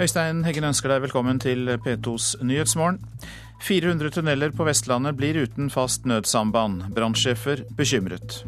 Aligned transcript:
Øystein 0.00 0.38
Heggen 0.46 0.64
ønsker 0.64 0.88
deg 0.88 1.02
velkommen 1.04 1.36
til 1.42 1.68
P2s 1.84 2.38
Nyhetsmorgen. 2.40 3.02
400 3.60 4.14
tunneler 4.14 4.52
på 4.56 4.64
Vestlandet 4.64 5.12
blir 5.18 5.36
uten 5.42 5.66
fast 5.68 6.06
nødsamband. 6.08 6.86
Brannsjefer 6.96 7.66
bekymret. 7.76 8.38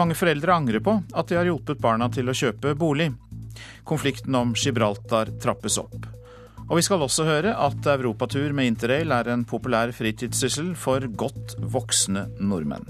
Mange 0.00 0.16
foreldre 0.16 0.54
angrer 0.54 0.80
på 0.80 0.94
at 1.12 1.28
de 1.28 1.36
har 1.36 1.50
hjulpet 1.50 1.82
barna 1.84 2.08
til 2.08 2.32
å 2.32 2.36
kjøpe 2.40 2.72
bolig. 2.80 3.10
Konflikten 3.84 4.38
om 4.40 4.54
Gibraltar 4.56 5.34
trappes 5.42 5.76
opp. 5.82 6.08
Og 6.64 6.78
vi 6.78 6.86
skal 6.88 7.04
også 7.04 7.26
høre 7.28 7.52
at 7.52 7.90
europatur 7.92 8.56
med 8.56 8.70
interrail 8.72 9.12
er 9.12 9.28
en 9.34 9.44
populær 9.44 9.92
fritidssyssel 9.92 10.72
for 10.80 11.04
godt 11.12 11.58
voksne 11.60 12.24
nordmenn. 12.40 12.88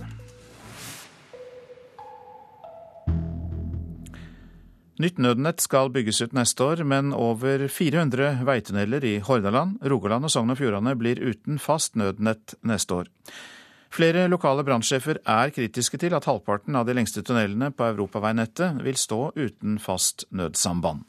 Nytt 4.96 5.18
nødnett 5.20 5.60
skal 5.60 5.90
bygges 5.92 6.22
ut 6.24 6.32
neste 6.32 6.64
år, 6.64 6.80
men 6.88 7.10
over 7.12 7.66
400 7.68 8.38
veitunneler 8.48 9.04
i 9.04 9.18
Hordaland, 9.20 9.74
Rogaland 9.84 10.24
og 10.24 10.30
Sogn 10.32 10.54
og 10.54 10.56
Fjordane 10.56 10.94
blir 10.96 11.18
uten 11.20 11.58
fast 11.60 11.98
nødnett 12.00 12.54
neste 12.64 13.02
år. 13.02 13.10
Flere 13.92 14.24
lokale 14.32 14.64
brannsjefer 14.64 15.20
er 15.20 15.52
kritiske 15.52 16.00
til 16.00 16.16
at 16.16 16.24
halvparten 16.24 16.78
av 16.80 16.88
de 16.88 16.94
lengste 16.96 17.20
tunnelene 17.20 17.68
på 17.76 17.84
europaveinettet 17.90 18.80
vil 18.86 18.96
stå 18.96 19.18
uten 19.36 19.76
fast 19.84 20.24
nødsamband. 20.32 21.04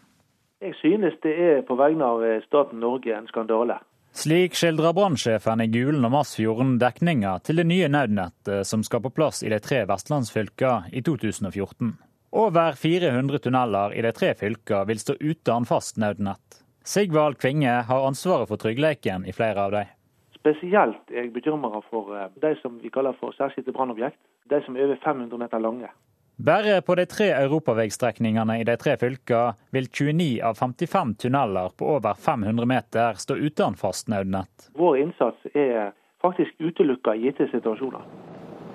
Jeg 0.60 0.76
synes 0.82 1.16
det 1.24 1.38
er 1.40 1.62
på 1.64 1.78
vegne 1.80 2.04
av 2.04 2.26
eh, 2.26 2.42
staten 2.44 2.82
Norge 2.84 3.14
en 3.16 3.30
skandale. 3.32 3.78
Slik 4.18 4.56
skildrer 4.58 4.96
brannsjefen 4.98 5.62
i 5.64 5.70
Gulen 5.72 6.04
og 6.04 6.12
Masfjorden 6.12 6.76
dekninga 6.82 7.38
til 7.46 7.62
det 7.62 7.68
nye 7.70 7.88
nødnettet 7.94 8.68
som 8.68 8.84
skal 8.84 9.04
på 9.06 9.14
plass 9.16 9.44
i 9.46 9.52
de 9.54 9.62
tre 9.64 9.86
vestlandsfylkene 9.88 10.92
i 10.92 11.06
2014. 11.06 11.94
Over 12.32 12.72
400 12.72 13.40
tunneler 13.40 13.94
i 13.94 14.02
de 14.02 14.12
tre 14.12 14.34
fylkene 14.36 14.88
vil 14.90 15.00
stå 15.00 15.16
uten 15.20 15.66
fast 15.66 15.98
nødnett. 15.98 16.64
Sigvald 16.84 17.38
Kvinge 17.40 17.72
har 17.88 18.08
ansvaret 18.08 18.50
for 18.50 18.60
tryggleiken 18.60 19.26
i 19.26 19.34
flere 19.36 19.64
av 19.64 19.72
dem. 19.72 19.94
Spesielt 20.36 21.12
er 21.12 21.26
jeg 21.26 21.32
bekymra 21.36 21.80
for 21.88 22.12
eh, 22.16 22.28
de 22.44 22.54
som 22.62 22.76
vi 22.84 22.92
kaller 22.92 23.16
for 23.20 23.36
særskilte 23.36 23.72
brannobjekt. 23.76 24.20
De 24.52 24.60
som 24.66 24.76
er 24.76 24.88
over 24.88 25.00
500 25.04 25.40
meter 25.40 25.64
lange. 25.64 25.90
Bare 26.38 26.82
på 26.86 26.96
de 26.96 27.06
tre 27.10 27.32
europaveistrekningene 27.34 28.60
i 28.62 28.66
de 28.68 28.76
tre 28.78 28.94
fylkene 29.02 29.56
vil 29.74 29.88
29 29.88 30.28
av 30.46 30.60
55 30.60 31.16
tunneler 31.24 31.72
på 31.80 31.88
over 31.96 32.14
500 32.14 32.68
meter 32.70 33.18
stå 33.24 33.40
uten 33.40 33.80
fast 33.80 34.12
nødnett. 34.12 34.70
Vår 34.76 35.00
innsats 35.02 35.48
er 35.54 35.96
faktisk 36.22 36.60
utelukka 36.60 37.16
i 37.16 37.26
gitte 37.26 37.48
situasjoner. 37.52 38.04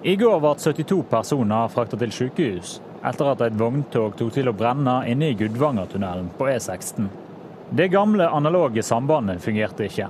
I 0.03 0.17
går 0.17 0.41
ble 0.43 0.51
72 0.59 0.97
personer 1.07 1.69
frakta 1.71 1.95
til 1.95 2.11
sykehus 2.11 2.71
etter 3.07 3.29
at 3.31 3.43
et 3.47 3.55
vogntog 3.55 4.17
tok 4.19 4.33
til 4.35 4.49
å 4.51 4.55
brenne 4.55 4.97
inne 5.07 5.29
i 5.31 5.37
Gudvangertunnelen 5.39 6.33
på 6.35 6.49
E16. 6.51 7.07
Det 7.71 7.87
gamle 7.93 8.27
analoge 8.27 8.83
sambandet 8.83 9.39
fungerte 9.45 9.87
ikke. 9.87 10.09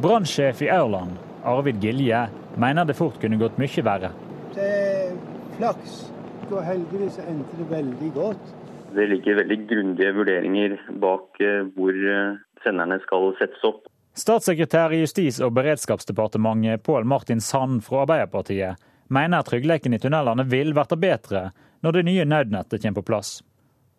Brannsjef 0.00 0.62
i 0.64 0.70
Aurland, 0.72 1.18
Arvid 1.44 1.84
Gilje, 1.84 2.22
mener 2.56 2.88
det 2.88 2.96
fort 2.96 3.18
kunne 3.20 3.36
gått 3.40 3.60
mye 3.60 3.84
verre. 3.84 4.10
Det 4.56 4.70
er 4.78 5.12
flaks 5.58 5.98
og 6.48 6.64
heldigvis 6.64 7.20
endte 7.26 7.60
det 7.60 7.68
veldig 7.68 8.10
godt. 8.16 8.56
Det 8.96 9.06
ligger 9.12 9.42
veldig 9.42 9.60
grundige 9.74 10.16
vurderinger 10.22 10.78
bak 11.04 11.44
eh, 11.44 11.68
hvor 11.76 11.92
eh, 11.92 12.40
senderne 12.64 12.96
skal 13.04 13.34
settes 13.42 13.68
opp. 13.68 13.84
Statssekretær 14.16 14.96
i 14.96 15.04
Justis- 15.04 15.42
og 15.44 15.52
beredskapsdepartementet 15.60 16.80
Pål 16.86 17.04
Martin 17.04 17.44
Sand 17.44 17.82
fra 17.84 18.06
Arbeiderpartiet 18.06 18.80
mener 19.08 19.42
tryggleiken 19.42 19.94
i 19.94 19.98
tunnelene 20.02 20.46
vil 20.48 20.74
bli 20.76 20.98
bedre 21.00 21.50
når 21.84 21.92
det 21.98 22.06
nye 22.08 22.24
nødnettet 22.24 22.82
kommer 22.82 23.02
på 23.02 23.08
plass. 23.12 23.42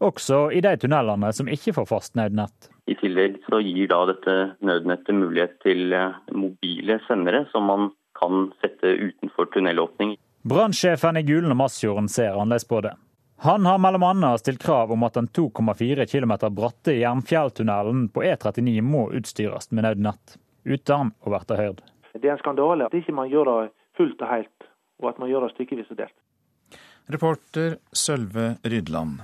Også 0.04 0.50
i 0.52 0.62
de 0.62 0.76
tunnelene 0.78 1.32
som 1.34 1.48
ikke 1.48 1.74
får 1.78 1.86
fast 1.90 2.16
nødnett. 2.20 2.70
I 2.92 2.98
tillegg 3.00 3.40
så 3.48 3.62
gir 3.64 3.88
da 3.90 4.02
dette 4.12 4.36
nødnettet 4.66 5.16
mulighet 5.16 5.56
til 5.64 5.94
eh, 5.94 6.18
mobile 6.36 7.00
sendere 7.08 7.46
som 7.54 7.70
man 7.72 7.90
kan 8.20 8.52
sette 8.62 8.92
utenfor 9.08 9.50
tunnelåpning. 9.54 10.16
Brannsjefen 10.46 11.18
i 11.18 11.24
Gulen 11.26 11.56
og 11.56 11.58
Masfjorden 11.64 12.10
ser 12.12 12.36
annerledes 12.36 12.68
på 12.70 12.84
det. 12.86 12.94
Han 13.38 13.66
har 13.66 13.80
bl.a. 13.80 14.38
stilt 14.38 14.62
krav 14.64 14.92
om 14.92 15.04
at 15.04 15.18
den 15.18 15.28
2,4 15.28 16.06
km 16.06 16.34
bratte 16.56 16.94
Jernfjelltunnelen 16.96 18.08
på 18.10 18.24
E39 18.24 18.82
må 18.82 19.10
utstyres 19.12 19.72
med 19.72 19.84
nødnett, 19.84 20.38
uten 20.64 21.12
å 21.20 21.34
bli 21.34 21.58
hørt. 21.60 21.82
Det 22.14 22.30
er 22.30 22.38
en 22.38 22.44
skandale 22.44 22.88
at 22.88 22.96
ikke 22.96 23.16
man 23.16 23.28
gjør 23.32 23.50
det 23.50 23.58
fullt 23.98 24.22
og 24.24 24.32
helt, 24.32 24.55
og 25.02 25.12
at 25.12 25.22
man 25.22 25.32
gjør 25.32 25.48
det 25.48 25.56
stykkevis 25.56 25.94
og 25.94 26.02
delt. 26.02 26.18
Reporter 27.12 27.78
Sølve 27.94 28.56
Rydland. 28.66 29.22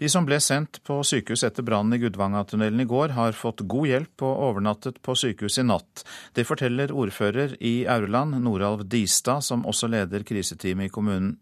De 0.00 0.08
som 0.10 0.24
ble 0.26 0.38
sendt 0.42 0.80
på 0.86 0.96
sykehus 1.06 1.44
etter 1.46 1.62
brannen 1.62 1.94
i 1.94 2.00
Gudvangatunnelen 2.02 2.82
i 2.82 2.88
går, 2.88 3.12
har 3.14 3.36
fått 3.38 3.62
god 3.70 3.86
hjelp 3.86 4.24
og 4.26 4.40
overnattet 4.48 4.98
på 5.04 5.14
sykehus 5.14 5.60
i 5.62 5.66
natt. 5.68 6.02
Det 6.34 6.46
forteller 6.48 6.90
ordfører 6.90 7.54
i 7.60 7.84
Aurland, 7.86 8.40
Noralv 8.42 8.86
Distad, 8.90 9.44
som 9.46 9.66
også 9.68 9.90
leder 9.92 10.26
kriseteamet 10.26 10.90
i 10.90 10.94
kommunen. 10.94 11.36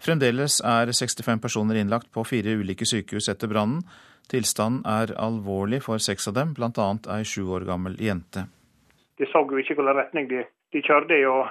Fremdeles 0.00 0.62
er 0.64 0.88
65 0.96 1.42
personer 1.42 1.76
innlagt 1.76 2.08
på 2.14 2.24
fire 2.24 2.54
ulike 2.56 2.88
sykehus 2.88 3.28
etter 3.28 3.50
brannen. 3.52 3.82
Tilstanden 4.30 4.86
er 4.88 5.12
alvorlig 5.20 5.82
for 5.84 6.00
seks 6.00 6.30
av 6.30 6.38
dem, 6.38 6.54
bl.a. 6.56 6.88
ei 7.12 7.24
sju 7.26 7.50
år 7.50 7.66
gammel 7.68 7.98
jente. 8.00 8.46
De 9.20 9.28
så 9.28 9.42
jo 9.44 9.58
ikke 9.60 9.76
hvilken 9.76 9.98
retning 9.98 10.30
de, 10.30 10.46
de 10.72 10.80
kjørte 10.86 11.18
i, 11.18 11.26
og 11.28 11.50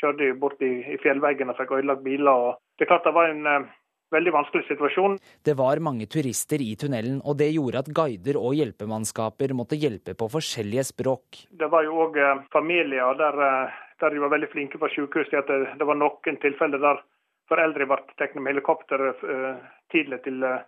kjørte 0.00 0.32
bort 0.40 0.62
i, 0.64 0.72
i 0.94 0.96
fjellveggen 1.02 1.52
og 1.52 1.58
fikk 1.58 1.76
ødelagt 1.78 2.04
biler. 2.06 2.56
Det 2.78 2.86
er 2.86 2.90
klart 2.92 3.06
det 3.06 3.14
var 3.16 3.30
en 3.32 3.46
eh, 3.46 3.68
veldig 4.14 4.32
vanskelig 4.34 4.66
situasjon. 4.68 5.18
Det 5.46 5.54
var 5.58 5.82
mange 5.84 6.08
turister 6.10 6.62
i 6.64 6.72
tunnelen, 6.80 7.20
og 7.24 7.38
det 7.40 7.50
gjorde 7.54 7.84
at 7.84 7.92
guider 7.94 8.38
og 8.40 8.56
hjelpemannskaper 8.58 9.54
måtte 9.56 9.78
hjelpe 9.80 10.16
på 10.18 10.30
forskjellige 10.32 10.88
språk. 10.90 11.44
Det 11.50 11.70
var 11.72 11.86
jo 11.86 12.00
òg 12.06 12.18
eh, 12.20 12.42
familier 12.54 13.14
der, 13.20 13.44
eh, 13.46 13.78
der, 14.02 14.14
de 14.14 14.24
var 14.24 14.34
veldig 14.34 14.50
flinke 14.54 14.80
på 14.80 14.90
sykehus. 14.94 15.32
at 15.32 15.52
det, 15.52 15.76
det, 15.78 15.86
var 15.86 16.00
noen 16.00 16.42
tilfeller 16.42 16.82
der 16.82 17.04
foreldre 17.50 17.86
ble 17.90 18.02
tatt 18.16 18.36
med 18.38 18.52
helikopter 18.52 19.08
uh, 19.10 19.56
tidlig 19.90 20.20
til 20.22 20.44
uh, 20.46 20.60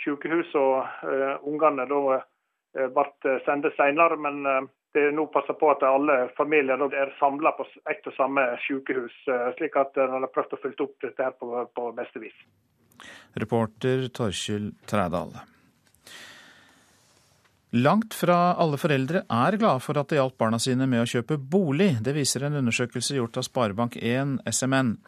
sykehus, 0.00 0.54
og 0.56 0.80
ungene 1.44 1.84
da 1.90 2.20
ble 2.72 3.34
sendt 3.44 3.68
senere. 3.76 4.16
Men 4.16 4.70
det 4.92 5.06
nå 5.16 5.26
passer 5.32 5.56
på 5.58 5.70
at 5.72 5.84
alle 5.88 6.16
familier 6.36 6.80
er 6.92 7.14
samla 7.18 7.54
på 7.56 7.66
ett 7.90 8.06
og 8.10 8.16
samme 8.16 8.44
sykehus, 8.66 9.14
slik 9.56 9.78
at 9.80 9.96
en 10.00 10.18
har 10.18 10.32
prøvd 10.32 10.58
å 10.58 10.60
følge 10.64 10.84
opp 10.84 10.98
dette 11.06 11.24
her 11.24 11.32
på, 11.38 11.64
på 11.72 11.88
beste 11.96 12.22
vis. 12.22 12.36
Reporter 13.40 14.06
Torkjell 14.12 14.70
Trædal. 14.86 15.32
Langt 17.72 18.12
fra 18.12 18.52
alle 18.60 18.76
foreldre 18.76 19.22
er 19.32 19.56
glade 19.56 19.80
for 19.80 19.96
at 19.96 20.10
de 20.12 20.18
hjalp 20.18 20.34
barna 20.36 20.58
sine 20.60 20.84
med 20.84 21.06
å 21.06 21.08
kjøpe 21.08 21.38
bolig. 21.40 21.94
Det 22.04 22.12
viser 22.12 22.44
en 22.44 22.58
undersøkelse 22.60 23.16
gjort 23.16 23.38
av 23.40 23.46
Sparebank1 23.48 24.42
SMN. 24.52 24.98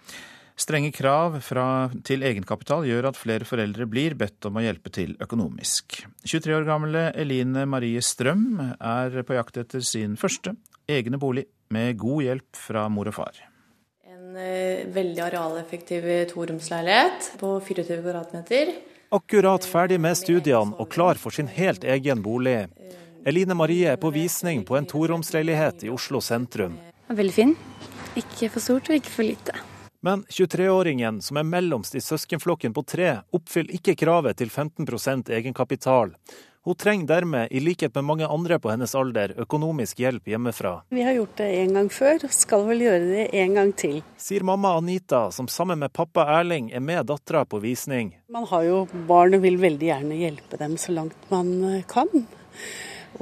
Strenge 0.54 0.92
krav 0.94 1.40
fra, 1.42 1.90
til 2.06 2.22
egenkapital 2.22 2.84
gjør 2.86 3.08
at 3.10 3.18
flere 3.18 3.46
foreldre 3.48 3.88
blir 3.90 4.14
bedt 4.18 4.46
om 4.46 4.60
å 4.60 4.62
hjelpe 4.62 4.92
til 4.94 5.16
økonomisk. 5.24 6.04
23 6.22 6.54
år 6.54 6.68
gamle 6.68 7.08
Eline 7.18 7.64
Marie 7.66 8.02
Strøm 8.04 8.60
er 8.78 9.18
på 9.26 9.34
jakt 9.34 9.58
etter 9.64 9.82
sin 9.82 10.14
første 10.20 10.54
egne 10.86 11.18
bolig, 11.18 11.48
med 11.74 11.98
god 11.98 12.22
hjelp 12.22 12.60
fra 12.68 12.86
mor 12.92 13.10
og 13.10 13.16
far. 13.16 13.42
En 14.06 14.38
eh, 14.38 14.86
veldig 14.94 15.22
arealeffektiv 15.26 16.06
toromsleilighet 16.30 17.32
på 17.40 17.56
24 17.58 17.98
kvadratmeter. 18.04 18.74
Akkurat 19.14 19.66
ferdig 19.66 19.98
med 20.02 20.18
studiene 20.18 20.78
og 20.78 20.90
klar 20.94 21.18
for 21.18 21.34
sin 21.34 21.50
helt 21.50 21.82
egen 21.82 22.22
bolig. 22.22 22.60
Eline 23.26 23.58
Marie 23.58 23.90
er 23.90 23.98
på 23.98 24.14
visning 24.14 24.62
på 24.68 24.78
en 24.78 24.86
toromsleilighet 24.86 25.86
i 25.88 25.90
Oslo 25.90 26.22
sentrum. 26.22 26.78
Veldig 27.10 27.34
fin. 27.34 27.54
Ikke 28.14 28.52
for 28.52 28.62
stort 28.62 28.90
og 28.90 29.00
ikke 29.00 29.18
for 29.18 29.26
lite. 29.26 29.73
Men 30.04 30.24
23-åringen, 30.28 31.22
som 31.22 31.36
er 31.36 31.46
mellomst 31.48 31.94
i 31.94 32.00
søskenflokken 32.00 32.74
på 32.76 32.82
tre, 32.84 33.06
oppfyller 33.32 33.72
ikke 33.78 33.94
kravet 33.96 34.36
til 34.36 34.50
15% 34.52 35.30
egenkapital. 35.32 36.12
Hun 36.68 36.76
trenger 36.76 37.08
dermed, 37.08 37.48
i 37.48 37.62
likhet 37.64 37.94
med 37.94 38.04
mange 38.04 38.28
andre 38.28 38.58
på 38.60 38.68
hennes 38.68 38.92
alder, 39.00 39.32
økonomisk 39.40 40.04
hjelp 40.04 40.28
hjemmefra. 40.28 40.74
Vi 40.92 41.06
har 41.08 41.16
gjort 41.16 41.40
det 41.40 41.48
en 41.62 41.72
gang 41.78 41.88
før, 41.88 42.28
og 42.28 42.36
skal 42.36 42.68
vel 42.68 42.84
gjøre 42.84 43.02
det 43.14 43.26
en 43.40 43.56
gang 43.56 43.72
til. 43.80 43.98
Sier 44.20 44.44
mamma 44.44 44.76
Anita, 44.76 45.30
som 45.32 45.48
sammen 45.48 45.80
med 45.80 45.96
pappa 45.96 46.28
Erling 46.36 46.68
er 46.76 46.84
med 46.84 47.08
dattera 47.08 47.46
på 47.48 47.64
visning. 47.64 48.12
Man 48.28 48.44
har 48.52 48.68
jo 48.68 48.86
barn 49.08 49.38
og 49.38 49.48
vil 49.48 49.56
veldig 49.64 49.88
gjerne 49.88 50.20
hjelpe 50.20 50.60
dem 50.60 50.76
så 50.76 50.92
langt 51.00 51.30
man 51.32 51.80
kan. 51.88 52.12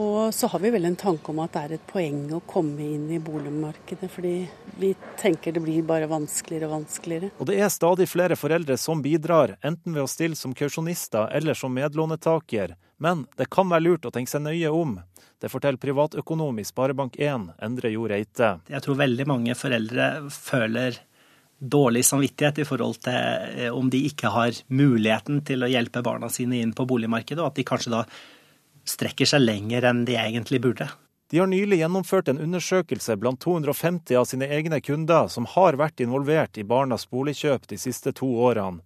Og 0.01 0.33
så 0.35 0.49
har 0.49 0.63
vi 0.63 0.71
vel 0.73 0.87
en 0.89 0.97
tanke 0.97 1.33
om 1.33 1.41
at 1.45 1.53
det 1.53 1.63
er 1.63 1.75
et 1.77 1.89
poeng 1.91 2.23
å 2.33 2.41
komme 2.49 2.81
inn 2.95 3.11
i 3.13 3.21
boligmarkedet, 3.21 4.09
fordi 4.09 4.37
vi 4.81 4.93
tenker 5.21 5.53
det 5.53 5.61
blir 5.65 5.85
bare 5.85 6.09
vanskeligere 6.09 6.71
og 6.71 6.79
vanskeligere. 6.79 7.33
Og 7.37 7.51
det 7.51 7.59
er 7.61 7.73
stadig 7.73 8.09
flere 8.09 8.39
foreldre 8.41 8.79
som 8.81 9.03
bidrar, 9.05 9.59
enten 9.61 9.93
ved 9.93 10.07
å 10.07 10.11
stille 10.11 10.39
som 10.39 10.57
kausjonister 10.57 11.29
eller 11.37 11.59
som 11.59 11.75
medlånetaker. 11.77 12.77
Men 13.03 13.27
det 13.37 13.51
kan 13.53 13.69
være 13.69 13.85
lurt 13.85 14.09
å 14.09 14.15
tenke 14.15 14.33
seg 14.33 14.47
nøye 14.47 14.73
om. 14.73 14.97
Det 15.43 15.51
forteller 15.51 15.81
privatøkonom 15.83 16.61
i 16.63 16.65
Sparebank1, 16.65 17.49
Endre 17.67 17.91
Jo 17.93 18.07
Reite. 18.09 18.55
Jeg 18.71 18.85
tror 18.85 19.01
veldig 19.01 19.27
mange 19.29 19.57
foreldre 19.59 20.13
føler 20.33 21.01
dårlig 21.63 22.05
samvittighet 22.07 22.63
i 22.63 22.67
forhold 22.67 23.01
til 23.05 23.19
eh, 23.19 23.69
om 23.71 23.91
de 23.91 24.01
ikke 24.09 24.31
har 24.35 24.57
muligheten 24.73 25.43
til 25.47 25.63
å 25.63 25.71
hjelpe 25.71 26.03
barna 26.03 26.31
sine 26.33 26.59
inn 26.63 26.73
på 26.75 26.87
boligmarkedet, 26.91 27.43
og 27.43 27.53
at 27.53 27.59
de 27.59 27.67
kanskje 27.67 27.93
da 27.93 28.07
strekker 28.89 29.29
seg 29.29 29.45
lenger 29.45 29.87
enn 29.89 30.05
de 30.09 30.19
egentlig 30.19 30.61
burde. 30.63 30.89
De 31.33 31.39
har 31.41 31.49
nylig 31.49 31.79
gjennomført 31.81 32.29
en 32.29 32.41
undersøkelse 32.45 33.17
blant 33.17 33.41
250 33.41 34.19
av 34.21 34.27
sine 34.29 34.51
egne 34.53 34.83
kunder 34.85 35.31
som 35.33 35.47
har 35.49 35.79
vært 35.81 36.03
involvert 36.05 36.59
i 36.61 36.65
barnas 36.69 37.07
boligkjøp 37.09 37.65
de 37.71 37.79
siste 37.81 38.13
to 38.13 38.29
årene. 38.49 38.83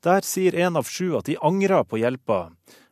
Der 0.00 0.24
sier 0.24 0.56
én 0.56 0.78
av 0.80 0.88
sju 0.88 1.12
at 1.18 1.26
de 1.28 1.36
angrer 1.44 1.84
på 1.84 2.00
hjelpa. 2.00 2.46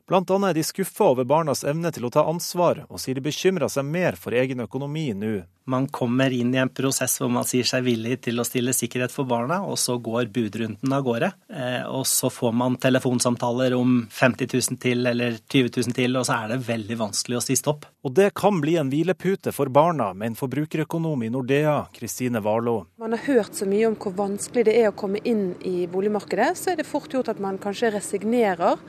Blant 0.09 0.31
annet 0.31 0.51
er 0.51 0.59
de 0.59 0.65
skuffa 0.65 1.07
over 1.15 1.25
barnas 1.25 1.65
evne 1.65 1.89
til 1.93 2.05
å 2.05 2.13
ta 2.13 2.27
ansvar, 2.29 2.83
og 2.93 3.01
sier 3.01 3.17
de 3.17 3.25
bekymrer 3.25 3.73
seg 3.73 3.89
mer 3.89 4.17
for 4.21 4.37
egen 4.37 4.61
økonomi 4.61 5.11
nå. 5.17 5.39
Man 5.69 5.89
kommer 5.93 6.33
inn 6.33 6.55
i 6.55 6.61
en 6.63 6.71
prosess 6.73 7.19
hvor 7.21 7.29
man 7.33 7.45
sier 7.45 7.67
seg 7.69 7.85
villig 7.85 8.23
til 8.25 8.41
å 8.41 8.47
stille 8.47 8.73
sikkerhet 8.73 9.13
for 9.13 9.29
barna, 9.29 9.59
og 9.69 9.77
så 9.77 9.99
går 10.01 10.31
budrunden 10.33 10.95
av 10.97 11.03
gårde. 11.05 11.29
Eh, 11.53 11.83
og 11.85 12.07
så 12.09 12.31
får 12.33 12.55
man 12.57 12.79
telefonsamtaler 12.81 13.77
om 13.77 13.99
50 14.09 14.49
000 14.55 14.81
til 14.81 15.11
eller 15.11 15.37
20 15.45 15.69
000 15.77 15.97
til, 15.99 16.17
og 16.17 16.25
så 16.25 16.39
er 16.39 16.55
det 16.55 16.63
veldig 16.71 16.99
vanskelig 17.03 17.37
å 17.37 17.45
si 17.45 17.59
stopp. 17.61 17.85
Og 18.09 18.15
det 18.17 18.31
kan 18.39 18.63
bli 18.63 18.79
en 18.81 18.89
hvilepute 18.89 19.53
for 19.53 19.69
barna, 19.69 20.15
med 20.17 20.33
en 20.33 20.39
forbrukerøkonom 20.41 21.27
i 21.27 21.31
Nordea, 21.35 21.77
Kristine 21.93 22.41
Warloe. 22.41 22.87
Man 22.97 23.13
har 23.13 23.27
hørt 23.27 23.61
så 23.61 23.69
mye 23.69 23.91
om 23.91 23.99
hvor 24.01 24.17
vanskelig 24.17 24.65
det 24.71 24.79
er 24.81 24.89
å 24.89 24.97
komme 24.97 25.21
inn 25.29 25.51
i 25.69 25.85
boligmarkedet, 25.91 26.55
så 26.57 26.73
er 26.73 26.81
det 26.81 26.89
fort 26.89 27.13
gjort 27.13 27.29
at 27.35 27.45
man 27.45 27.61
kanskje 27.61 27.93
resignerer. 27.99 28.81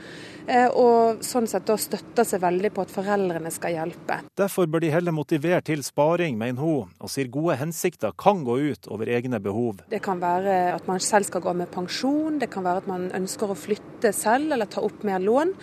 Eh, 0.48 0.72
og 0.72 1.20
sånn 1.24 1.46
sett 1.50 1.68
da 1.68 1.76
støtter 1.78 2.24
seg 2.26 2.40
veldig 2.42 2.72
på 2.74 2.82
at 2.86 2.92
foreldrene 2.94 3.52
skal 3.52 3.76
hjelpe. 3.76 4.22
Derfor 4.40 4.66
bør 4.70 4.82
de 4.82 4.94
heller 4.94 5.14
motivere 5.14 5.60
til 5.66 5.84
sparing, 5.84 6.38
mener 6.40 6.64
hun 6.64 6.69
og 7.00 7.10
sier 7.12 7.30
gode 7.32 7.56
hensikter 7.60 8.14
kan 8.18 8.44
gå 8.46 8.56
ut 8.70 8.88
over 8.92 9.10
egne 9.10 9.40
behov. 9.42 9.82
Det 9.90 10.02
kan 10.04 10.20
være 10.22 10.74
at 10.74 10.86
man 10.90 11.02
selv 11.02 11.28
skal 11.28 11.44
gå 11.44 11.54
med 11.56 11.70
pensjon, 11.72 12.38
det 12.40 12.50
kan 12.52 12.66
være 12.66 12.84
at 12.84 12.90
man 12.90 13.08
ønsker 13.16 13.50
å 13.52 13.58
flytte 13.58 14.12
selv 14.16 14.54
eller 14.54 14.70
ta 14.70 14.82
opp 14.84 15.04
mer 15.06 15.22
lån. 15.22 15.54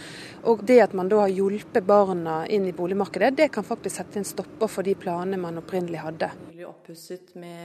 Og 0.44 0.62
det 0.63 0.78
at 0.84 0.94
man 0.94 1.10
da 1.10 1.24
har 1.24 1.31
hjulpet 1.34 1.86
barna 1.88 2.44
inn 2.48 2.68
i 2.69 2.74
boligmarkedet, 2.75 3.34
det 3.38 3.48
kan 3.54 3.66
faktisk 3.66 3.98
sette 3.98 4.19
en 4.22 4.28
stopper 4.28 4.69
for 4.72 4.86
de 4.86 4.94
planene 4.95 5.39
man 5.42 5.57
opprinnelig 5.60 6.04
hadde. 6.04 6.30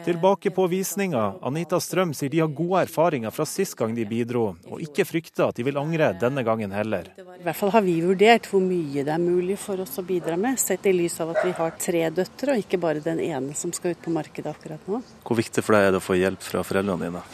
Tilbake 0.04 0.50
på 0.50 0.66
visninga. 0.66 1.24
Anita 1.42 1.78
Strøm 1.80 2.14
sier 2.16 2.30
de 2.32 2.40
har 2.42 2.50
gode 2.50 2.82
erfaringer 2.86 3.30
fra 3.34 3.46
sist 3.46 3.76
gang 3.78 3.94
de 3.94 4.06
bidro, 4.08 4.48
og 4.66 4.82
ikke 4.82 5.06
frykter 5.06 5.48
at 5.48 5.58
de 5.58 5.66
vil 5.66 5.78
angre 5.78 6.12
denne 6.18 6.42
gangen 6.46 6.74
heller. 6.74 7.12
I 7.18 7.44
hvert 7.44 7.58
fall 7.58 7.72
har 7.74 7.84
vi 7.86 7.98
vurdert 8.02 8.48
hvor 8.50 8.62
mye 8.64 9.04
det 9.06 9.14
er 9.14 9.22
mulig 9.22 9.58
for 9.60 9.82
oss 9.82 9.98
å 10.00 10.06
bidra 10.06 10.36
med, 10.40 10.58
sett 10.60 10.86
i 10.90 10.94
lys 10.96 11.20
av 11.22 11.34
at 11.36 11.42
vi 11.46 11.54
har 11.58 11.76
tre 11.78 12.04
døtre 12.14 12.56
og 12.56 12.64
ikke 12.64 12.80
bare 12.82 13.04
den 13.04 13.22
ene 13.22 13.56
som 13.58 13.74
skal 13.74 13.94
ut 13.94 14.02
på 14.02 14.14
markedet 14.14 14.52
akkurat 14.54 14.90
nå. 14.90 15.02
Hvor 15.22 15.38
viktig 15.38 15.64
for 15.64 15.78
deg 15.78 15.88
er 15.88 15.94
det 15.94 16.02
å 16.02 16.06
få 16.08 16.18
hjelp 16.18 16.42
fra 16.46 16.64
foreldrene 16.66 17.08
dine? 17.08 17.24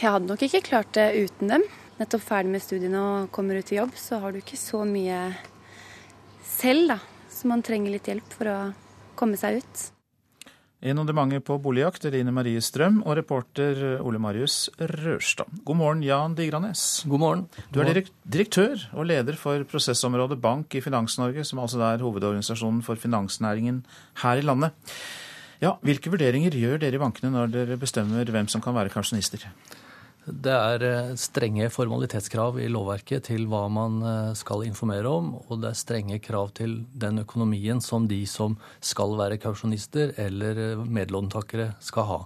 Jeg 0.00 0.06
hadde 0.06 0.30
nok 0.30 0.42
ikke 0.46 0.62
klart 0.66 0.92
det 0.94 1.10
uten 1.18 1.54
dem. 1.54 1.64
Nettopp 2.00 2.22
ferdig 2.24 2.48
med 2.54 2.62
studiene 2.64 3.00
og 3.04 3.30
kommer 3.34 3.58
ut 3.60 3.70
i 3.74 3.76
jobb, 3.76 3.92
så 3.98 4.22
har 4.22 4.32
du 4.32 4.40
ikke 4.40 4.56
så 4.56 4.86
mye 4.88 5.20
selv, 6.48 6.94
da. 6.94 6.98
Så 7.28 7.48
man 7.50 7.60
trenger 7.64 7.92
litt 7.92 8.08
hjelp 8.08 8.36
for 8.36 8.48
å 8.48 8.58
komme 9.18 9.36
seg 9.40 9.60
ut. 9.60 9.82
En 10.80 10.96
av 10.96 11.04
de 11.04 11.12
mange 11.12 11.42
på 11.44 11.58
boligjakt, 11.60 12.06
Rine 12.08 12.32
Marie 12.32 12.60
Strøm, 12.64 13.02
og 13.04 13.18
reporter 13.18 13.98
Ole 14.00 14.16
Marius 14.16 14.70
Rørstad. 14.80 15.50
God 15.68 15.76
morgen, 15.76 16.00
Jan 16.06 16.32
Digranes. 16.38 17.02
God 17.04 17.20
morgen. 17.20 17.42
Du 17.68 17.82
er 17.84 18.00
direktør 18.24 18.86
og 18.94 19.04
leder 19.10 19.36
for 19.36 19.60
prosessområdet 19.68 20.40
Bank 20.40 20.72
i 20.72 20.80
Finans-Norge, 20.80 21.44
som 21.44 21.60
altså 21.60 21.84
er 21.84 22.00
hovedorganisasjonen 22.00 22.80
for 22.86 22.96
finansnæringen 22.96 23.82
her 24.24 24.40
i 24.40 24.46
landet. 24.48 24.96
Ja, 25.60 25.74
Hvilke 25.84 26.08
vurderinger 26.16 26.56
gjør 26.56 26.80
dere 26.80 26.96
i 26.96 27.04
bankene 27.04 27.34
når 27.36 27.52
dere 27.52 27.80
bestemmer 27.80 28.24
hvem 28.24 28.48
som 28.48 28.64
kan 28.64 28.72
være 28.72 28.88
kausjonister? 28.96 29.44
Det 30.30 30.52
er 30.52 30.82
eh, 30.86 31.12
strenge 31.18 31.68
formalitetskrav 31.72 32.58
i 32.62 32.68
lovverket 32.70 33.26
til 33.30 33.46
hva 33.50 33.64
man 33.72 33.98
eh, 34.04 34.32
skal 34.38 34.64
informere 34.66 35.10
om, 35.10 35.32
og 35.46 35.62
det 35.62 35.72
er 35.72 35.80
strenge 35.80 36.20
krav 36.22 36.52
til 36.58 36.80
den 36.92 37.22
økonomien 37.22 37.82
som 37.84 38.06
de 38.10 38.22
som 38.30 38.56
skal 38.84 39.16
være 39.18 39.40
kausjonister 39.42 40.14
eller 40.20 40.62
eh, 40.64 40.84
medlåntakere 40.84 41.72
skal 41.82 42.08
ha. 42.10 42.20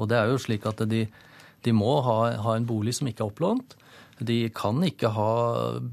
Og 0.00 0.08
det 0.08 0.18
er 0.18 0.32
jo 0.32 0.40
slik 0.40 0.66
at 0.70 0.80
de, 0.88 1.04
de 1.64 1.76
må 1.76 1.98
ha, 2.06 2.18
ha, 2.40 2.56
en 2.56 2.68
bolig 2.68 2.96
som 2.96 3.10
ikke 3.10 3.26
er 3.26 3.32
opplånt. 3.32 3.76
De 4.22 4.38
kan 4.54 4.78
ikke 4.86 5.10
ha 5.16 5.30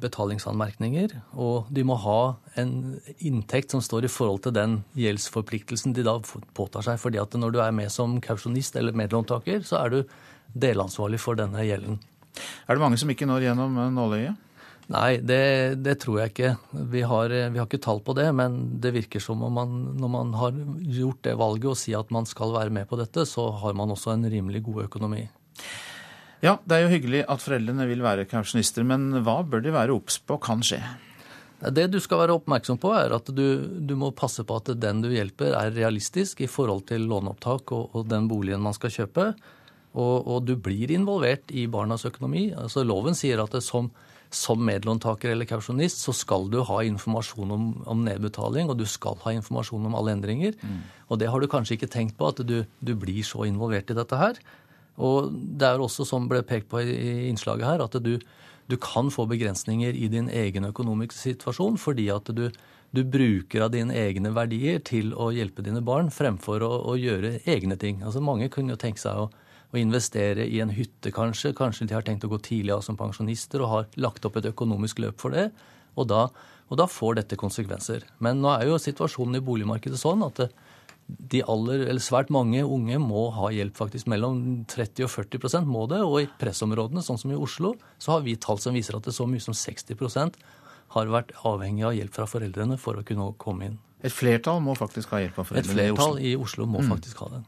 betalingsanmerkninger, 0.02 1.16
og 1.40 1.70
de 1.74 1.84
må 1.88 1.98
ha 2.04 2.20
en 2.62 3.00
inntekt 3.26 3.74
som 3.74 3.82
står 3.82 4.06
i 4.06 4.12
forhold 4.12 4.44
til 4.46 4.54
den 4.56 4.80
gjeldsforpliktelsen 5.00 5.96
de 5.98 6.06
da 6.06 6.20
påtar 6.58 6.86
seg. 6.86 7.00
fordi 7.02 7.20
at 7.22 7.34
når 7.34 7.56
du 7.56 7.62
er 7.64 7.74
med 7.74 7.90
som 7.92 8.20
kausjonist 8.22 8.78
eller 8.78 8.94
medlåntaker, 8.94 9.64
så 9.66 9.82
er 9.82 9.90
du 9.90 10.04
delansvarlig 10.54 11.20
for 11.22 11.40
denne 11.40 11.66
gjelden. 11.66 12.00
Er 12.68 12.78
det 12.78 12.84
mange 12.84 13.00
som 13.02 13.10
ikke 13.12 13.28
når 13.30 13.50
gjennom 13.50 13.82
nåløyet? 13.96 14.46
Nei, 14.90 15.20
det, 15.22 15.42
det, 15.86 16.00
tror 16.02 16.16
jeg 16.18 16.32
ikke. 16.32 16.54
Vi 16.90 17.04
har, 17.06 17.30
vi 17.30 17.60
har, 17.60 17.68
ikke 17.68 17.82
tall 17.84 18.00
på 18.02 18.16
det, 18.18 18.26
men 18.34 18.56
det 18.82 18.96
virker 18.96 19.22
som 19.22 19.44
om 19.46 19.54
man, 19.54 19.76
når 20.02 20.10
man 20.10 20.32
har 20.40 20.56
gjort 20.82 21.22
det 21.28 21.36
valget 21.38 21.68
og 21.70 21.78
sier 21.78 22.02
at 22.02 22.14
man 22.14 22.26
skal 22.26 22.56
være 22.56 22.74
med 22.74 22.90
på 22.90 22.98
dette, 22.98 23.28
så 23.30 23.52
har 23.62 23.78
man 23.78 23.94
også 23.94 24.16
en 24.16 24.26
rimelig 24.32 24.64
god 24.66 24.88
økonomi. 24.88 25.28
Ja, 26.42 26.56
det 26.64 26.74
er 26.74 26.88
jo 26.88 26.94
hyggelig 26.96 27.22
at 27.30 27.44
foreldrene 27.44 27.86
vil 27.86 28.02
være 28.02 28.26
kausjonister, 28.32 28.88
men 28.88 29.12
hva 29.22 29.44
bør 29.46 29.62
de 29.62 29.76
være 29.76 29.94
obs 29.94 30.18
på 30.26 30.40
kan 30.42 30.66
skje? 30.66 30.82
Det 31.60 31.90
du 31.92 32.00
skal 32.00 32.22
være 32.24 32.40
oppmerksom 32.40 32.80
på, 32.80 32.94
er 32.96 33.14
at 33.14 33.30
du, 33.36 33.46
du, 33.84 33.94
må 34.00 34.14
passe 34.16 34.46
på 34.48 34.58
at 34.58 34.72
den 34.80 35.04
du 35.04 35.10
hjelper, 35.12 35.54
er 35.60 35.76
realistisk 35.76 36.42
i 36.42 36.50
forhold 36.50 36.86
til 36.90 37.06
låneopptak 37.12 37.76
og, 37.76 37.92
og 37.94 38.08
den 38.10 38.30
boligen 38.32 38.64
man 38.64 38.74
skal 38.78 38.94
kjøpe. 38.96 39.34
Og, 39.98 40.28
og, 40.28 40.46
du 40.46 40.54
blir 40.60 40.92
involvert 40.94 41.50
i 41.50 41.66
barnas 41.72 42.06
økonomi. 42.06 42.50
Altså 42.54 42.84
Loven 42.86 43.18
sier 43.18 43.42
at 43.42 43.56
som, 43.66 43.90
som 44.30 44.62
medlåntaker 44.62 45.34
eller 45.34 45.50
kausjonist 45.50 46.04
så 46.06 46.14
skal 46.14 46.46
du 46.54 46.60
ha 46.68 46.84
informasjon 46.86 47.56
om, 47.56 47.70
om, 47.90 48.04
nedbetaling, 48.06 48.70
og 48.70 48.78
du 48.78 48.86
skal 48.86 49.18
ha 49.26 49.34
informasjon 49.34 49.90
om 49.90 49.98
alle 49.98 50.14
endringer. 50.14 50.54
Mm. 50.62 50.82
Og 51.10 51.22
det 51.22 51.32
har 51.34 51.42
du 51.42 51.50
kanskje 51.50 51.80
ikke 51.80 51.90
tenkt 51.90 52.20
på, 52.20 52.30
at 52.30 52.44
du, 52.46 52.62
du, 52.80 52.94
blir 52.94 53.26
så 53.26 53.48
involvert 53.50 53.90
i 53.90 53.98
dette 53.98 54.22
her. 54.22 54.38
Og 55.02 55.32
det 55.32 55.66
er 55.66 55.82
også, 55.82 56.06
som 56.06 56.30
ble 56.30 56.44
pekt 56.46 56.70
på 56.70 56.84
i 56.84 57.30
innslaget 57.32 57.66
her, 57.66 57.86
at 57.88 57.98
du, 58.04 58.20
du 58.70 58.78
kan 58.78 59.10
få 59.10 59.26
begrensninger 59.32 59.96
i 59.96 60.12
din 60.12 60.30
egen 60.30 60.70
økonomiske 60.70 61.18
situasjon 61.18 61.80
fordi 61.82 62.10
at 62.14 62.30
du, 62.36 62.50
du 62.94 63.02
bruker 63.08 63.66
av 63.66 63.74
dine 63.74 63.96
egne 63.98 64.36
verdier 64.36 64.84
til 64.86 65.16
å 65.18 65.32
hjelpe 65.34 65.66
dine 65.66 65.82
barn 65.82 66.12
fremfor 66.14 66.62
å, 66.68 66.74
å 66.92 66.98
gjøre 67.00 67.40
egne 67.50 67.80
ting. 67.80 68.04
Altså 68.04 68.22
Mange 68.22 68.52
kunne 68.54 68.76
jo 68.76 68.82
tenke 68.82 69.02
seg 69.02 69.24
å 69.24 69.30
å 69.70 69.78
investere 69.78 70.48
i 70.50 70.62
en 70.64 70.72
hytte, 70.74 71.12
kanskje. 71.14 71.54
Kanskje 71.58 71.88
de 71.90 71.98
har 71.98 72.06
tenkt 72.06 72.26
å 72.26 72.32
gå 72.32 72.40
tidlig 72.46 72.74
av 72.74 72.82
som 72.86 72.98
pensjonister 72.98 73.62
og 73.62 73.74
har 73.74 73.92
lagt 74.02 74.26
opp 74.26 74.40
et 74.40 74.50
økonomisk 74.50 75.02
løp 75.04 75.22
for 75.22 75.36
det. 75.36 75.50
Og 76.00 76.08
da, 76.10 76.26
og 76.70 76.80
da 76.80 76.88
får 76.90 77.20
dette 77.20 77.38
konsekvenser. 77.40 78.08
Men 78.24 78.42
nå 78.42 78.52
er 78.56 78.68
jo 78.70 78.82
situasjonen 78.82 79.40
i 79.40 79.46
boligmarkedet 79.46 80.00
sånn 80.02 80.26
at 80.26 80.48
de 81.10 81.42
aller, 81.50 81.88
eller 81.88 82.02
svært 82.04 82.30
mange 82.34 82.62
unge 82.62 83.00
må 83.02 83.28
ha 83.34 83.50
hjelp, 83.54 83.76
faktisk. 83.78 84.10
Mellom 84.12 84.64
30 84.70 85.08
og 85.08 85.14
40 85.14 85.70
må 85.70 85.86
det. 85.90 86.02
Og 86.06 86.22
i 86.24 86.30
pressområdene, 86.42 87.06
sånn 87.06 87.22
som 87.22 87.34
i 87.34 87.38
Oslo, 87.38 87.76
så 88.02 88.16
har 88.16 88.26
vi 88.26 88.38
tall 88.42 88.62
som 88.62 88.78
viser 88.78 88.98
at 88.98 89.06
det 89.06 89.14
er 89.14 89.20
så 89.22 89.30
mye 89.30 89.44
som 89.44 89.58
60 89.58 89.98
har 90.96 91.14
vært 91.14 91.36
avhengig 91.46 91.86
av 91.88 91.96
hjelp 91.98 92.16
fra 92.16 92.26
foreldrene 92.30 92.80
for 92.82 93.00
å 93.00 93.06
kunne 93.06 93.32
komme 93.42 93.70
inn. 93.70 93.78
Et 94.00 94.14
flertall 94.16 94.62
må 94.64 94.78
faktisk 94.80 95.12
ha 95.12 95.20
hjelp 95.20 95.42
av 95.42 95.50
foreldrene 95.50 95.84
i 95.84 95.92
Oslo? 95.92 95.92
Et 95.92 95.98
flertall 95.98 96.20
i 96.24 96.30
Oslo 96.40 96.68
må 96.72 96.80
mm. 96.86 96.92
faktisk 96.94 97.20
ha 97.20 97.28
den. 97.34 97.42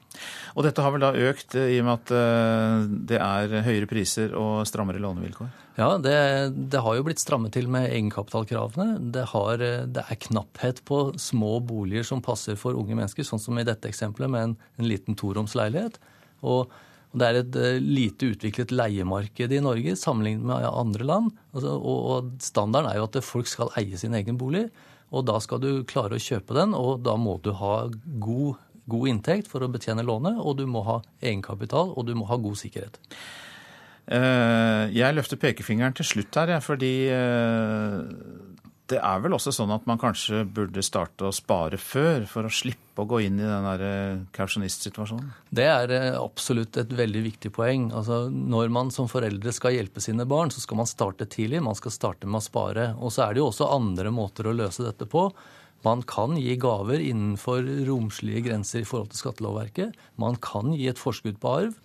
Og 0.51 0.65
dette 0.65 0.83
har 0.83 0.91
vel 0.91 1.03
da 1.05 1.11
økt 1.29 1.55
eh, 1.55 1.69
i 1.77 1.77
og 1.79 1.87
med 1.87 1.93
at 1.93 2.11
eh, 2.17 2.89
det 3.07 3.19
er 3.23 3.55
høyere 3.69 3.87
priser 3.87 4.35
og 4.35 4.65
strammere 4.67 4.99
lånevilkår? 4.99 5.47
Ja, 5.79 5.93
det, 6.03 6.17
det 6.73 6.81
har 6.83 6.97
jo 6.97 7.05
blitt 7.07 7.23
strammet 7.23 7.55
til 7.55 7.71
med 7.71 7.87
egenkapitalkravene. 7.87 8.99
Det, 9.15 9.23
har, 9.31 9.63
eh, 9.63 9.87
det, 9.87 10.03
er 10.03 10.21
knapphet 10.27 10.83
på 10.87 10.99
små 11.15 11.53
boliger 11.63 12.03
som 12.11 12.23
passer 12.25 12.59
for 12.59 12.75
unge 12.75 12.99
mennesker, 12.99 13.23
sånn 13.23 13.39
som 13.39 13.55
i 13.55 13.67
dette 13.67 13.87
eksempelet 13.87 14.35
med 14.35 14.49
en, 14.49 14.57
en 14.75 14.91
liten 14.91 15.15
toromsleilighet. 15.15 16.01
Og, 16.43 16.67
og 17.11 17.19
det 17.19 17.27
er 17.27 17.39
et 17.41 17.57
lite 17.83 18.29
utviklet 18.31 18.71
leiemarked 18.71 19.51
i 19.51 19.59
Norge 19.63 19.97
sammenlignet 19.99 20.47
med 20.47 20.63
andre 20.69 21.07
land. 21.07 21.33
Altså, 21.51 21.75
og 21.75 22.31
standarden 22.39 22.87
er 22.87 23.01
jo 23.01 23.09
at 23.09 23.19
folk 23.27 23.51
skal 23.51 23.73
eie 23.79 23.99
sin 23.99 24.15
egen 24.15 24.39
bolig. 24.39 24.69
Og 25.11 25.25
da 25.27 25.35
skal 25.43 25.59
du 25.59 25.83
klare 25.87 26.15
å 26.15 26.23
kjøpe 26.23 26.55
den, 26.55 26.75
og 26.77 27.03
da 27.03 27.17
må 27.19 27.35
du 27.43 27.51
ha 27.59 27.89
god, 28.23 28.61
god 28.91 29.11
inntekt 29.11 29.51
for 29.51 29.63
å 29.63 29.71
betjene 29.71 30.07
lånet, 30.07 30.39
og 30.39 30.55
du 30.61 30.63
må 30.71 30.85
ha 30.87 31.01
egenkapital, 31.19 31.91
og 31.91 32.07
du 32.07 32.15
må 32.15 32.29
ha 32.31 32.39
god 32.39 32.55
sikkerhet. 32.61 32.95
Eh, 34.11 34.85
jeg 34.95 35.15
løfter 35.15 35.39
pekefingeren 35.39 35.95
til 35.99 36.07
slutt 36.07 36.39
her, 36.39 36.55
fordi 36.63 36.93
eh, 37.11 37.99
det 38.91 38.99
er 38.99 39.21
vel 39.23 39.35
også 39.37 39.53
sånn 39.55 39.71
at 39.73 39.85
man 39.89 39.99
kanskje 40.01 40.43
burde 40.55 40.83
starte 40.85 41.27
å 41.27 41.33
spare 41.35 41.79
før, 41.81 42.25
for 42.29 42.47
å 42.47 42.51
slippe 42.51 43.03
å 43.03 43.07
gå 43.07 43.21
inn 43.25 43.39
i 43.39 43.47
den 43.47 43.67
eh, 43.87 44.19
kausjonistsituasjonen? 44.35 45.31
Det 45.49 45.67
er 45.69 45.93
eh, 45.95 46.17
absolutt 46.19 46.77
et 46.81 46.91
veldig 46.97 47.23
viktig 47.29 47.53
poeng. 47.55 47.89
Altså, 47.95 48.25
når 48.29 48.73
man 48.75 48.91
som 48.93 49.09
foreldre 49.11 49.53
skal 49.55 49.77
hjelpe 49.77 50.03
sine 50.03 50.27
barn, 50.29 50.51
så 50.53 50.63
skal 50.63 50.81
man 50.81 50.89
starte 50.89 51.29
tidlig. 51.31 51.63
Man 51.63 51.79
skal 51.79 51.95
starte 51.95 52.29
med 52.29 52.41
å 52.41 52.45
spare. 52.45 52.91
Og 52.99 53.15
så 53.15 53.25
er 53.25 53.33
det 53.33 53.43
jo 53.43 53.49
også 53.49 53.71
andre 53.71 54.13
måter 54.13 54.49
å 54.49 54.55
løse 54.57 54.85
dette 54.85 55.07
på. 55.09 55.29
Man 55.85 56.03
kan 56.05 56.35
gi 56.37 56.53
gaver 56.61 57.01
innenfor 57.01 57.65
romslige 57.87 58.43
grenser 58.49 58.83
i 58.83 58.87
forhold 58.87 59.13
til 59.13 59.23
skattelovverket. 59.23 59.97
Man 60.21 60.37
kan 60.43 60.75
gi 60.77 60.91
et 60.91 61.01
forskudd 61.01 61.39
på 61.41 61.55
arv. 61.63 61.79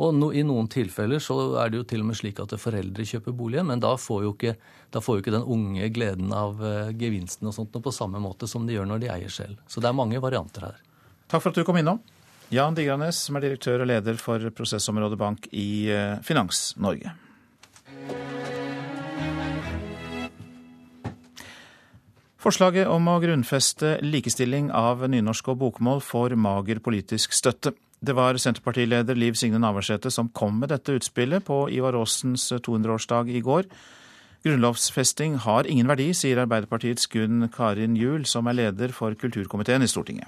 Og 0.00 0.14
no, 0.16 0.30
i 0.32 0.44
noen 0.46 0.70
tilfeller 0.72 1.20
så 1.20 1.36
er 1.60 1.72
det 1.72 1.82
jo 1.82 1.88
til 1.88 2.04
og 2.04 2.08
med 2.08 2.18
slik 2.18 2.40
at 2.40 2.54
foreldre 2.60 3.04
kjøper 3.08 3.34
boligen, 3.36 3.68
men 3.68 3.82
da 3.82 3.92
får 4.00 4.22
jo 4.24 4.32
ikke, 4.32 4.54
får 4.96 5.18
jo 5.18 5.24
ikke 5.24 5.34
den 5.34 5.50
unge 5.56 5.90
gleden 5.92 6.32
av 6.36 6.62
uh, 6.64 6.94
gevinsten 6.96 7.50
og 7.50 7.56
sånt 7.56 7.76
på 7.76 7.94
samme 7.94 8.22
måte 8.22 8.48
som 8.48 8.64
de 8.66 8.78
gjør 8.78 8.88
når 8.88 9.04
de 9.04 9.12
eier 9.12 9.32
selv. 9.32 9.60
Så 9.68 9.84
det 9.84 9.90
er 9.90 9.98
mange 9.98 10.22
varianter 10.22 10.70
her. 10.70 10.80
Takk 11.28 11.44
for 11.44 11.52
at 11.52 11.60
du 11.60 11.66
kom 11.68 11.80
innom. 11.80 12.00
Jan 12.52 12.76
Digranes, 12.76 13.20
som 13.24 13.36
er 13.36 13.46
direktør 13.46 13.84
og 13.84 13.88
leder 13.88 14.18
for 14.20 14.50
Prosessområdet 14.56 15.20
Bank 15.20 15.46
i 15.52 15.88
uh, 15.92 16.16
Finans-Norge. 16.24 17.12
Forslaget 22.42 22.88
om 22.90 23.06
å 23.06 23.20
grunnfeste 23.22 24.00
likestilling 24.02 24.72
av 24.74 25.04
nynorsk 25.06 25.52
og 25.52 25.60
bokmål 25.60 26.00
får 26.02 26.34
mager 26.34 26.80
politisk 26.82 27.36
støtte. 27.38 27.70
Det 28.02 28.16
var 28.18 28.34
Senterpartileder 28.34 29.14
Liv 29.14 29.36
Signe 29.38 29.60
Navarsete 29.62 30.10
som 30.10 30.26
kom 30.34 30.56
med 30.58 30.72
dette 30.72 30.96
utspillet 30.98 31.44
på 31.46 31.68
Ivar 31.70 31.94
Aasens 31.94 32.48
200-årsdag 32.50 33.30
i 33.30 33.42
går. 33.46 33.68
Grunnlovsfesting 34.42 35.36
har 35.44 35.68
ingen 35.70 35.86
verdi, 35.86 36.08
sier 36.10 36.40
Arbeiderpartiets 36.42 37.06
Gunn 37.12 37.46
Karin 37.54 37.94
Juel, 37.94 38.24
som 38.26 38.50
er 38.50 38.58
leder 38.58 38.90
for 38.96 39.14
kulturkomiteen 39.14 39.86
i 39.86 39.90
Stortinget. 39.90 40.26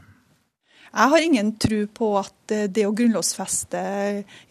Jeg 0.95 1.11
har 1.11 1.27
ingen 1.27 1.51
tro 1.59 1.81
på 1.91 2.13
at 2.21 2.55
det 2.71 2.87
å 2.87 2.95
grunnlovsfeste 2.95 3.83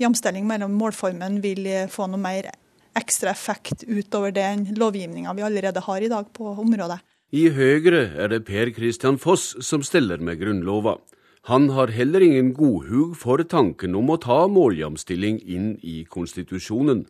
jamstilling 0.04 0.44
mellom 0.50 0.76
målformen 0.76 1.40
vil 1.46 1.72
få 1.88 2.10
noe 2.12 2.20
mer 2.20 2.52
ekstra 3.00 3.32
effekt 3.32 3.88
utover 3.88 4.36
den 4.36 4.68
lovgivninga 4.76 5.32
vi 5.40 5.48
allerede 5.48 5.88
har 5.88 6.04
i 6.04 6.12
dag 6.12 6.28
på 6.36 6.58
området. 6.60 7.00
I 7.32 7.48
Høyre 7.56 8.04
er 8.20 8.36
det 8.36 8.44
Per 8.52 8.76
Christian 8.76 9.16
Foss 9.16 9.54
som 9.64 9.82
steller 9.82 10.20
med 10.20 10.44
Grunnlova. 10.44 11.00
Han 11.44 11.66
har 11.76 11.88
heller 11.92 12.24
ingen 12.24 12.54
godhug 12.56 13.18
for 13.20 13.42
tanken 13.52 13.98
om 14.00 14.14
å 14.14 14.16
ta 14.16 14.46
måljamstilling 14.48 15.42
inn 15.44 15.74
i 15.84 16.06
konstitusjonen. 16.08 17.02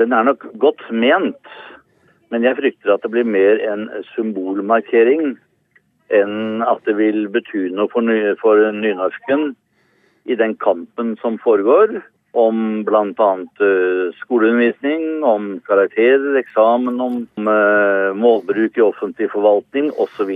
Den 0.00 0.14
er 0.16 0.24
nok 0.24 0.46
godt 0.62 0.80
ment, 0.88 1.50
men 2.32 2.46
jeg 2.46 2.56
frykter 2.56 2.94
at 2.94 3.02
det 3.04 3.10
blir 3.12 3.28
mer 3.28 3.60
en 3.68 3.90
symbolmarkering 4.14 5.34
enn 6.08 6.64
at 6.64 6.80
det 6.88 6.94
vil 6.96 7.26
bety 7.34 7.66
noe 7.76 7.92
for, 7.92 8.00
ny, 8.00 8.32
for 8.40 8.64
nynorsken 8.72 9.50
i 10.24 10.38
den 10.40 10.56
kampen 10.56 11.18
som 11.20 11.36
foregår 11.44 11.98
om 12.32 12.62
bl.a. 12.88 13.28
Eh, 13.60 14.06
skoleundervisning, 14.22 15.20
om 15.20 15.58
karakterer, 15.68 16.38
eksamen, 16.40 16.96
om 16.96 17.20
eh, 17.44 18.08
målbruk 18.16 18.80
i 18.80 18.86
offentlig 18.86 19.28
forvaltning 19.36 19.92
osv. 20.00 20.32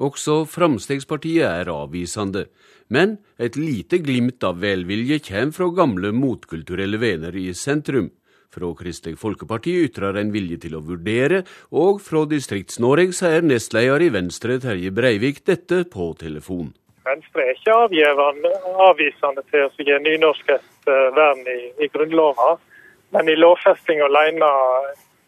Også 0.00 0.46
Fremskrittspartiet 0.48 1.44
er 1.44 1.68
avvisende, 1.68 2.46
men 2.88 3.18
et 3.38 3.58
lite 3.60 4.00
glimt 4.00 4.40
av 4.46 4.62
velvilje 4.62 5.20
kommer 5.26 5.52
fra 5.52 5.68
gamle 5.76 6.14
motkulturelle 6.16 7.00
venner 7.02 7.36
i 7.36 7.50
sentrum. 7.52 8.08
Fra 8.50 8.72
Kristelig 8.74 9.20
Folkeparti 9.20 9.76
ytrer 9.84 10.16
en 10.18 10.32
vilje 10.34 10.56
til 10.64 10.74
å 10.74 10.82
vurdere, 10.82 11.44
og 11.70 12.00
fra 12.02 12.24
Distrikts-Norge 12.32 13.12
sier 13.14 13.44
nestleder 13.46 14.02
i 14.02 14.10
Venstre 14.10 14.56
Terje 14.62 14.90
Breivik 14.90 15.44
dette 15.46 15.84
på 15.92 16.08
telefon. 16.18 16.72
Venstre 17.06 17.44
er 17.44 17.54
ikke 17.54 17.76
avvisende 18.88 19.44
til 19.52 19.68
å 19.68 19.70
gi 19.84 20.00
nynorsk 20.08 20.50
et 20.56 20.90
eh, 20.90 21.06
vern 21.14 21.46
i, 21.46 21.60
i 21.84 21.92
Grunnlova. 21.92 22.56
Men 23.14 23.30
i 23.30 23.38
lovfesting 23.38 24.02
alene 24.02 24.50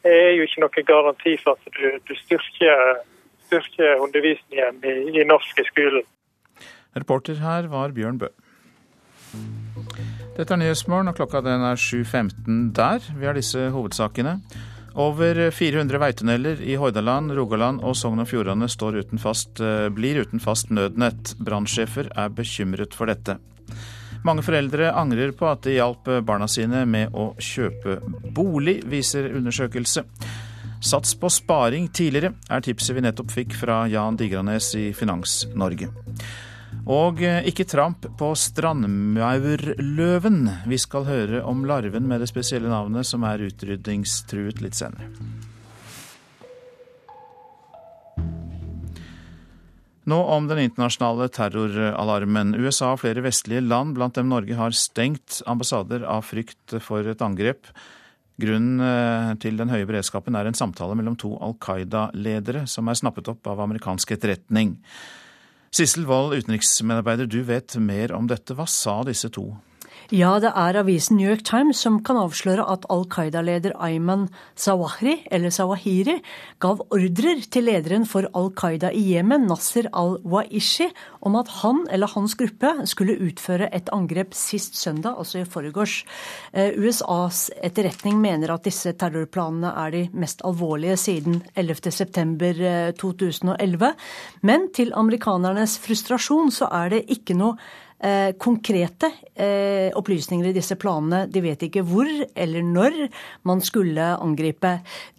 er 0.07 0.35
jo 0.37 0.49
ikke 0.49 0.65
noen 0.65 0.91
garanti 0.91 1.39
for 1.45 1.55
at 1.55 1.79
du, 1.79 1.99
du 2.09 2.15
styrker, 2.25 3.03
styrker, 3.53 4.01
undervisningen 4.01 4.81
i, 4.85 5.21
i 5.21 5.25
norsk 5.29 5.61
i 5.61 5.69
skolen. 5.69 6.09
Reporter 6.97 7.41
her 7.41 7.69
var 7.73 7.93
Bjørn 7.93 8.19
Bø. 8.21 8.29
Dette 10.37 10.53
er 10.55 10.61
Nyhetsmorgen, 10.61 11.11
og 11.13 11.17
klokka 11.17 11.43
den 11.45 11.65
er 11.65 11.81
7.15 11.81 12.73
der. 12.77 13.05
Vi 13.17 13.29
har 13.29 13.37
disse 13.37 13.69
hovedsakene. 13.73 14.39
Over 14.93 15.47
400 15.57 16.01
veitunneler 16.01 16.61
i 16.69 16.77
Hordaland, 16.77 17.33
Rogaland 17.33 17.81
og 17.81 17.97
Sogn 17.97 18.21
og 18.21 18.29
Fjordane 18.29 18.69
uten 18.69 19.19
fast, 19.19 19.61
eh, 19.61 19.89
blir 19.89 20.21
uten 20.21 20.41
fast 20.41 20.69
nødnett. 20.71 21.35
Brannsjefer 21.41 22.11
er 22.15 22.29
bekymret 22.29 22.95
for 22.95 23.07
dette. 23.07 23.39
Mange 24.25 24.43
foreldre 24.43 24.93
angrer 24.93 25.33
på 25.33 25.49
at 25.51 25.63
de 25.63 25.79
hjalp 25.81 26.05
barna 26.25 26.47
sine 26.47 26.85
med 26.87 27.11
å 27.13 27.35
kjøpe 27.41 28.01
bolig, 28.33 28.83
viser 28.85 29.33
undersøkelse. 29.33 30.05
Sats 30.83 31.15
på 31.15 31.29
sparing 31.31 31.85
tidligere, 31.95 32.33
er 32.51 32.63
tipset 32.65 32.97
vi 32.97 33.05
nettopp 33.05 33.31
fikk 33.31 33.53
fra 33.55 33.85
Jan 33.87 34.17
Digranes 34.19 34.73
i 34.75 34.89
Finans-Norge. 34.91 35.87
Og 36.91 37.23
eh, 37.23 37.47
ikke 37.47 37.69
tramp 37.71 38.09
på 38.19 38.33
strandmaurløven. 38.35 40.41
Vi 40.67 40.79
skal 40.83 41.07
høre 41.07 41.45
om 41.47 41.63
larven 41.71 42.09
med 42.11 42.25
det 42.25 42.33
spesielle 42.33 42.73
navnet 42.73 43.07
som 43.07 43.23
er 43.29 43.45
utrydningstruet 43.47 44.59
litt 44.65 44.75
senere. 44.75 45.07
Nå 50.11 50.19
om 50.35 50.51
den 50.51 50.65
internasjonale 50.65 51.31
terroralarmen. 51.31 52.57
USA 52.59 52.97
og 52.97 53.05
flere 53.05 53.23
vestlige 53.23 53.63
land, 53.63 53.95
blant 53.95 54.19
dem 54.19 54.35
Norge, 54.35 54.59
har 54.59 54.75
stengt 54.75 55.45
ambassader 55.47 56.03
av 56.03 56.27
frykt 56.27 56.75
for 56.83 57.07
et 57.07 57.23
angrep. 57.23 57.71
Grunnen 58.43 58.83
eh, 58.83 59.33
til 59.43 59.59
den 59.61 59.71
høye 59.71 59.87
beredskapen 59.87 60.35
er 60.35 60.49
en 60.49 60.59
samtale 60.59 60.97
mellom 60.99 61.15
to 61.21 61.37
Al 61.45 61.55
Qaida-ledere 61.63 62.65
som 62.71 62.91
er 62.91 62.99
snappet 62.99 63.31
opp 63.31 63.47
av 63.47 63.63
amerikansk 63.63 64.17
etterretning. 64.17 64.75
Sissel 65.73 66.09
Wold, 66.09 66.35
utenriksmedarbeider, 66.37 67.31
du 67.31 67.41
vet 67.49 67.77
mer 67.81 68.13
om 68.17 68.27
dette. 68.29 68.57
Hva 68.59 68.67
sa 68.69 68.99
disse 69.09 69.31
to? 69.33 69.53
Ja, 70.13 70.35
det 70.37 70.51
er 70.53 70.77
avisen 70.77 71.17
New 71.17 71.25
York 71.25 71.41
Times 71.49 71.79
som 71.81 71.95
kan 72.05 72.19
avsløre 72.21 72.61
at 72.69 72.83
Al 72.93 73.07
Qaida-leder 73.09 73.73
Ayman 73.81 74.27
Zawahri, 74.61 75.25
eller 75.33 75.49
Zawahiri, 75.49 76.21
gav 76.61 76.85
ordrer 76.93 77.41
til 77.49 77.65
lederen 77.65 78.05
for 78.05 78.29
Al 78.37 78.53
Qaida 78.53 78.93
i 78.93 79.01
Jemen, 79.15 79.49
Nasser 79.49 79.89
al-Waishi, 79.97 80.93
om 81.25 81.33
at 81.41 81.49
han 81.63 81.89
eller 81.89 82.13
hans 82.13 82.37
gruppe 82.37 82.85
skulle 82.91 83.17
utføre 83.25 83.73
et 83.73 83.89
angrep 83.97 84.37
sist 84.37 84.77
søndag, 84.77 85.17
altså 85.17 85.41
i 85.41 85.49
forgårs. 85.49 86.05
Eh, 86.53 86.77
USAs 86.77 87.49
etterretning 87.65 88.21
mener 88.21 88.53
at 88.53 88.69
disse 88.69 88.93
terrorplanene 88.93 89.73
er 89.87 89.91
de 89.97 90.13
mest 90.13 90.45
alvorlige 90.45 91.01
siden 91.01 91.41
11.9.2011. 91.57 93.89
Eh, 93.89 93.97
Men 94.45 94.69
til 94.77 94.93
amerikanernes 94.93 95.81
frustrasjon 95.81 96.53
så 96.53 96.69
er 96.69 96.93
det 96.99 97.09
ikke 97.17 97.33
noe 97.41 97.57
Eh, 98.03 98.33
konkrete 98.35 99.13
eh, 99.35 99.93
opplysninger 99.95 100.49
i 100.49 100.55
disse 100.57 100.75
planene. 100.75 101.29
De 101.31 101.39
vet 101.45 101.61
ikke 101.63 101.85
hvor 101.87 102.09
eller 102.35 102.65
når 102.67 102.97
man 103.47 103.61
skulle 103.63 104.09
angripe. 104.17 104.73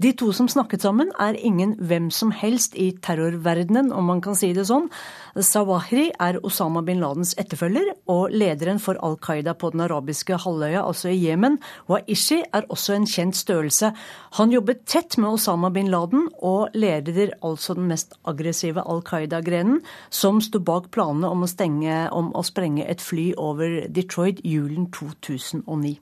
De 0.03 0.11
to 0.19 0.33
som 0.35 0.49
snakket 0.51 0.83
sammen, 0.83 1.13
er 1.15 1.39
ingen 1.39 1.77
hvem 1.79 2.09
som 2.11 2.33
helst 2.35 2.75
i 2.75 2.89
terrorverdenen, 2.99 3.93
om 3.95 4.11
man 4.11 4.19
kan 4.25 4.35
si 4.35 4.49
det 4.51 4.65
sånn. 4.67 4.89
Sawahri 5.39 6.09
er 6.21 6.41
Osama 6.43 6.83
bin 6.83 6.99
Ladens 6.99 7.31
etterfølger 7.39 7.93
og 8.11 8.35
lederen 8.35 8.83
for 8.83 8.99
Al 8.99 9.15
Qaida 9.15 9.55
på 9.55 9.71
den 9.71 9.85
arabiske 9.87 10.35
halvøya, 10.43 10.83
altså 10.83 11.13
i 11.13 11.21
Jemen. 11.21 11.55
Waishi 11.87 12.41
er 12.43 12.67
også 12.67 12.97
en 12.97 13.07
kjent 13.07 13.39
størrelse. 13.39 13.93
Han 14.41 14.51
jobbet 14.51 14.83
tett 14.91 15.15
med 15.21 15.37
Osama 15.37 15.71
bin 15.71 15.87
Laden 15.93 16.27
og 16.43 16.75
leder 16.75 17.31
altså 17.39 17.79
den 17.79 17.87
mest 17.87 18.19
aggressive 18.27 18.83
Al 18.83 19.01
Qaida-grenen, 19.07 19.79
som 20.11 20.43
sto 20.43 20.59
bak 20.59 20.91
planene 20.91 21.31
om 21.31 21.47
å, 21.47 21.49
stenge, 21.49 22.03
om 22.11 22.33
å 22.35 22.43
sprenge 22.43 22.72
et 22.79 23.01
fly 23.01 23.33
over 23.37 23.87
Detroit 23.87 24.35
julen 24.43 24.89
2009. 25.21 25.99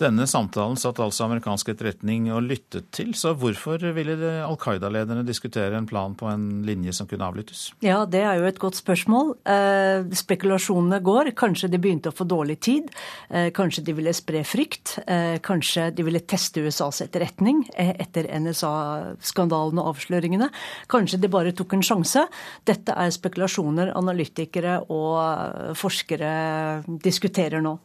Denne 0.00 0.26
samtalen 0.28 0.78
satt 0.80 1.00
altså 1.02 1.26
amerikansk 1.26 1.72
etterretning 1.72 2.28
og 2.34 2.44
lyttet 2.46 2.88
til, 2.94 3.12
så 3.18 3.34
hvorfor 3.38 3.82
ville 3.96 4.16
Al 4.42 4.56
Qaida-lederne 4.60 5.24
diskutere 5.26 5.76
en 5.78 5.86
plan 5.88 6.16
på 6.18 6.28
en 6.30 6.62
linje 6.66 6.94
som 6.96 7.08
kunne 7.10 7.26
avlyttes? 7.28 7.68
Ja, 7.84 8.02
det 8.08 8.22
er 8.26 8.40
jo 8.40 8.48
et 8.48 8.60
godt 8.62 8.78
spørsmål. 8.80 9.34
Eh, 9.48 10.08
spekulasjonene 10.22 11.00
går. 11.04 11.32
Kanskje 11.38 11.70
de 11.72 11.80
begynte 11.82 12.12
å 12.12 12.16
få 12.16 12.26
dårlig 12.28 12.58
tid. 12.64 12.90
Eh, 13.30 13.50
kanskje 13.54 13.84
de 13.86 13.96
ville 13.98 14.14
spre 14.16 14.42
frykt. 14.46 14.96
Eh, 15.06 15.38
kanskje 15.44 15.90
de 15.94 16.06
ville 16.06 16.24
teste 16.26 16.64
USAs 16.64 17.02
etterretning 17.06 17.64
eh, 17.76 17.94
etter 18.02 18.30
NSA-skandalen 18.40 19.82
og 19.82 19.94
avsløringene. 19.94 20.50
Kanskje 20.92 21.20
de 21.22 21.32
bare 21.32 21.54
tok 21.56 21.76
en 21.76 21.86
sjanse. 21.86 22.26
Dette 22.68 22.96
er 22.96 23.14
spekulasjoner 23.14 23.94
analytikere 23.98 24.80
og 24.90 25.74
forskere 25.78 26.82
diskuterer 27.02 27.62
nå. 27.64 27.78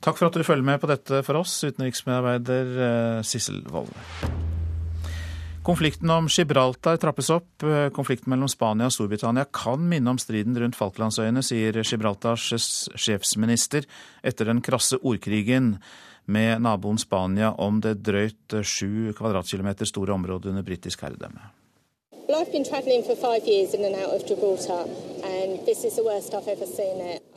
Takk 0.00 0.18
for 0.18 0.28
at 0.30 0.36
du 0.36 0.46
følger 0.46 0.66
med 0.66 0.80
på 0.82 0.90
dette 0.90 1.22
for 1.26 1.40
oss, 1.40 1.58
utenriksmedarbeider 1.66 2.76
eh, 2.86 3.22
Sissel 3.26 3.62
Wold. 3.70 3.92
Konflikten 5.62 6.10
om 6.10 6.28
Gibraltar 6.32 6.96
trappes 6.96 7.28
opp. 7.30 7.62
Eh, 7.62 7.90
konflikten 7.92 8.32
mellom 8.32 8.48
Spania 8.48 8.88
og 8.88 8.94
Storbritannia 8.96 9.44
kan 9.52 9.82
minne 9.90 10.14
om 10.14 10.20
striden 10.20 10.56
rundt 10.56 10.78
Falklandsøyene, 10.78 11.44
sier 11.44 11.82
Gibraltars 11.84 12.48
sjefsminister 12.96 13.88
etter 14.24 14.48
den 14.48 14.64
krasse 14.64 14.98
ordkrigen 15.04 15.74
med 16.30 16.62
naboen 16.64 16.98
Spania 17.00 17.52
om 17.60 17.80
det 17.84 17.98
drøyt 18.06 18.60
sju 18.64 19.12
kvadratkilometer 19.18 19.88
store 19.88 20.16
området 20.16 20.52
under 20.54 20.64
britisk 20.64 21.04
herredømme. 21.04 21.59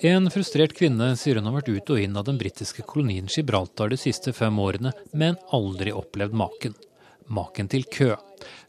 En 0.06 0.30
frustrert 0.30 0.76
kvinne 0.78 1.08
sier 1.18 1.40
hun 1.40 1.50
har 1.50 1.56
vært 1.58 1.72
ut 1.74 1.92
og 1.96 2.02
inn 2.04 2.20
av 2.20 2.28
den 2.28 2.38
britiske 2.38 2.86
kolonien 2.86 3.30
Gibraltar 3.32 3.90
de 3.90 3.98
siste 3.98 4.36
fem 4.38 4.60
årene, 4.62 4.94
men 5.12 5.40
aldri 5.56 5.96
opplevd 5.98 6.38
maken. 6.38 6.78
Maken 7.26 7.72
til 7.72 7.88
kø. 7.90 8.12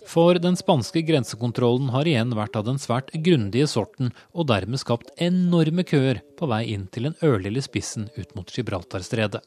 For 0.09 0.39
den 0.41 0.57
spanske 0.57 1.03
grensekontrollen 1.05 1.91
har 1.93 2.09
igjen 2.09 2.33
vært 2.37 2.57
av 2.57 2.65
den 2.69 2.81
svært 2.81 3.13
grundige 3.27 3.69
sorten, 3.69 4.13
og 4.33 4.49
dermed 4.49 4.81
skapt 4.81 5.13
enorme 5.21 5.85
køer 5.85 6.23
på 6.39 6.49
vei 6.49 6.63
inn 6.73 6.87
til 6.93 7.11
den 7.11 7.19
ørlille 7.25 7.65
spissen 7.65 8.09
ut 8.17 8.33
mot 8.37 8.49
Gibraltarstredet. 8.49 9.45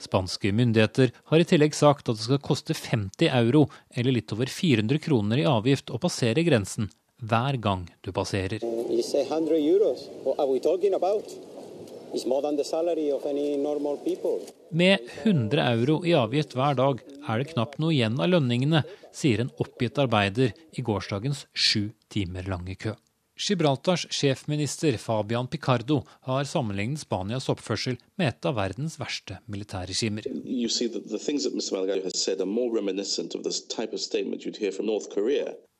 Spanske 0.00 0.52
myndigheter 0.52 1.12
har 1.30 1.42
i 1.42 1.46
tillegg 1.48 1.76
sagt 1.76 2.08
at 2.08 2.18
det 2.18 2.24
skal 2.24 2.42
koste 2.42 2.74
50 2.76 3.28
euro, 3.28 3.66
eller 3.94 4.16
litt 4.16 4.32
over 4.32 4.50
400 4.50 4.98
kroner 5.02 5.42
i 5.42 5.48
avgift, 5.48 5.92
å 5.92 6.00
passere 6.02 6.44
grensen 6.46 6.90
hver 7.22 7.58
gang 7.62 7.86
du 8.02 8.12
passerer. 8.12 8.62
Med 14.70 14.98
100 15.22 15.62
euro 15.62 15.96
i 16.04 16.12
avgift 16.18 16.56
hver 16.58 16.76
dag 16.76 17.00
er 17.06 17.38
det 17.40 17.52
knapt 17.54 17.78
noe 17.80 17.94
igjen 17.94 18.18
av 18.20 18.32
lønningene, 18.34 18.82
sier 19.14 19.44
en 19.44 19.54
oppgitt 19.62 20.00
arbeider 20.02 20.52
i 20.76 20.84
gårsdagens 20.84 21.46
sju 21.54 21.90
timer 22.12 22.48
lange 22.52 22.76
kø. 22.76 22.92
Gibraltars 23.36 24.06
sjefminister 24.12 24.96
Fabian 25.00 25.48
Picardo 25.48 26.02
har 26.28 26.44
sammenlignet 26.44 27.00
Spanias 27.00 27.48
oppførsel 27.48 27.96
med 28.20 28.28
et 28.28 28.48
av 28.48 28.58
verdens 28.58 28.98
verste 29.00 29.38
militærregimer. 29.50 30.28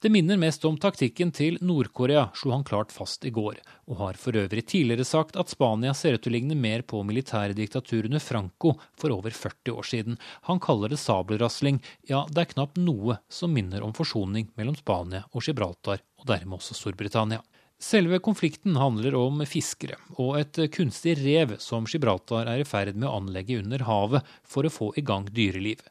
Det 0.02 0.11
minner 0.11 0.35
mest 0.37 0.64
om 0.66 0.75
taktikken 0.82 1.28
til 1.30 1.61
Nord-Korea, 1.62 2.25
slo 2.35 2.50
han 2.50 2.64
klart 2.66 2.90
fast 2.90 3.23
i 3.23 3.30
går, 3.30 3.61
og 3.87 4.00
har 4.00 4.16
for 4.18 4.35
øvrig 4.35 4.64
tidligere 4.66 5.06
sagt 5.06 5.37
at 5.38 5.52
Spania 5.52 5.92
ser 5.94 6.16
ut 6.16 6.25
til 6.25 6.32
å 6.32 6.35
ligne 6.35 6.56
mer 6.59 6.82
på 6.82 7.04
militærdiktaturene 7.06 8.18
Franco 8.18 8.73
for 8.99 9.14
over 9.14 9.30
40 9.30 9.76
år 9.78 9.87
siden. 9.87 10.18
Han 10.50 10.59
kaller 10.59 10.90
det 10.90 10.99
sabelrasling, 10.99 11.78
ja, 12.11 12.25
det 12.26 12.42
er 12.42 12.50
knapt 12.56 12.82
noe 12.82 13.21
som 13.30 13.54
minner 13.54 13.87
om 13.87 13.94
forsoning 13.94 14.50
mellom 14.59 14.75
Spania 14.80 15.23
og 15.30 15.47
Gibraltar, 15.47 16.02
og 16.18 16.26
dermed 16.35 16.59
også 16.59 16.75
Storbritannia. 16.80 17.38
Selve 17.82 18.18
konflikten 18.23 18.75
handler 18.78 19.14
om 19.18 19.40
fiskere 19.47 19.97
og 20.23 20.37
et 20.38 20.59
kunstig 20.75 21.16
rev 21.18 21.56
som 21.62 21.87
Gibraltar 21.87 22.50
er 22.50 22.62
i 22.62 22.66
ferd 22.66 22.94
med 22.94 23.09
å 23.09 23.16
anlegge 23.18 23.59
under 23.59 23.82
havet 23.87 24.35
for 24.42 24.66
å 24.66 24.71
få 24.71 24.92
i 24.99 25.02
gang 25.06 25.30
dyreliv. 25.30 25.82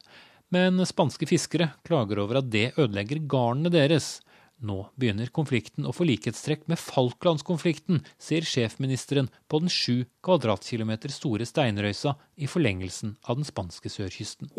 Men 0.52 0.82
spanske 0.84 1.24
fiskere 1.28 1.70
klager 1.86 2.20
over 2.20 2.42
at 2.42 2.50
det 2.52 2.74
ødelegger 2.76 3.22
garnene 3.30 3.72
deres. 3.72 4.18
Nå 4.62 4.78
begynner 4.94 5.26
konflikten 5.34 5.88
å 5.88 5.92
få 5.94 6.06
likhetstrekk 6.06 6.68
med 6.70 6.78
Falklandskonflikten, 6.78 8.02
sier 8.22 8.46
sjefministeren 8.46 9.26
på 9.50 9.58
den 9.62 9.72
sju 9.72 10.04
kvadratkilometer 10.22 11.10
store 11.10 11.46
steinrøysa 11.48 12.14
i 12.38 12.46
forlengelsen 12.46 13.16
av 13.26 13.40
den 13.40 13.46
spanske 13.48 13.90
sørkysten. 13.90 14.50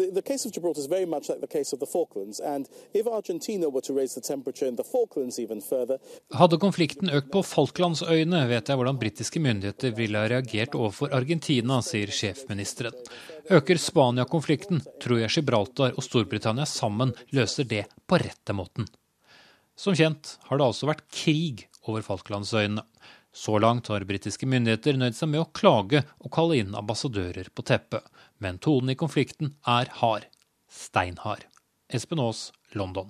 Hadde 6.33 6.59
konflikten 6.65 7.13
økt 7.19 7.31
på 7.31 7.43
Falklandsøyene, 7.53 8.41
vet 8.51 8.71
jeg 8.71 8.81
hvordan 8.81 8.99
britiske 8.99 9.43
myndigheter 9.43 9.95
ville 9.95 10.19
ha 10.19 10.31
reagert 10.33 10.75
overfor 10.75 11.15
Argentina, 11.15 11.79
sier 11.79 12.11
sjefministeren. 12.11 12.99
Øker 13.51 13.79
Spania-konflikten, 13.79 14.83
tror 15.03 15.23
jeg 15.23 15.31
Gibraltar 15.37 15.95
og 15.95 16.03
Storbritannia 16.03 16.67
sammen 16.67 17.15
løser 17.35 17.67
det 17.67 17.85
på 18.07 18.19
rette 18.19 18.55
måten. 18.55 18.87
Som 19.75 19.95
kjent 19.97 20.37
har 20.47 20.59
det 20.59 20.65
altså 20.67 20.89
vært 20.89 21.05
krig 21.11 21.67
over 21.89 22.05
Falklandsøyene. 22.05 22.83
Så 23.33 23.57
langt 23.57 23.89
har 23.89 24.05
britiske 24.05 24.45
myndigheter 24.45 24.97
nøyd 24.99 25.17
seg 25.17 25.31
med 25.31 25.41
å 25.41 25.49
klage 25.57 26.03
og 26.21 26.29
kalle 26.35 26.59
inn 26.61 26.75
ambassadører 26.77 27.49
på 27.49 27.65
teppet. 27.65 28.05
Men 28.37 28.61
tonen 28.61 28.93
i 28.93 28.99
konflikten 28.99 29.55
er 29.65 29.89
hard. 30.01 30.27
Steinhard. 30.69 31.47
Espen 31.89 32.21
Aas, 32.21 32.51
London. 32.77 33.09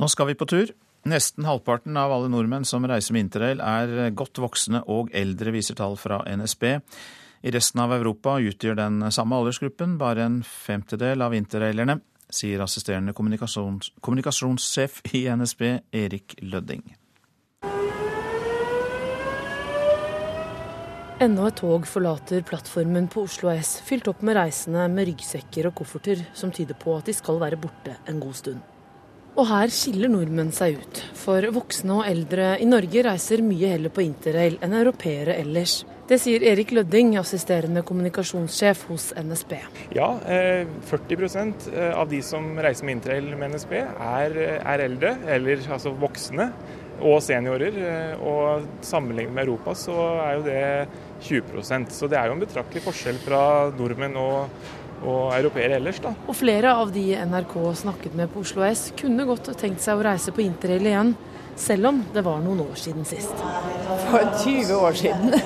Nå 0.00 0.08
skal 0.08 0.30
vi 0.30 0.38
på 0.40 0.48
tur. 0.48 0.72
Nesten 1.08 1.46
halvparten 1.48 1.96
av 1.96 2.12
alle 2.12 2.28
nordmenn 2.32 2.66
som 2.68 2.84
reiser 2.88 3.16
med 3.16 3.26
interrail 3.26 3.60
er 3.64 4.12
godt 4.16 4.40
voksne 4.40 4.82
og 4.92 5.12
eldre, 5.16 5.52
viser 5.52 5.76
tall 5.76 5.96
fra 6.00 6.20
NSB. 6.28 6.66
I 7.40 7.52
resten 7.54 7.80
av 7.80 7.94
Europa 7.96 8.36
utgjør 8.36 8.76
den 8.76 9.06
samme 9.12 9.38
aldersgruppen 9.40 9.96
bare 10.00 10.26
en 10.28 10.40
femtedel 10.44 11.24
av 11.24 11.36
interrailerne, 11.36 12.00
sier 12.34 12.62
assisterende 12.64 13.14
kommunikasjons 13.16 13.92
kommunikasjonssjef 14.00 15.00
i 15.14 15.26
NSB, 15.34 15.62
Erik 15.92 16.38
Lødding. 16.42 16.84
Enda 21.20 21.50
et 21.50 21.58
tog 21.60 21.84
forlater 21.84 22.40
plattformen 22.48 23.04
på 23.12 23.26
Oslo 23.26 23.50
S, 23.52 23.74
fylt 23.84 24.08
opp 24.08 24.22
med 24.24 24.38
reisende 24.38 24.86
med 24.88 25.10
ryggsekker 25.10 25.68
og 25.68 25.74
kofferter, 25.82 26.22
som 26.32 26.48
tyder 26.48 26.78
på 26.80 26.94
at 26.96 27.10
de 27.10 27.12
skal 27.12 27.36
være 27.42 27.60
borte 27.60 27.98
en 28.08 28.22
god 28.22 28.38
stund. 28.38 28.62
Og 29.38 29.46
her 29.46 29.70
skiller 29.72 30.10
nordmenn 30.10 30.50
seg 30.52 30.80
ut, 30.80 31.00
for 31.16 31.44
voksne 31.54 32.00
og 32.00 32.08
eldre 32.08 32.56
i 32.60 32.66
Norge 32.68 33.04
reiser 33.06 33.44
mye 33.46 33.70
heller 33.76 33.92
på 33.94 34.02
interrail 34.02 34.58
enn 34.64 34.74
europeere 34.74 35.36
ellers. 35.38 35.80
Det 36.10 36.18
sier 36.18 36.42
Erik 36.50 36.72
Lødding, 36.74 37.12
assisterende 37.20 37.84
kommunikasjonssjef 37.86 38.82
hos 38.88 39.12
NSB. 39.14 39.54
Ja, 39.94 40.08
40% 40.90 41.68
av 41.94 42.10
de 42.10 42.18
som 42.26 42.56
reiser 42.58 42.88
med 42.88 42.98
interrail 42.98 43.30
med 43.38 43.54
NSB 43.54 43.76
er, 43.78 44.34
er 44.58 44.84
eldre, 44.88 45.14
eller 45.30 45.62
altså 45.70 45.94
voksne 45.94 46.50
og 47.00 47.22
seniorer. 47.22 47.78
Og 48.26 48.66
sammenlignet 48.84 49.36
med 49.36 49.46
Europa 49.46 49.76
så 49.78 49.96
er 50.24 50.34
jo 50.34 50.44
det 50.48 50.66
20% 51.20 51.92
Så 51.92 52.08
det 52.08 52.16
er 52.18 52.26
jo 52.30 52.36
en 52.38 52.42
betraktelig 52.42 52.82
forskjell 52.84 53.18
fra 53.22 53.42
nordmenn 53.76 54.18
og, 54.18 54.48
og 55.00 55.32
europeere 55.32 55.78
ellers, 55.78 56.00
da. 56.02 56.12
Og 56.28 56.36
flere 56.36 56.74
av 56.76 56.92
de 56.92 57.04
NRK 57.16 57.54
snakket 57.82 58.16
med 58.18 58.30
på 58.32 58.42
Oslo 58.44 58.64
S 58.66 58.90
kunne 58.98 59.26
godt 59.28 59.52
tenkt 59.60 59.82
seg 59.84 59.98
å 59.98 60.04
reise 60.04 60.34
på 60.36 60.44
interrail 60.44 60.88
igjen, 60.90 61.14
selv 61.60 61.90
om 61.90 62.02
det 62.14 62.24
var 62.26 62.42
noen 62.44 62.64
år 62.66 62.76
siden 62.80 63.06
sist. 63.08 63.44
For 64.10 64.26
20 64.44 64.74
år 64.76 64.98
siden. 65.00 65.36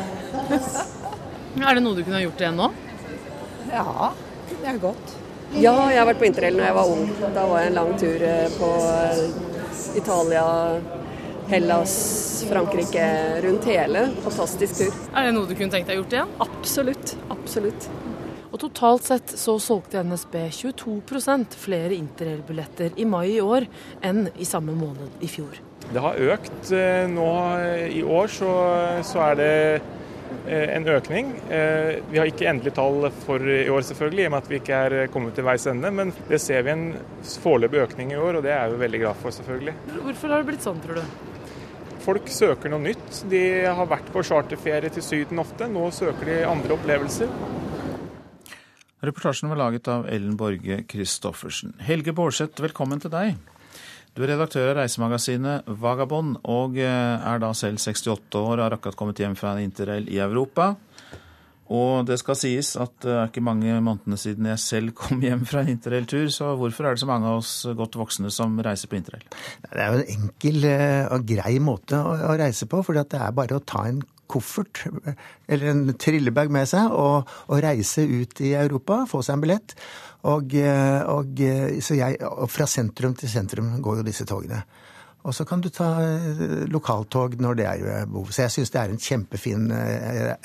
er 1.64 1.79
det 1.79 1.85
noe 1.85 1.95
du 1.95 2.03
kunne 2.03 2.19
ha 2.19 2.25
gjort 2.25 2.43
igjen 2.43 2.59
nå? 2.59 2.71
Ja, 3.71 4.11
det 4.51 4.73
er 4.75 4.83
godt. 4.83 5.14
Ja, 5.55 5.75
jeg 5.93 6.01
har 6.01 6.09
vært 6.09 6.19
på 6.23 6.27
interrail 6.27 6.59
når 6.59 6.67
jeg 6.67 6.77
var 6.81 6.93
ung. 6.97 7.05
Da 7.35 7.47
var 7.47 7.62
jeg 7.62 7.71
en 7.71 7.79
lang 7.79 7.93
tur 8.01 8.25
på 8.59 8.71
Italia, 9.95 10.47
Hellas, 11.51 11.95
Frankrike, 12.49 13.07
rundt 13.45 13.69
hele. 13.71 14.09
Fantastisk 14.25 14.81
tur. 14.81 14.99
Er 15.14 15.29
det 15.29 15.37
noe 15.37 15.47
du 15.47 15.55
kunne 15.55 15.71
tenkt 15.71 15.93
deg 15.93 16.01
gjort 16.01 16.19
igjen? 16.19 16.35
Absolutt. 16.43 17.14
Absolutt. 17.31 17.88
Og 18.55 18.61
totalt 18.62 19.03
sett 19.03 19.33
så 19.35 19.57
solgte 19.59 20.05
NSB 20.07 20.37
22% 20.55 21.57
flere 21.59 21.97
interrailbilletter 21.97 22.95
i 23.03 23.07
mai 23.09 23.33
i 23.33 23.40
år 23.43 23.67
enn 24.07 24.29
i 24.38 24.47
samme 24.47 24.77
måned 24.79 25.25
i 25.27 25.31
fjor. 25.31 25.59
Det 25.90 25.99
har 26.05 26.21
økt. 26.37 26.71
Nå 27.11 27.27
i 27.90 28.05
år 28.07 28.31
så, 28.31 28.53
så 29.03 29.25
er 29.27 29.40
det 29.40 29.51
en 30.71 30.87
økning. 30.87 31.35
Vi 31.51 32.21
har 32.21 32.31
ikke 32.31 32.47
endelig 32.53 32.77
tall 32.79 33.09
for 33.25 33.43
i 33.43 33.67
år, 33.67 33.83
selvfølgelig, 33.90 34.23
i 34.23 34.31
og 34.31 34.35
med 34.37 34.45
at 34.45 34.53
vi 34.53 34.61
ikke 34.62 34.81
er 34.87 34.97
kommet 35.11 35.35
til 35.35 35.49
veis 35.51 35.67
ende. 35.71 35.90
Men 35.90 36.14
det 36.31 36.38
ser 36.43 36.62
vi 36.62 36.77
en 36.77 36.87
foreløpig 37.43 37.83
økning 37.88 38.14
i 38.14 38.23
år, 38.23 38.38
og 38.38 38.47
det 38.47 38.55
er 38.55 38.71
vi 38.71 38.81
veldig 38.87 39.03
glad 39.03 39.23
for, 39.25 39.35
selvfølgelig. 39.35 39.75
Hvorfor 39.99 40.31
har 40.31 40.45
det 40.45 40.53
blitt 40.53 40.64
sånn, 40.71 40.79
tror 40.85 41.03
du? 41.03 41.05
Folk 42.05 42.31
søker 42.31 42.71
noe 42.71 42.87
nytt. 42.87 43.25
De 43.33 43.45
har 43.67 43.90
vært 43.90 44.14
på 44.14 44.23
charterferie 44.31 44.95
til 44.95 45.03
Syden 45.03 45.43
ofte. 45.43 45.67
Nå 45.67 45.88
søker 45.97 46.29
de 46.31 46.43
andre 46.47 46.79
opplevelser. 46.79 47.31
Reportasjen 49.05 49.51
var 49.51 49.59
laget 49.61 49.88
av 49.88 50.07
Ellen 50.09 50.37
Borge 50.40 50.79
Christoffersen. 50.88 51.75
Helge 51.85 52.14
Bårdseth, 52.17 52.62
velkommen 52.64 53.03
til 53.03 53.12
deg. 53.12 53.35
Du 54.14 54.23
er 54.23 54.31
redaktør 54.33 54.71
av 54.71 54.79
reisemagasinet 54.79 55.67
Vagabond, 55.83 56.38
og 56.49 56.79
er 56.81 57.43
da 57.43 57.51
selv 57.59 57.83
68 57.83 58.38
år 58.40 58.55
og 58.55 58.62
har 58.62 58.77
akkurat 58.79 58.97
kommet 58.97 59.21
hjem 59.21 59.35
fra 59.37 59.53
en 59.53 59.67
interrail 59.67 60.09
i 60.09 60.23
Europa. 60.25 60.71
Og 61.75 62.05
det 62.09 62.17
skal 62.21 62.38
sies 62.38 62.75
at 62.81 62.95
det 63.05 63.12
er 63.12 63.29
ikke 63.29 63.45
mange 63.45 63.77
månedene 63.85 64.19
siden 64.21 64.49
jeg 64.53 64.62
selv 64.62 64.97
kom 64.97 65.21
hjem 65.25 65.45
fra 65.49 65.64
en 65.64 65.75
interrailtur, 65.75 66.29
så 66.33 66.55
hvorfor 66.61 66.88
er 66.88 66.97
det 66.97 67.05
så 67.05 67.11
mange 67.11 67.29
av 67.29 67.43
oss 67.43 67.53
godt 67.77 68.01
voksne 68.01 68.33
som 68.33 68.57
reiser 68.64 68.88
på 68.88 69.01
interrail? 69.01 69.29
Det 69.69 69.85
er 69.85 69.93
jo 69.93 70.01
en 70.01 70.17
enkel 70.17 70.69
og 71.12 71.29
grei 71.29 71.55
måte 71.64 72.01
å 72.01 72.37
reise 72.40 72.69
på, 72.71 72.81
for 72.87 72.97
det 72.97 73.21
er 73.21 73.37
bare 73.37 73.61
å 73.61 73.64
ta 73.64 73.85
en 73.90 74.01
koffert 74.30 74.84
eller 75.46 75.70
en 75.70 75.84
trillebag 76.00 76.52
med 76.52 76.68
seg 76.70 76.92
og, 76.92 77.30
og, 77.48 77.58
reise 77.64 78.04
ut 78.06 78.40
i 78.44 78.54
Europa, 78.58 79.04
få 79.10 79.22
seg 79.24 79.37
en 79.37 79.44
billett. 79.44 79.76
Og, 80.24 80.54
og, 81.12 81.40
så 81.84 81.98
jeg, 81.98 82.16
og 82.24 82.48
fra 82.48 82.66
sentrum 82.70 83.12
til 83.18 83.28
sentrum 83.28 83.74
går 83.84 84.00
jo 84.00 84.06
disse 84.06 84.24
togene. 84.28 84.62
Og 85.24 85.32
så 85.32 85.46
kan 85.48 85.60
du 85.64 85.70
ta 85.72 85.88
lokaltog 86.68 87.38
når 87.40 87.56
det 87.56 87.66
er 87.68 88.08
behov. 88.08 88.28
Så 88.32 88.44
jeg 88.44 88.52
syns 88.52 88.72
det 88.72 88.80
er 88.80 88.92
en 88.92 89.00
kjempefin 89.00 89.70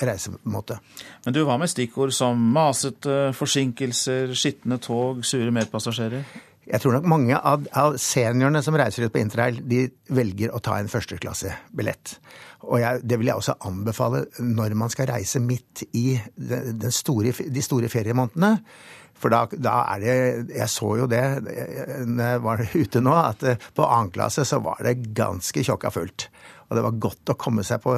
reisemåte. 0.00 0.78
Men 1.26 1.36
du, 1.36 1.42
hva 1.44 1.58
med 1.60 1.68
stikkord 1.68 2.14
som 2.16 2.40
masete, 2.54 3.18
forsinkelser, 3.36 4.32
skitne 4.32 4.80
tog, 4.80 5.20
sure 5.28 5.52
medpassasjerer? 5.52 6.24
Jeg 6.70 6.82
tror 6.82 6.96
nok 6.96 7.08
mange 7.08 7.36
av, 7.36 7.64
av 7.76 7.96
seniorene 8.00 8.62
som 8.62 8.76
reiser 8.78 9.06
ut 9.06 9.12
på 9.14 9.20
interrail, 9.20 9.58
de 9.66 9.88
velger 10.14 10.52
å 10.54 10.60
ta 10.62 10.76
en 10.78 10.90
førsteklassebillett. 10.92 12.14
Og 12.68 12.80
jeg, 12.82 13.02
det 13.08 13.18
vil 13.20 13.30
jeg 13.30 13.40
også 13.40 13.56
anbefale 13.68 14.24
når 14.44 14.76
man 14.78 14.92
skal 14.92 15.08
reise 15.10 15.40
midt 15.40 15.84
i 15.96 16.18
den 16.36 16.92
store, 16.92 17.32
de 17.32 17.64
store 17.64 17.88
feriemånedene. 17.92 18.56
For 19.20 19.32
da, 19.32 19.42
da, 19.52 19.74
er 19.94 20.00
det 20.00 20.54
Jeg 20.56 20.72
så 20.72 20.94
jo 21.02 21.06
det 21.10 21.22
når 22.08 22.22
jeg 22.24 22.44
var 22.46 22.62
ute 22.82 23.02
nå, 23.04 23.16
at 23.16 23.44
på 23.76 23.88
annen 23.88 24.12
klasse 24.14 24.46
så 24.48 24.60
var 24.64 24.80
det 24.84 25.12
ganske 25.16 25.64
tjokka 25.66 25.92
fullt. 25.94 26.28
Og 26.70 26.78
det 26.78 26.84
var 26.86 27.00
godt 27.02 27.32
å 27.32 27.38
komme 27.40 27.64
seg 27.66 27.82
på 27.82 27.96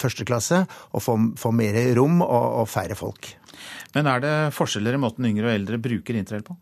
første 0.00 0.26
klasse 0.26 0.64
og 0.90 1.04
få, 1.04 1.14
få 1.38 1.52
mer 1.54 1.78
rom 1.96 2.18
og, 2.24 2.46
og 2.64 2.68
færre 2.70 2.98
folk. 2.98 3.30
Men 3.94 4.08
er 4.10 4.22
det 4.24 4.34
forskjeller 4.56 4.96
i 4.96 5.00
måten 5.00 5.28
yngre 5.28 5.50
og 5.50 5.54
eldre 5.54 5.80
bruker 5.82 6.18
interrail 6.18 6.44
på? 6.46 6.56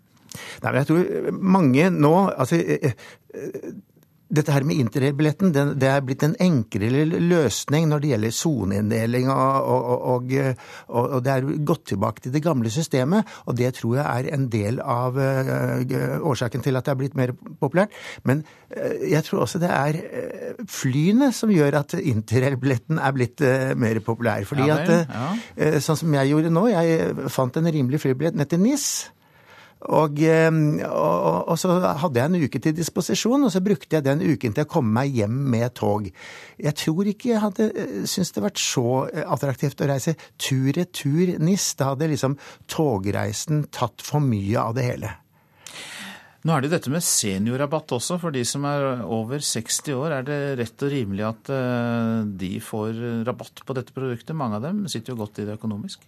Nei, 0.62 0.70
men 0.70 0.78
jeg 0.82 0.88
tror 0.90 1.38
mange 1.56 1.88
nå 1.90 2.12
altså, 2.28 2.60
dette 4.30 4.54
her 4.54 4.64
med 4.66 4.78
interrailbilletten 4.78 5.52
det 5.54 5.88
er 5.90 6.04
blitt 6.06 6.22
en 6.26 6.36
enklere 6.40 7.04
løsning 7.10 7.88
når 7.90 8.02
det 8.02 8.12
gjelder 8.12 8.34
soneinndeling, 8.36 9.28
og, 9.32 9.70
og, 9.74 10.30
og, 10.30 10.34
og, 11.00 11.18
det 11.26 11.34
er 11.34 11.48
gått 11.66 11.88
tilbake 11.92 12.24
til 12.24 12.34
det 12.34 12.44
gamle 12.44 12.70
systemet. 12.72 13.28
Og 13.50 13.58
det 13.58 13.72
tror 13.80 13.98
jeg 13.98 14.06
er 14.06 14.34
en 14.36 14.46
del 14.52 14.80
av 14.80 15.18
uh, 15.18 15.82
årsaken 16.30 16.64
til 16.64 16.78
at 16.78 16.86
det 16.86 16.94
er 16.94 17.00
blitt 17.02 17.18
mer 17.18 17.34
populært. 17.60 17.94
Men 18.28 18.44
jeg 18.70 19.24
tror 19.26 19.44
også 19.44 19.58
det 19.62 19.70
er 19.74 19.96
flyene 20.70 21.32
som 21.34 21.50
gjør 21.50 21.80
at 21.80 21.96
interrailbilletten 21.98 23.00
er 23.02 23.14
blitt 23.16 23.42
mer 23.76 23.98
populær. 24.06 24.46
Fordi 24.46 24.68
ja, 24.68 24.78
at, 24.78 25.10
ja. 25.10 25.80
sånn 25.82 25.98
som 26.04 26.14
jeg 26.20 26.30
gjorde 26.30 26.52
nå, 26.54 26.68
jeg 26.70 27.30
fant 27.34 27.58
en 27.58 27.72
rimelig 27.74 28.04
flybillett 28.04 28.38
ned 28.38 28.50
til 28.52 28.62
NIS. 28.62 28.86
Og, 29.88 30.18
eh, 30.20 30.50
og, 30.84 31.48
og, 31.48 31.54
så 31.58 31.78
hadde 31.80 32.20
jeg 32.20 32.28
en 32.28 32.42
uke 32.44 32.60
til 32.60 32.74
disposisjon, 32.76 33.46
og 33.46 33.52
så 33.52 33.62
brukte 33.64 33.96
jeg 33.96 34.04
den 34.04 34.20
uken 34.20 34.52
til 34.52 34.66
å 34.66 34.68
komme 34.68 34.92
meg 34.98 35.16
hjem 35.16 35.38
med 35.54 35.72
tog. 35.78 36.10
Jeg 36.60 36.76
tror 36.76 37.08
ikke 37.08 37.32
jeg 37.32 37.40
hadde 37.46 37.70
eh, 37.72 37.94
syntes 38.04 38.34
det 38.36 38.44
vært 38.44 38.60
så 38.60 38.84
eh, 39.08 39.24
attraktivt 39.24 39.80
å 39.80 39.88
reise 39.88 40.18
tur-retur 40.36 41.38
NIS. 41.40 41.72
Da 41.80 41.94
hadde 41.94 42.10
liksom 42.12 42.36
togreisen 42.68 43.64
tatt 43.72 44.04
for 44.04 44.20
mye 44.20 44.60
av 44.60 44.76
det 44.76 44.86
hele. 44.90 45.14
Nå 46.44 46.54
er 46.56 46.64
det 46.64 46.72
dette 46.72 46.92
med 46.92 47.04
seniorrabatt 47.04 47.96
også 47.96 48.16
for 48.20 48.32
de 48.32 48.44
som 48.48 48.64
er 48.68 49.02
over 49.04 49.40
60 49.44 49.96
år. 49.96 50.14
Er 50.20 50.28
det 50.28 50.38
rett 50.60 50.84
og 50.86 50.92
rimelig 50.92 51.26
at 51.28 51.50
de 52.40 52.54
får 52.64 53.02
rabatt 53.28 53.60
på 53.68 53.76
dette 53.76 53.92
produktet? 53.96 54.32
Mange 54.36 54.56
av 54.56 54.64
dem 54.64 54.86
sitter 54.88 55.12
jo 55.12 55.20
godt 55.20 55.42
i 55.42 55.44
det 55.48 55.58
økonomisk. 55.60 56.00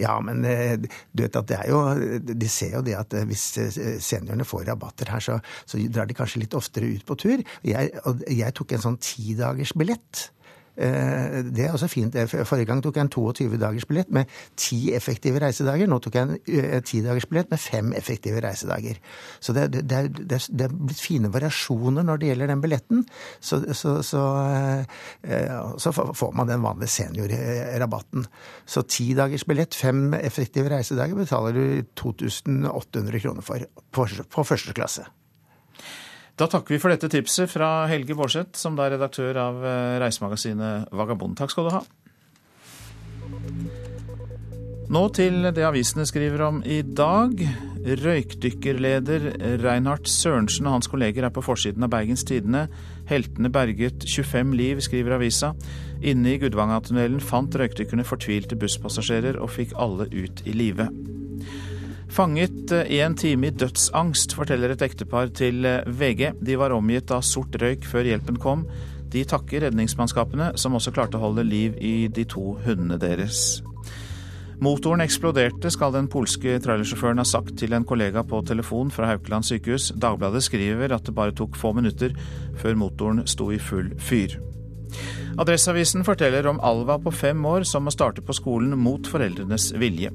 Ja, 0.00 0.14
men 0.24 0.44
eh, 0.48 0.76
du 1.12 1.22
vet 1.24 1.36
at 1.36 1.48
det 1.50 1.58
er 1.58 1.68
jo 1.72 1.80
De 2.24 2.48
ser 2.50 2.78
jo 2.78 2.82
det 2.86 2.96
at 2.96 3.14
eh, 3.16 3.26
hvis 3.28 3.44
eh, 3.60 3.98
seniorene 4.00 4.46
får 4.48 4.64
rabatter 4.70 5.12
her, 5.12 5.24
så, 5.24 5.38
så 5.68 5.80
drar 5.92 6.08
de 6.08 6.16
kanskje 6.16 6.44
litt 6.44 6.56
oftere 6.56 6.88
ut 6.88 7.04
på 7.08 7.18
tur. 7.20 7.44
Jeg, 7.66 7.92
og 8.08 8.24
jeg 8.32 8.56
tok 8.56 8.74
en 8.74 8.84
sånn 8.88 9.00
tidagersbillett 9.02 10.28
det 10.78 11.64
er 11.64 11.72
også 11.74 11.88
fint. 11.90 12.14
Forrige 12.46 12.68
gang 12.68 12.82
tok 12.82 12.98
jeg 12.98 13.06
en 13.06 13.10
22-dagersbillett 13.10 14.12
med 14.14 14.30
ti 14.58 14.92
effektive 14.94 15.40
reisedager. 15.42 15.88
Nå 15.90 15.98
tok 16.02 16.18
jeg 16.18 16.28
en 16.28 16.36
eh, 16.38 16.78
tidagersbillett 16.86 17.50
med 17.50 17.60
fem 17.62 17.92
effektive 17.98 18.42
reisedager. 18.44 19.00
Så 19.40 19.54
det, 19.56 19.66
det, 19.74 19.98
er, 19.98 20.08
det, 20.08 20.38
er, 20.38 20.74
blitt 20.74 21.02
fine 21.02 21.32
variasjoner 21.34 22.06
når 22.06 22.22
det 22.22 22.30
gjelder 22.30 22.52
den 22.52 22.62
billetten. 22.64 23.04
Så, 23.40 23.60
så, 23.74 23.98
så, 24.06 24.24
eh, 25.26 25.58
så 25.82 25.92
får 25.92 26.34
man 26.38 26.50
den 26.50 26.64
vanlige 26.64 26.94
seniorrabatten. 26.94 28.28
Så 28.66 28.86
tidagersbillett, 28.86 29.74
fem 29.74 30.12
effektive 30.20 30.70
reisedager, 30.72 31.18
betaler 31.18 31.58
du 31.58 31.64
2800 31.98 33.24
kroner 33.24 33.42
for 33.44 33.66
på, 33.94 34.06
på 34.30 34.44
første 34.46 34.74
klasse. 34.76 35.08
Da 36.38 36.46
takker 36.46 36.76
vi 36.76 36.78
for 36.78 36.94
dette 36.94 37.08
tipset 37.10 37.50
fra 37.50 37.88
Helge 37.90 38.14
Bårdseth, 38.14 38.54
som 38.60 38.76
da 38.78 38.86
er 38.86 38.94
redaktør 38.94 39.40
av 39.42 39.64
eh, 39.66 39.96
reisemagasinet 39.98 40.92
Vagabond. 40.94 41.34
Takk 41.38 41.50
skal 41.50 41.66
du 41.66 41.74
ha. 41.74 41.82
Nå 44.88 45.02
til 45.12 45.50
det 45.52 45.66
avisene 45.66 46.06
skriver 46.08 46.46
om 46.46 46.62
i 46.62 46.78
dag. 46.80 47.42
Røykdykkerleder 48.04 49.26
Reinhard 49.64 50.06
Sørensen 50.08 50.70
og 50.70 50.78
hans 50.78 50.88
kolleger 50.88 51.26
er 51.26 51.34
på 51.34 51.42
forsiden 51.44 51.84
av 51.84 51.90
Bergens 51.92 52.24
Tidende. 52.28 52.68
Heltene 53.10 53.50
berget 53.52 54.06
25 54.06 54.54
liv, 54.56 54.80
skriver 54.84 55.18
avisa. 55.18 55.52
Inne 56.00 56.36
i 56.36 56.40
Gudvangatunnelen 56.40 57.20
fant 57.20 57.58
røykdykkerne 57.58 58.06
fortvilte 58.06 58.56
busspassasjerer 58.56 59.42
og 59.42 59.52
fikk 59.58 59.74
alle 59.76 60.06
ut 60.14 60.46
i 60.46 60.54
live. 60.56 60.88
Fanget 62.08 62.72
én 62.72 63.12
eh, 63.12 63.16
time 63.16 63.46
i 63.46 63.50
dødsangst, 63.52 64.32
forteller 64.34 64.72
et 64.72 64.82
ektepar 64.82 65.28
til 65.36 65.64
eh, 65.68 65.84
VG. 65.86 66.32
De 66.40 66.56
var 66.58 66.72
omgitt 66.72 67.12
av 67.12 67.22
sort 67.26 67.54
røyk 67.60 67.84
før 67.86 68.08
hjelpen 68.08 68.40
kom. 68.40 68.64
De 69.12 69.24
takker 69.28 69.66
redningsmannskapene, 69.66 70.54
som 70.60 70.76
også 70.76 70.92
klarte 70.96 71.20
å 71.20 71.26
holde 71.28 71.44
liv 71.46 71.76
i 71.80 72.08
de 72.08 72.24
to 72.28 72.56
hundene 72.64 72.98
deres. 73.00 73.60
Motoren 74.58 75.04
eksploderte, 75.04 75.70
skal 75.70 75.92
den 75.94 76.08
polske 76.10 76.56
trailersjåføren 76.64 77.22
ha 77.22 77.28
sagt 77.28 77.54
til 77.60 77.76
en 77.76 77.86
kollega 77.86 78.24
på 78.26 78.40
telefon 78.42 78.90
fra 78.90 79.12
Haukeland 79.12 79.46
sykehus. 79.46 79.92
Dagbladet 79.94 80.42
skriver 80.48 80.96
at 80.96 81.06
det 81.06 81.14
bare 81.14 81.36
tok 81.36 81.54
få 81.56 81.76
minutter 81.76 82.16
før 82.58 82.80
motoren 82.80 83.22
sto 83.30 83.52
i 83.54 83.60
full 83.62 83.92
fyr. 84.02 84.40
Adresseavisen 85.38 86.04
forteller 86.06 86.48
om 86.50 86.60
Alva 86.64 86.98
på 86.98 87.12
fem 87.14 87.44
år 87.46 87.66
som 87.68 87.86
må 87.86 87.92
starte 87.94 88.24
på 88.24 88.34
skolen 88.36 88.74
mot 88.78 89.06
foreldrenes 89.06 89.70
vilje. 89.78 90.10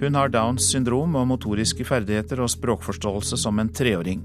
Hun 0.00 0.16
har 0.16 0.32
Downs 0.32 0.70
syndrom 0.70 1.16
og 1.18 1.28
motoriske 1.32 1.84
ferdigheter 1.88 2.40
og 2.44 2.52
språkforståelse 2.54 3.40
som 3.40 3.58
en 3.60 3.72
treåring. 3.74 4.22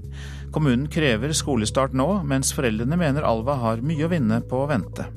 Kommunen 0.54 0.86
krever 0.92 1.34
skolestart 1.36 1.96
nå, 1.96 2.08
mens 2.24 2.54
foreldrene 2.56 2.98
mener 3.00 3.26
Alva 3.26 3.58
har 3.64 3.84
mye 3.84 4.06
å 4.06 4.12
vinne 4.12 4.40
på 4.46 4.62
å 4.62 4.70
vente. 4.70 5.08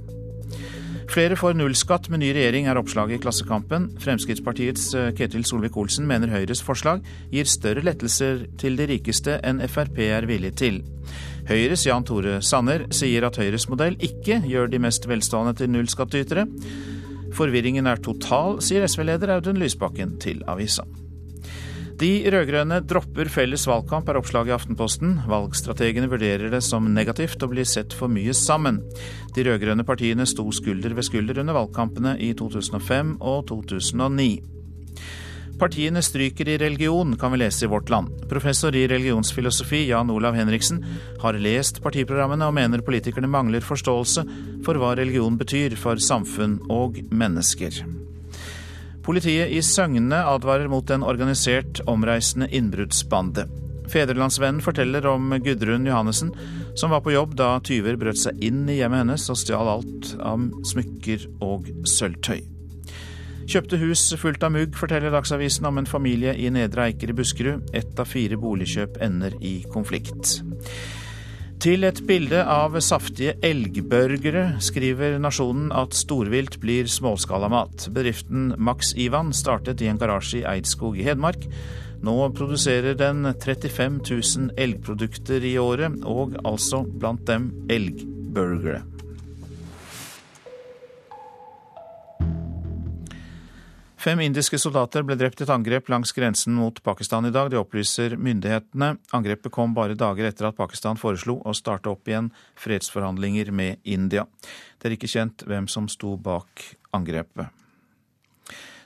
Flere 1.10 1.34
får 1.40 1.56
nullskatt 1.58 2.06
med 2.14 2.22
ny 2.22 2.28
regjering, 2.38 2.68
er 2.70 2.78
oppslaget 2.78 3.18
i 3.18 3.22
Klassekampen. 3.24 3.88
Fremskrittspartiets 4.04 4.84
eh, 4.94 5.08
Ketil 5.18 5.42
Solvik-Olsen 5.48 6.06
mener 6.06 6.30
Høyres 6.30 6.62
forslag 6.62 7.02
gir 7.34 7.50
større 7.50 7.82
lettelser 7.82 8.44
til 8.62 8.78
de 8.78 8.86
rikeste 8.92 9.40
enn 9.42 9.64
Frp 9.66 10.04
er 10.06 10.30
villig 10.30 10.54
til. 10.62 10.84
Høyres 11.50 11.82
Jan 11.88 12.04
Tore 12.06 12.36
Sanner 12.46 12.84
sier 12.94 13.26
at 13.26 13.40
Høyres 13.42 13.66
modell 13.72 13.96
ikke 14.06 14.36
gjør 14.46 14.68
de 14.70 14.80
mest 14.84 15.08
velstående 15.10 15.56
til 15.58 15.72
nullskattytere. 15.74 16.44
Forvirringen 17.34 17.90
er 17.90 18.02
total, 18.06 18.60
sier 18.62 18.86
SV-leder 18.86 19.34
Audun 19.34 19.58
Lysbakken 19.58 20.20
til 20.22 20.44
avisa. 20.50 20.86
De 22.00 22.12
rød-grønne 22.32 22.78
dropper 22.88 23.28
felles 23.34 23.66
valgkamp, 23.68 24.08
er 24.08 24.20
oppslaget 24.22 24.54
i 24.54 24.56
Aftenposten. 24.56 25.18
Valgstrategene 25.28 26.08
vurderer 26.12 26.54
det 26.54 26.62
som 26.64 26.86
negativt 26.94 27.42
å 27.44 27.50
bli 27.52 27.66
sett 27.68 27.98
for 27.98 28.14
mye 28.14 28.36
sammen. 28.38 28.80
De 29.36 29.44
rød-grønne 29.50 29.84
partiene 29.88 30.30
sto 30.30 30.46
skulder 30.54 30.94
ved 30.96 31.10
skulder 31.10 31.42
under 31.42 31.58
valgkampene 31.58 32.14
i 32.24 32.30
2005 32.38 33.18
og 33.20 33.50
2009. 33.50 34.30
Partiene 35.60 36.00
stryker 36.02 36.48
i 36.48 36.58
religion, 36.58 37.18
kan 37.20 37.32
vi 37.32 37.38
lese 37.42 37.66
i 37.66 37.68
Vårt 37.68 37.90
Land. 37.90 38.30
Professor 38.30 38.76
i 38.76 38.88
religionsfilosofi 38.88 39.88
Jan 39.90 40.10
Olav 40.10 40.38
Henriksen 40.40 40.86
har 41.20 41.36
lest 41.36 41.82
partiprogrammene 41.84 42.48
og 42.48 42.56
mener 42.56 42.84
politikerne 42.86 43.28
mangler 43.28 43.66
forståelse 43.66 44.24
for 44.64 44.80
hva 44.80 44.94
religion 44.96 45.36
betyr 45.40 45.76
for 45.76 46.00
samfunn 46.00 46.62
og 46.72 47.02
mennesker. 47.12 47.82
Politiet 49.04 49.52
i 49.52 49.60
Søgne 49.66 50.22
advarer 50.32 50.72
mot 50.72 50.92
en 50.96 51.04
organisert, 51.04 51.82
omreisende 51.92 52.48
innbruddsbande. 52.56 53.50
Fedrelandsvennen 53.90 54.62
forteller 54.64 55.08
om 55.12 55.34
Gudrun 55.44 55.90
Johannessen, 55.90 56.32
som 56.78 56.94
var 56.94 57.04
på 57.04 57.18
jobb 57.18 57.34
da 57.36 57.58
tyver 57.66 58.00
brøt 58.00 58.22
seg 58.22 58.40
inn 58.40 58.64
i 58.70 58.78
hjemmet 58.80 59.04
hennes 59.04 59.28
og 59.34 59.42
stjal 59.42 59.74
alt 59.74 60.14
av 60.22 60.48
smykker 60.72 61.28
og 61.44 61.68
sølvtøy. 61.90 62.59
Kjøpte 63.50 63.80
hus 63.82 64.04
fullt 64.22 64.44
av 64.46 64.52
mugg, 64.54 64.76
forteller 64.78 65.10
Dagsavisen 65.10 65.66
om 65.66 65.80
en 65.82 65.88
familie 65.90 66.36
i 66.38 66.52
Nedre 66.54 66.84
Eiker 66.86 67.10
i 67.10 67.16
Buskerud. 67.18 67.72
Ett 67.74 67.98
av 67.98 68.06
fire 68.06 68.38
boligkjøp 68.38 69.00
ender 69.02 69.34
i 69.42 69.64
konflikt. 69.74 70.36
Til 71.60 71.88
et 71.88 71.98
bilde 72.06 72.44
av 72.46 72.78
saftige 72.86 73.34
elgburgere 73.42 74.60
skriver 74.62 75.18
Nasjonen 75.18 75.74
at 75.74 75.98
storvilt 75.98 76.60
blir 76.62 76.86
småskalamat. 76.86 77.90
Bedriften 77.96 78.52
Max 78.62 78.94
Ivan 78.94 79.34
startet 79.34 79.82
i 79.82 79.90
en 79.90 79.98
garasje 79.98 80.44
i 80.44 80.46
Eidskog 80.54 81.02
i 81.02 81.10
Hedmark. 81.10 81.50
Nå 82.06 82.20
produserer 82.38 82.94
den 83.02 83.34
35 83.34 83.98
000 84.06 84.54
elgprodukter 84.62 85.42
i 85.42 85.58
året, 85.58 85.98
og 86.06 86.38
altså 86.46 86.86
blant 86.86 87.26
dem 87.26 87.50
elgburgere. 87.66 88.86
Fem 94.00 94.22
indiske 94.24 94.56
soldater 94.56 95.04
ble 95.04 95.18
drept 95.20 95.42
i 95.42 95.44
et 95.44 95.50
angrep 95.52 95.90
langs 95.92 96.14
grensen 96.16 96.54
mot 96.56 96.78
Pakistan 96.86 97.26
i 97.28 97.34
dag. 97.36 97.50
Det 97.52 97.60
opplyser 97.60 98.14
myndighetene. 98.16 98.94
Angrepet 99.12 99.52
kom 99.52 99.74
bare 99.76 99.98
dager 100.00 100.30
etter 100.30 100.48
at 100.48 100.56
Pakistan 100.56 100.96
foreslo 100.96 101.36
å 101.44 101.52
starte 101.52 101.92
opp 101.92 102.08
igjen 102.08 102.30
fredsforhandlinger 102.64 103.52
med 103.52 103.84
India. 103.84 104.24
Det 104.80 104.88
er 104.88 104.96
ikke 104.96 105.12
kjent 105.12 105.44
hvem 105.44 105.68
som 105.68 105.92
sto 105.92 106.14
bak 106.16 106.64
angrepet. 106.96 107.52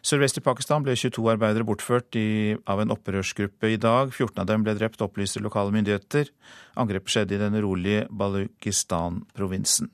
Sørvest 0.02 0.41
i 0.41 0.45
Pakistan 0.49 0.82
ble 0.84 0.97
22 0.97 1.30
arbeidere 1.30 1.69
bortført 1.69 2.17
i, 2.17 2.58
av 2.65 2.82
en 2.82 2.97
opprørsgruppe 2.97 3.69
i 3.69 3.78
dag. 3.78 4.10
14 4.10 4.41
av 4.41 4.49
dem 4.49 4.65
ble 4.65 4.73
drept, 4.82 5.06
opplyser 5.06 5.45
lokale 5.45 5.78
myndigheter. 5.78 6.34
Angrepet 6.73 7.13
skjedde 7.13 7.38
i 7.38 7.43
den 7.45 7.62
urolige 7.62 8.08
Balukistan-provinsen. 8.10 9.93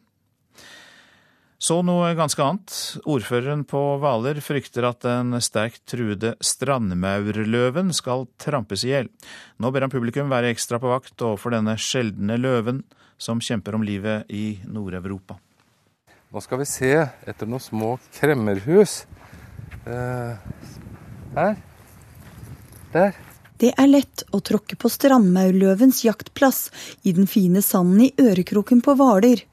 Så 1.59 1.81
noe 1.83 2.13
ganske 2.15 2.39
annet. 2.39 2.73
Ordføreren 3.03 3.65
på 3.67 3.79
Hvaler 3.99 4.37
frykter 4.39 4.85
at 4.87 5.03
den 5.03 5.35
sterkt 5.43 5.81
truede 5.91 6.37
strandmaurløven 6.39 7.91
skal 7.95 8.29
trampes 8.39 8.85
i 8.87 8.93
hjel. 8.93 9.09
Nå 9.59 9.71
ber 9.75 9.83
han 9.83 9.91
publikum 9.91 10.31
være 10.31 10.53
ekstra 10.53 10.79
på 10.79 10.87
vakt 10.93 11.19
overfor 11.19 11.57
denne 11.57 11.75
sjeldne 11.75 12.39
løven 12.39 12.79
som 13.19 13.43
kjemper 13.43 13.75
om 13.75 13.83
livet 13.83 14.31
i 14.31 14.61
Nord-Europa. 14.71 15.35
Nå 16.31 16.45
skal 16.45 16.61
vi 16.63 16.69
se 16.69 16.93
etter 17.27 17.49
noen 17.49 17.65
små 17.65 17.91
kremmerhus. 18.15 19.01
Eh, 19.83 20.39
her. 21.35 21.59
Der. 22.93 23.19
Det 23.59 23.73
er 23.75 23.91
lett 23.91 24.23
å 24.31 24.39
tråkke 24.39 24.79
på 24.79 24.87
strandmaurløvens 24.87 26.05
jaktplass 26.07 26.69
i 27.03 27.11
den 27.17 27.27
fine 27.27 27.59
sanden 27.65 28.07
i 28.07 28.13
Ørekroken 28.15 28.79
på 28.85 28.95
Hvaler. 28.95 29.48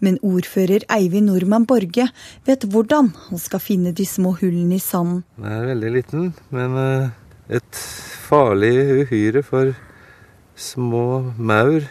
Men 0.00 0.18
ordfører 0.26 0.86
Eivind 0.92 1.30
Nordmann 1.30 1.66
Borge 1.68 2.08
vet 2.48 2.66
hvordan 2.70 3.12
han 3.28 3.42
skal 3.42 3.62
finne 3.62 3.94
de 3.96 4.06
små 4.08 4.34
hullene 4.40 4.78
i 4.78 4.82
sanden. 4.82 5.22
Den 5.36 5.50
er 5.50 5.68
veldig 5.72 5.92
liten, 5.98 6.32
men 6.54 6.80
eh, 6.80 7.12
et 7.60 7.84
farlig 8.30 8.74
uhyre 9.04 9.44
for 9.46 9.72
små 10.60 11.32
maur 11.38 11.86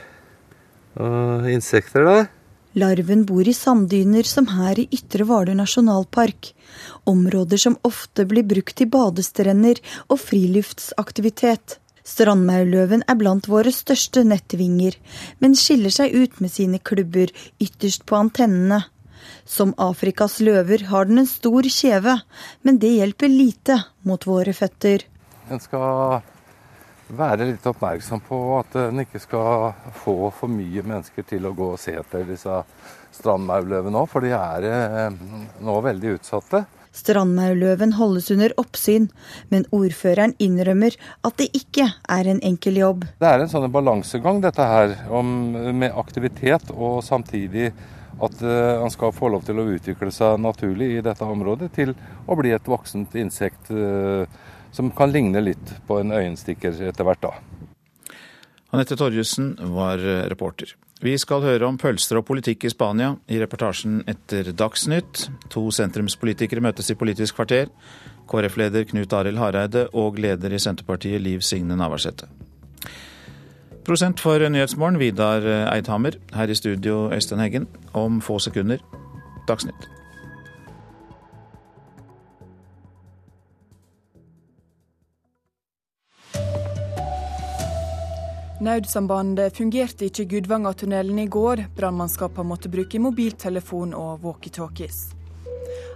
og 0.99 1.49
insekter 1.51 2.05
der. 2.05 2.29
Larven 2.77 3.23
bor 3.25 3.47
i 3.49 3.53
sanddyner 3.55 4.27
som 4.29 4.51
her 4.53 4.77
i 4.77 4.85
Ytre 4.93 5.25
Hvaler 5.25 5.57
nasjonalpark. 5.57 6.51
Områder 7.09 7.57
som 7.57 7.77
ofte 7.87 8.27
blir 8.29 8.45
brukt 8.45 8.75
til 8.77 8.91
badestrender 8.93 9.81
og 10.07 10.21
friluftsaktivitet. 10.21 11.79
Strandmaurløven 12.09 13.03
er 13.07 13.17
blant 13.19 13.49
våre 13.51 13.71
største 13.75 14.23
nettvinger, 14.25 14.95
men 15.43 15.57
skiller 15.57 15.93
seg 15.93 16.15
ut 16.15 16.39
med 16.41 16.53
sine 16.53 16.79
klubber 16.81 17.33
ytterst 17.61 18.07
på 18.09 18.17
antennene. 18.17 18.81
Som 19.49 19.75
Afrikas 19.81 20.39
løver 20.45 20.87
har 20.89 21.09
den 21.09 21.21
en 21.21 21.29
stor 21.29 21.65
kjeve, 21.69 22.19
men 22.65 22.79
det 22.81 22.95
hjelper 22.95 23.29
lite 23.29 23.79
mot 24.07 24.25
våre 24.25 24.53
føtter. 24.57 25.05
En 25.49 25.61
skal 25.61 26.21
være 27.09 27.47
litt 27.49 27.65
oppmerksom 27.65 28.21
på 28.25 28.39
at 28.59 28.75
en 28.83 29.01
ikke 29.01 29.21
skal 29.21 29.71
få 30.03 30.29
for 30.37 30.51
mye 30.51 30.83
mennesker 30.85 31.25
til 31.29 31.47
å 31.49 31.55
gå 31.57 31.71
og 31.73 31.81
se 31.81 31.95
etter 31.97 32.25
disse 32.27 32.61
strandmaurløvene 33.17 34.03
òg, 34.03 34.09
for 34.11 34.25
de 34.25 34.33
er 34.37 34.67
eh, 34.69 35.21
nå 35.65 35.79
veldig 35.85 36.17
utsatte. 36.19 36.63
Strandmaurløven 36.95 37.93
holdes 37.99 38.31
under 38.33 38.53
oppsyn, 38.61 39.07
men 39.53 39.67
ordføreren 39.75 40.35
innrømmer 40.41 40.97
at 41.27 41.37
det 41.41 41.49
ikke 41.57 41.87
er 42.09 42.31
en 42.31 42.41
enkel 42.45 42.81
jobb. 42.81 43.07
Det 43.21 43.29
er 43.29 43.43
en 43.43 43.51
sånn 43.51 43.69
balansegang 43.73 44.41
dette 44.43 44.65
her, 44.65 44.97
om, 45.13 45.31
med 45.53 45.93
aktivitet 45.93 46.73
og 46.75 47.01
samtidig 47.05 47.71
at 48.19 48.41
uh, 48.43 48.81
han 48.81 48.91
skal 48.91 49.13
få 49.15 49.29
lov 49.31 49.45
til 49.47 49.61
å 49.61 49.67
utvikle 49.77 50.11
seg 50.11 50.41
naturlig 50.43 50.91
i 50.97 51.03
dette 51.05 51.23
området 51.23 51.69
til 51.77 51.93
å 52.27 52.35
bli 52.35 52.51
et 52.51 52.67
voksent 52.67 53.15
insekt. 53.21 53.71
Uh, 53.71 54.25
som 54.71 54.91
kan 54.91 55.11
ligne 55.11 55.41
litt 55.41 55.73
på 55.87 55.99
en 56.01 56.13
øyenstikker 56.13 56.77
etter 56.89 57.07
hvert, 57.07 57.23
da. 57.23 57.33
Anette 58.69 58.97
Torjussen 58.99 59.55
var 59.73 59.97
eh, 59.97 60.27
reporter. 60.29 60.75
Vi 60.99 61.13
skal 61.15 61.45
høre 61.45 61.63
om 61.63 61.77
pølser 61.79 62.17
og 62.19 62.25
politikk 62.27 62.65
i 62.67 62.69
Spania 62.73 63.13
i 63.31 63.37
reportasjen 63.39 64.01
etter 64.11 64.49
Dagsnytt. 64.51 65.29
To 65.53 65.69
sentrumspolitikere 65.71 66.59
møtes 66.59 66.91
i 66.91 66.97
Politisk 66.99 67.37
kvarter. 67.37 67.71
KrF-leder 68.27 68.83
Knut 68.89 69.15
Arild 69.15 69.39
Hareide 69.39 69.85
og 69.95 70.19
leder 70.19 70.51
i 70.51 70.59
Senterpartiet 70.59 71.23
Liv 71.23 71.39
Signe 71.39 71.77
Navarsete. 71.79 72.27
Prosent 73.87 74.19
for 74.19 74.43
Nyhetsmorgen, 74.43 74.99
Vidar 74.99 75.47
Eidhammer. 75.71 76.19
Her 76.35 76.51
i 76.51 76.59
studio, 76.59 77.07
Øystein 77.15 77.39
Heggen. 77.39 77.69
Om 77.93 78.19
få 78.21 78.41
sekunder, 78.43 78.83
Dagsnytt. 79.47 79.98
Nødsambandet 88.59 89.55
fungerte 89.55 90.09
ikke 90.09 90.25
i 90.25 90.27
Gudvangatunnelen 90.33 91.19
i 91.21 91.29
går. 91.31 91.61
Brannmannskapene 91.77 92.43
måtte 92.43 92.67
bruke 92.67 92.99
mobiltelefon 92.99 93.93
og 93.95 94.25
walkietalkies. 94.25 94.97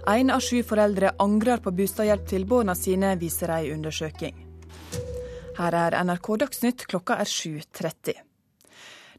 Én 0.08 0.32
av 0.32 0.40
sju 0.40 0.62
foreldre 0.64 1.10
angrer 1.20 1.60
på 1.60 1.74
bostadhjelp 1.76 2.24
til 2.30 2.48
barna 2.48 2.72
sine, 2.72 3.12
viser 3.20 3.52
ei 3.52 3.68
undersøking. 3.74 4.40
Her 5.60 5.78
er 5.82 5.98
NRK 6.08 6.32
Dagsnytt, 6.46 6.88
klokka 6.88 7.20
er 7.20 7.28
7.30. 7.28 8.24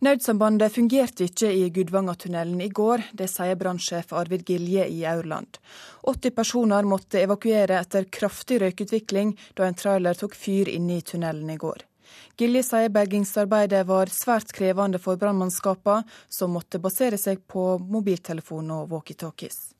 Nødsambandet 0.01 0.73
fungerte 0.73 1.29
ikke 1.29 1.53
i 1.53 1.69
Gudvangatunnelen 1.69 2.65
i 2.65 2.73
går. 2.73 3.11
Det 3.13 3.29
sier 3.29 3.61
brannsjef 3.61 4.09
Arvid 4.13 4.49
Gilje 4.49 4.89
i 4.89 5.03
Aurland. 5.05 5.61
80 6.01 6.33
personer 6.33 6.81
måtte 6.89 7.21
evakuere 7.21 7.77
etter 7.77 8.09
kraftig 8.09 8.63
røykutvikling 8.65 9.37
da 9.53 9.69
en 9.69 9.77
trailer 9.77 10.17
tok 10.17 10.33
fyr 10.33 10.73
inne 10.73 10.97
i 10.97 11.05
tunnelen 11.05 11.53
i 11.53 11.61
går. 11.61 11.91
Gilje 12.35 12.65
sier 12.67 12.89
bergingsarbeidet 12.91 13.85
var 13.87 14.09
svært 14.11 14.49
krevende 14.55 14.99
for 14.99 15.15
brannmannskapene, 15.19 16.03
som 16.27 16.51
måtte 16.51 16.81
basere 16.83 17.15
seg 17.15 17.39
på 17.47 17.77
mobiltelefon 17.79 18.73
og 18.75 18.91
walkietalkies. 18.91 19.71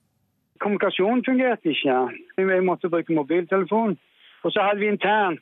Kommunikasjonen 0.64 1.24
fungerte 1.28 1.74
ikke. 1.74 1.98
Vi 2.40 2.60
måtte 2.64 2.88
bruke 2.94 3.18
mobiltelefon. 3.18 3.98
Og 4.46 4.54
så 4.54 4.62
hadde 4.62 4.80
vi 4.80 4.92
internt 4.94 5.42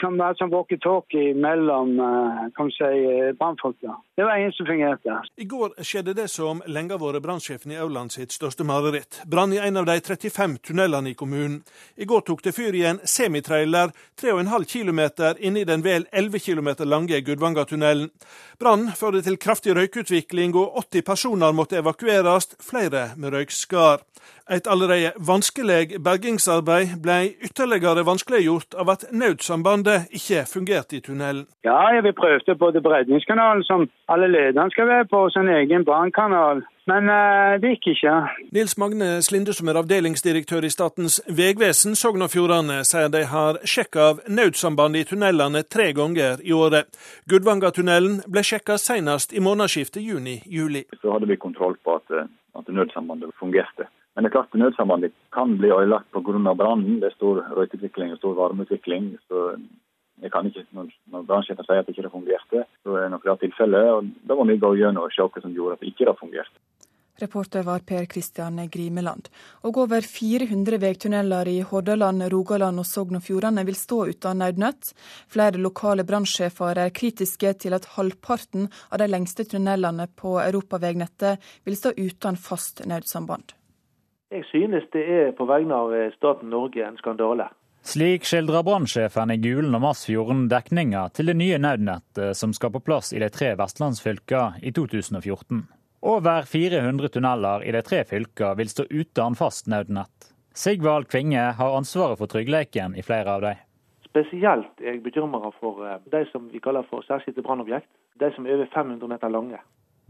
som 0.00 0.18
var 0.18 0.34
som 0.34 0.50
walkietalkie 0.50 1.34
mellom 1.34 2.00
eh, 2.00 2.50
kan 2.54 2.70
si, 2.70 2.84
eh, 2.84 3.32
brannfolka. 3.32 3.96
Det 4.16 4.24
var 4.24 4.36
en 4.36 4.52
som 4.52 4.66
fungerte. 4.66 5.22
I 5.36 5.44
går 5.44 5.74
skjedde 5.82 6.14
det 6.14 6.28
som 6.30 6.62
lenge 6.66 6.94
har 6.94 7.02
vært 7.02 7.22
brannsjefen 7.22 7.72
i 7.72 7.78
Auland 7.82 8.12
sitt 8.14 8.30
største 8.32 8.64
mareritt. 8.64 9.22
Brann 9.26 9.52
i 9.52 9.58
en 9.58 9.76
av 9.76 9.86
de 9.86 9.98
35 10.00 10.58
tunnelene 10.68 11.10
i 11.10 11.14
kommunen. 11.14 11.62
I 11.96 12.04
går 12.04 12.22
tok 12.28 12.44
det 12.46 12.54
fyr 12.54 12.78
i 12.78 12.84
en 12.86 13.02
semitrailer 13.02 13.90
3,5 14.22 14.68
km 14.70 15.02
inni 15.38 15.64
den 15.64 15.82
vel 15.82 16.06
11 16.12 16.38
km 16.38 16.70
lange 16.86 17.20
Gudvangatunnelen. 17.20 18.10
Brannen 18.60 18.94
førte 18.94 19.22
til 19.22 19.38
kraftig 19.38 19.74
røykutvikling, 19.74 20.54
og 20.54 20.78
80 20.78 21.02
personer 21.02 21.52
måtte 21.52 21.82
evakueres, 21.82 22.54
flere 22.62 23.10
med 23.16 23.34
røykskar. 23.34 24.06
Et 24.50 24.66
allerede 24.66 25.12
vanskelig 25.18 25.98
bergingsarbeid 26.02 26.98
ble 27.02 27.32
ytterligere 27.42 28.04
vanskeliggjort 28.06 28.74
av 28.78 28.90
at 28.94 29.04
nødsambandet 29.10 29.71
ikke 29.80 30.44
fungerte 30.46 30.96
i 30.96 31.00
tunnelen. 31.00 31.46
Ja, 31.64 32.00
vi 32.02 32.12
prøvde 32.12 32.54
både 32.54 32.82
på 32.82 32.92
redningskanalen, 32.92 33.62
som 33.64 33.88
alle 34.08 34.28
lederne 34.28 34.70
skal 34.70 34.86
være 34.86 35.04
på, 35.10 35.24
og 35.24 35.32
sin 35.32 35.48
egen 35.48 35.84
brannkanal. 35.84 36.62
Men 36.86 37.08
uh, 37.08 37.60
det 37.62 37.76
gikk 37.76 37.86
ikke. 37.94 38.12
Nils 38.52 38.76
Magne 38.78 39.22
Slinde, 39.22 39.54
som 39.54 39.68
er 39.68 39.78
avdelingsdirektør 39.78 40.66
i 40.66 40.70
Statens 40.70 41.20
vegvesen 41.30 41.94
Sogn 41.94 42.26
og 42.26 42.32
Fjordane, 42.34 42.82
sier 42.84 43.08
de 43.08 43.22
har 43.30 43.60
sjekka 43.64 44.08
av 44.10 44.22
nødsambandet 44.26 45.06
i 45.06 45.10
tunnelene 45.12 45.62
tre 45.62 45.92
ganger 45.94 46.42
i 46.42 46.52
året. 46.52 46.90
Gudvangatunnelen 47.30 48.20
ble 48.26 48.42
sjekka 48.42 48.78
senest 48.82 49.32
i 49.32 49.40
månedsskiftet 49.40 50.02
juni-juli. 50.02 50.84
Så 51.00 51.14
hadde 51.14 51.30
vi 51.30 51.38
kontroll 51.38 51.78
på 51.84 52.00
at, 52.00 52.26
at 52.58 52.68
nødsambandet 52.68 53.30
fungerte. 53.38 53.86
Men 54.14 54.24
det 54.24 54.30
er 54.30 54.36
klart 54.36 54.54
nødsambandet 54.54 55.14
kan 55.32 55.56
bli 55.58 55.70
ødelagt 55.72 56.10
pga. 56.12 56.54
brannen. 56.54 57.00
Det 57.00 57.08
er 57.10 57.16
stor 57.16 57.44
røykutvikling 57.56 58.12
og 58.12 58.18
stor 58.18 58.34
varmeutvikling. 58.34 59.18
så 59.28 59.56
jeg 60.22 60.30
kan 60.30 60.46
ikke, 60.46 60.66
Når 61.10 61.22
brannsjefen 61.26 61.64
sier 61.64 61.78
at 61.78 61.86
det 61.86 61.98
ikke 61.98 62.10
fungerte, 62.10 62.64
så 62.82 62.96
er 62.96 63.02
det 63.02 63.10
nok 63.10 63.24
det 63.24 63.40
tilfellet. 63.40 63.90
og 63.90 64.10
Da 64.28 64.34
må 64.34 64.44
vi 64.44 64.58
gå 64.58 64.76
gjennom 64.76 65.04
og 65.04 65.12
se 65.12 65.22
hva 65.22 65.42
som 65.42 65.54
gjorde 65.54 65.72
at 65.72 65.80
det 65.80 65.88
ikke 65.88 66.14
fungerte. 66.20 66.58
Reporter 67.20 67.62
var 67.62 67.80
Per 67.86 68.06
Kristian 68.06 68.68
Grimeland. 68.68 69.28
Og 69.62 69.76
over 69.84 70.00
400 70.00 70.78
veitunneler 70.80 71.48
i 71.48 71.60
Hordaland, 71.60 72.22
Rogaland 72.32 72.80
og 72.80 72.86
Sogn 72.86 73.16
og 73.16 73.22
Fjordane 73.22 73.64
vil 73.68 73.76
stå 73.78 74.06
uten 74.10 74.40
nødnett. 74.42 74.94
Flere 75.28 75.60
lokale 75.60 76.06
brannsjefer 76.08 76.78
er 76.78 76.90
kritiske 76.90 77.52
til 77.62 77.74
at 77.74 77.86
halvparten 77.96 78.70
av 78.90 78.98
de 78.98 79.10
lengste 79.10 79.44
tunnelene 79.44 80.08
på 80.16 80.38
europaveinettet 80.40 81.52
vil 81.64 81.76
stå 81.78 81.94
uten 81.98 82.40
fast 82.40 82.86
nødsamband. 82.86 83.52
Jeg 84.32 84.46
synes 84.48 84.86
det 84.94 85.02
er 85.12 85.34
på 85.36 85.44
vegne 85.44 85.76
av 85.76 85.90
eh, 85.92 86.12
staten 86.16 86.48
Norge 86.48 86.86
en 86.86 86.96
skandale. 86.96 87.50
Slik 87.84 88.24
skildrer 88.24 88.62
brannsjefen 88.64 89.32
i 89.34 89.36
Gulen 89.42 89.74
og 89.76 89.82
Masfjorden 89.82 90.46
dekninga 90.48 91.02
til 91.12 91.28
det 91.28 91.34
nye 91.36 91.58
nødnettet 91.60 92.38
som 92.38 92.54
skal 92.56 92.72
på 92.72 92.80
plass 92.86 93.10
i 93.12 93.20
de 93.20 93.28
tre 93.34 93.50
vestlandsfylkene 93.58 94.62
i 94.62 94.72
2014. 94.72 95.64
Over 96.14 96.46
400 96.48 97.12
tunneler 97.12 97.66
i 97.66 97.74
de 97.76 97.82
tre 97.84 98.04
fylkene 98.08 98.56
vil 98.62 98.70
stå 98.72 98.86
uten 98.88 99.36
fast 99.36 99.68
nødnett. 99.68 100.30
Sigvald 100.54 101.10
Kvinge 101.12 101.44
har 101.58 101.76
ansvaret 101.76 102.22
for 102.22 102.30
tryggleiken 102.32 102.96
i 102.96 103.04
flere 103.04 103.36
av 103.36 103.44
dem. 103.44 103.60
Spesielt 104.08 104.80
er 104.80 104.94
jeg 104.94 105.04
bekymra 105.04 105.52
for 105.58 105.84
eh, 105.84 106.00
de 106.14 106.24
som 106.32 106.48
vi 106.48 106.62
kaller 106.64 106.88
for 106.88 107.04
særskilte 107.04 107.44
brannobjekt. 107.44 107.90
De 108.20 108.32
som 108.32 108.48
er 108.48 108.56
over 108.56 108.72
500 108.72 109.12
meter 109.12 109.28
lange. 109.28 109.60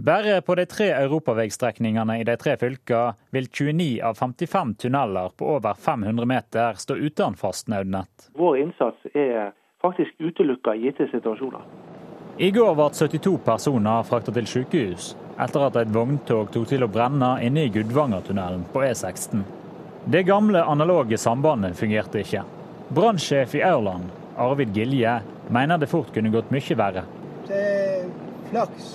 Bare 0.04 0.40
på 0.40 0.54
de 0.54 0.64
tre 0.66 0.88
europaveistrekningene 0.90 2.16
i 2.18 2.24
de 2.26 2.34
tre 2.36 2.56
fylkene 2.58 3.12
vil 3.30 3.44
29 3.46 4.00
av 4.02 4.16
55 4.18 4.72
tunneler 4.82 5.28
på 5.38 5.46
over 5.56 5.76
500 5.78 6.26
meter 6.26 6.80
stå 6.82 6.96
uten 6.96 7.36
fast 7.38 7.68
nødnett. 7.70 8.24
Vår 8.34 8.58
innsats 8.58 9.06
er 9.14 9.52
faktisk 9.82 10.18
utelukka 10.18 10.74
i 10.74 10.88
gitte 10.88 11.06
situasjoner. 11.12 11.62
I 12.38 12.50
går 12.50 12.74
ble 12.80 12.88
72 12.98 13.36
personer 13.46 14.08
frakta 14.08 14.34
til 14.34 14.48
sykehus 14.50 15.12
etter 15.38 15.68
at 15.68 15.78
et 15.84 15.94
vogntog 15.94 16.50
tok 16.50 16.66
til 16.72 16.82
å 16.82 16.90
brenne 16.90 17.30
inne 17.46 17.68
i 17.68 17.70
Gudvangertunnelen 17.70 18.66
på 18.74 18.82
E16. 18.88 19.46
Det 20.10 20.24
gamle 20.26 20.64
analoge 20.66 21.14
sambandet 21.14 21.78
fungerte 21.78 22.24
ikke. 22.24 22.42
Brannsjef 22.90 23.54
i 23.54 23.62
Aurland, 23.70 24.10
Arvid 24.34 24.74
Gilje, 24.74 25.14
mener 25.46 25.78
det 25.78 25.92
fort 25.94 26.10
kunne 26.10 26.34
gått 26.34 26.50
mye 26.50 26.80
verre. 26.82 27.06
Det 27.46 27.62
er 27.62 28.12
flaks 28.50 28.92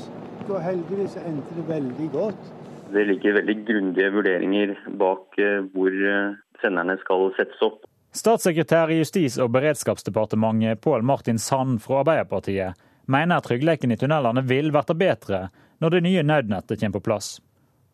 og 0.50 0.64
heldigvis 0.64 1.18
endte 1.22 1.56
det 1.58 1.66
veldig 1.68 2.08
godt. 2.14 2.50
Det 2.94 3.04
ligger 3.10 3.36
veldig 3.42 3.56
grundige 3.68 4.12
vurderinger 4.16 4.74
bak 5.00 5.40
eh, 5.44 5.64
hvor 5.74 5.92
eh, 5.92 6.36
senderne 6.62 6.96
skal 7.02 7.32
settes 7.38 7.64
opp. 7.66 7.84
Statssekretær 8.16 8.92
i 8.94 9.02
Justis- 9.02 9.38
og 9.44 9.52
beredskapsdepartementet 9.54 10.82
Pål 10.82 11.04
Martin 11.06 11.40
Sand 11.40 11.82
fra 11.84 12.02
Arbeiderpartiet 12.02 12.80
mener 13.12 13.44
tryggheten 13.44 13.92
i 13.92 13.98
tunnelene 14.00 14.44
vil 14.48 14.72
bli 14.72 14.96
bedre 15.00 15.48
når 15.84 15.94
det 15.94 16.02
nye 16.08 16.24
nødnettet 16.24 16.80
kommer 16.80 17.00
på 17.00 17.06
plass. 17.10 17.30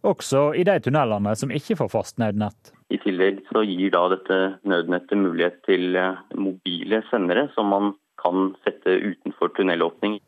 Også 0.04 0.52
i 0.60 0.66
de 0.68 0.78
tunnelene 0.84 1.34
som 1.40 1.52
ikke 1.52 1.78
får 1.80 1.90
fast 1.92 2.20
nødnett. 2.22 2.74
I 2.94 3.00
tillegg 3.02 3.42
så 3.50 3.64
gir 3.66 3.90
da 3.96 4.04
dette 4.12 4.40
nødnettet 4.68 5.18
mulighet 5.18 5.62
til 5.66 5.96
eh, 5.98 6.22
mobile 6.38 7.02
sendere 7.10 7.48
som 7.56 7.72
man 7.74 7.96
kan 8.22 8.54
sette 8.64 9.00
utenfor 9.02 9.52
tunnelåpning. 9.58 10.20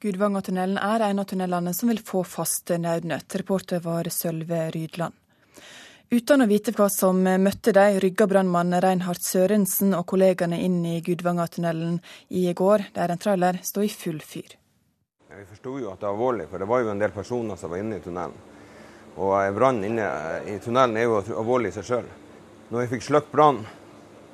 Gudvangatunnelen 0.00 0.78
er 0.78 1.04
en 1.06 1.18
av 1.22 1.28
tunnelene 1.30 1.74
som 1.74 1.88
vil 1.88 2.00
få 2.04 2.24
faste 2.28 2.78
nødnett. 2.78 3.34
Reporter 3.40 3.80
var 3.84 4.08
Sølve 4.12 4.70
Rydland. 4.74 5.14
Uten 6.10 6.44
å 6.44 6.46
vite 6.46 6.74
hva 6.76 6.90
som 6.92 7.22
møtte 7.24 7.72
dem, 7.74 7.96
rygga 8.02 8.26
brannmann 8.30 8.76
Reinhard 8.84 9.22
Sørensen 9.24 9.94
og 9.96 10.04
kollegene 10.12 10.60
inn 10.62 10.82
i 10.86 10.98
Gudvangatunnelen 11.02 11.96
i 12.28 12.44
går, 12.52 12.90
der 12.94 13.14
en 13.14 13.22
trailer 13.22 13.58
sto 13.64 13.82
i 13.82 13.88
full 13.88 14.20
fyr. 14.20 14.58
Vi 15.34 15.46
forsto 15.48 15.78
jo 15.80 15.88
at 15.90 15.98
det 15.98 16.06
var 16.06 16.12
alvorlig, 16.14 16.46
for 16.50 16.62
det 16.62 16.68
var 16.70 16.84
jo 16.84 16.92
en 16.92 17.00
del 17.00 17.14
personer 17.16 17.58
som 17.58 17.72
var 17.72 17.82
inne 17.82 17.98
i 17.98 18.04
tunnelen. 18.04 18.36
Og 19.16 19.56
brann 19.56 19.80
inne 19.86 20.06
i 20.50 20.58
tunnelen 20.62 21.00
er 21.00 21.08
jo 21.08 21.18
alvorlig 21.40 21.72
i 21.72 21.78
seg 21.78 21.88
sjøl. 21.88 22.12
Når 22.68 22.84
vi 22.84 22.92
fikk 22.92 23.08
slukket 23.08 23.34
brannen, 23.34 23.66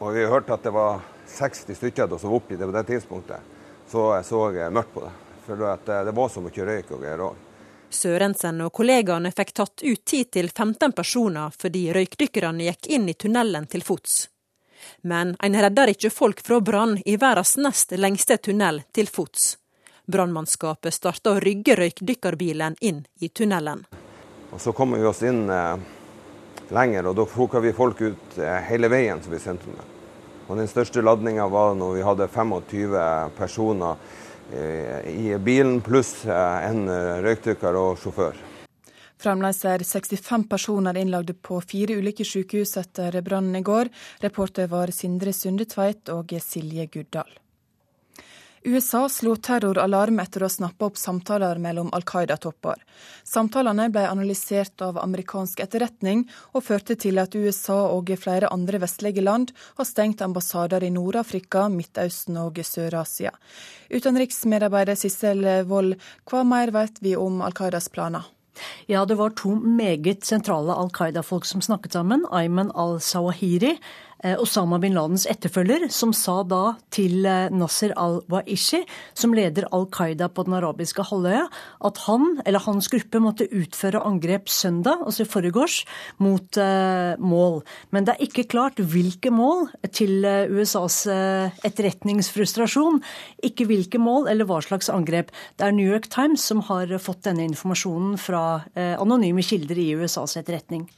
og 0.01 0.14
vi 0.16 0.29
hørte 0.29 0.57
at 0.57 0.66
det 0.66 0.75
var 0.75 1.01
60 1.31 1.79
stykker 1.79 2.11
som 2.16 2.33
var 2.33 2.42
oppi 2.42 2.59
på 2.61 2.73
det 2.75 2.87
tidspunktet, 2.90 3.51
så 3.88 4.12
så 4.27 4.46
jeg 4.57 4.73
mørkt 4.73 4.94
på 4.94 5.07
det. 5.07 5.16
For 5.50 5.70
eh, 5.90 6.04
det 6.04 6.12
var 6.12 6.28
som 6.28 6.44
å 6.46 6.50
ikke 6.50 6.66
røyke 6.66 6.94
og 6.94 7.00
greier 7.02 7.22
òg. 7.26 7.38
Sørensen 7.90 8.60
og 8.62 8.70
kollegaene 8.76 9.32
fikk 9.34 9.48
tatt 9.58 9.82
ut 9.82 10.12
10-15 10.12 10.92
personer 10.94 11.56
fordi 11.58 11.88
røykdykkerne 11.94 12.68
gikk 12.68 12.86
inn 12.94 13.08
i 13.10 13.16
tunnelen 13.18 13.66
til 13.66 13.82
fots. 13.82 14.28
Men 15.02 15.34
en 15.42 15.56
redder 15.58 15.90
ikke 15.90 16.12
folk 16.14 16.44
fra 16.46 16.60
brann 16.62 17.00
i 17.02 17.16
verdens 17.18 17.56
nest 17.58 17.96
lengste 17.98 18.38
tunnel 18.38 18.84
til 18.94 19.10
fots. 19.10 19.56
Brannmannskapet 20.06 20.94
starta 20.94 21.34
å 21.34 21.42
rygge 21.42 21.74
røykdykkerbilen 21.82 22.78
inn 22.86 23.02
i 23.18 23.28
tunnelen. 23.28 23.82
Og 24.50 24.60
Så 24.62 24.70
kom 24.72 24.94
vi 24.94 25.02
oss 25.06 25.24
inn 25.26 25.50
eh, 25.50 25.76
lenger, 26.70 27.10
og 27.10 27.18
da 27.18 27.26
plukka 27.26 27.58
vi 27.66 27.74
folk 27.74 28.06
ut 28.06 28.38
eh, 28.38 28.62
hele 28.70 28.90
veien 28.90 29.18
som 29.22 29.34
vi 29.34 29.42
sendte 29.42 29.66
med. 29.74 29.98
Og 30.46 30.58
Den 30.62 30.70
største 30.70 31.02
ladninga 31.02 31.50
var 31.50 31.74
når 31.78 31.98
vi 31.98 32.06
hadde 32.06 32.30
25 32.30 32.98
personer 33.38 34.18
i 34.52 35.38
bilen, 35.38 35.80
pluss 35.80 36.24
eh, 36.26 36.68
en 36.70 36.88
eh, 36.88 37.18
røykdykker 37.24 37.76
og 37.78 37.98
sjåfør. 38.02 38.38
Fremdeles 39.20 39.60
er 39.68 39.84
65 39.84 40.46
personer 40.48 40.96
innlagde 40.96 41.34
på 41.36 41.58
fire 41.60 41.98
ulike 42.00 42.24
sykehus 42.24 42.76
etter 42.80 43.20
brannen 43.22 43.58
i 43.58 43.64
går. 43.64 43.90
Reporter 44.24 44.70
var 44.72 44.92
Sindre 44.96 45.34
Sundetveit 45.36 46.08
og 46.14 46.32
Silje 46.40 46.88
Guddal. 46.88 47.28
USA 48.64 49.07
slo 49.09 49.38
terroralarm 49.40 50.18
etter 50.20 50.42
å 50.44 50.49
snappe 50.53 50.85
opp 50.85 50.99
samtaler 51.01 51.57
mellom 51.57 51.88
Al 51.96 52.03
Qaida-topper. 52.05 52.83
Samtalene 53.25 53.87
ble 53.88 54.03
analysert 54.05 54.85
av 54.85 54.99
amerikansk 55.01 55.62
etterretning, 55.64 56.27
og 56.53 56.66
førte 56.66 56.96
til 57.01 57.23
at 57.23 57.33
USA 57.33 57.79
og 57.94 58.12
flere 58.20 58.51
andre 58.53 58.83
vestlige 58.83 59.25
land 59.25 59.55
har 59.79 59.88
stengt 59.88 60.20
ambassader 60.20 60.85
i 60.85 60.92
Nord-Afrika, 60.92 61.70
Midtøsten 61.73 62.37
og 62.42 62.61
Sør-Asia. 62.61 63.33
Utenriksmedarbeider 63.88 64.99
Sissel 64.99 65.40
Wold, 65.70 65.96
hva 66.29 66.44
mer 66.44 66.75
vet 66.77 67.01
vi 67.01 67.16
om 67.16 67.40
Al 67.40 67.57
Qaidas 67.57 67.88
planer? 67.88 68.29
Ja, 68.87 69.07
det 69.07 69.16
var 69.16 69.33
to 69.38 69.55
meget 69.55 70.27
sentrale 70.27 70.75
Al 70.77 70.90
Qaida-folk 70.92 71.46
som 71.49 71.62
snakket 71.64 71.96
sammen. 71.96 72.27
Ayman 72.29 72.73
al-Sawahiri 72.75 73.79
Osama 74.20 74.76
bin 74.80 74.92
Ladens 74.92 75.24
etterfølger, 75.30 75.87
som 75.88 76.11
sa 76.16 76.42
da 76.44 76.74
til 76.92 77.24
eh, 77.24 77.48
Nasser 77.56 77.94
al-Waishi, 77.96 78.83
som 79.16 79.33
leder 79.37 79.64
Al 79.72 79.87
Qaida 79.94 80.28
på 80.28 80.44
den 80.44 80.59
arabiske 80.59 81.06
halvøya, 81.09 81.46
at 81.88 82.00
han 82.04 82.37
eller 82.44 82.61
hans 82.66 82.90
gruppe 82.92 83.22
måtte 83.24 83.48
utføre 83.48 84.02
angrep 84.04 84.52
søndag, 84.52 85.00
altså 85.06 85.24
i 85.24 85.30
forgårs, 85.30 85.78
mot 86.20 86.61
uh, 86.61 87.16
mål. 87.16 87.61
Men 87.94 88.04
det 88.04 88.14
er 88.14 88.26
ikke 88.28 88.46
klart 88.52 88.80
hvilke 88.92 89.33
mål 89.33 89.68
til 89.96 90.24
USAs 90.52 91.02
etterretningsfrustrasjon. 91.66 93.00
Ikke 93.46 93.66
hvilke 93.70 94.00
mål 94.02 94.28
eller 94.33 94.48
hva 94.48 94.61
slags 94.64 94.92
angrep. 94.92 95.33
Det 95.56 95.66
er 95.66 95.76
New 95.76 95.88
York 95.88 96.11
Times 96.12 96.44
som 96.44 96.64
har 96.68 96.92
fått 97.00 97.24
denne 97.28 97.46
informasjonen 97.48 98.18
fra 98.20 98.64
anonyme 98.76 99.44
kilder 99.46 99.80
i 99.80 99.92
USAs 100.00 100.37
etterretning. 100.40 100.88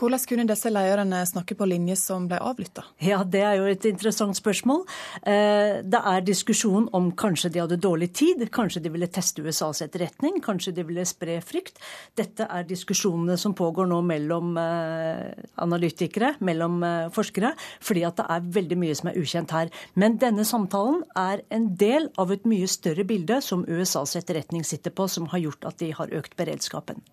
Hvordan 0.00 0.22
kunne 0.24 0.46
disse 0.48 0.70
lederne 0.72 1.18
snakke 1.28 1.52
på 1.58 1.66
linje 1.68 1.92
som 2.00 2.24
ble 2.28 2.38
avlytta? 2.40 2.86
Ja, 3.04 3.18
Det 3.22 3.42
er 3.44 3.58
jo 3.58 3.66
et 3.68 3.84
interessant 3.84 4.32
spørsmål. 4.36 4.86
Eh, 5.28 5.82
det 5.84 6.00
er 6.00 6.24
diskusjon 6.24 6.88
om 6.96 7.10
kanskje 7.12 7.50
de 7.52 7.60
hadde 7.60 7.76
dårlig 7.76 8.08
tid, 8.14 8.40
kanskje 8.50 8.80
de 8.80 8.88
ville 8.88 9.10
teste 9.12 9.44
USAs 9.44 9.82
etterretning, 9.82 10.40
kanskje 10.40 10.72
de 10.72 10.86
ville 10.88 11.04
spre 11.04 11.36
frykt. 11.44 11.76
Dette 12.16 12.48
er 12.48 12.64
diskusjonene 12.64 13.36
som 13.36 13.52
pågår 13.52 13.90
nå 13.92 14.00
mellom 14.00 14.56
eh, 14.56 15.36
analytikere, 15.60 16.34
mellom 16.40 16.82
eh, 16.82 17.12
forskere, 17.12 17.52
fordi 17.80 18.06
at 18.08 18.16
det 18.16 18.28
er 18.30 18.50
veldig 18.56 18.80
mye 18.80 18.96
som 18.96 19.12
er 19.12 19.20
ukjent 19.20 19.52
her. 19.52 19.68
Men 19.94 20.16
denne 20.16 20.48
samtalen 20.48 21.04
er 21.14 21.44
en 21.50 21.74
del 21.76 22.08
av 22.16 22.32
et 22.32 22.48
mye 22.48 22.66
større 22.66 23.04
bilde 23.04 23.42
som 23.44 23.68
USAs 23.68 24.16
etterretning 24.16 24.64
sitter 24.64 24.96
på, 24.96 25.12
som 25.12 25.28
har 25.28 25.44
gjort 25.44 25.68
at 25.68 25.78
de 25.84 25.92
har 25.92 26.08
økt 26.08 26.40
beredskapen. 26.40 27.04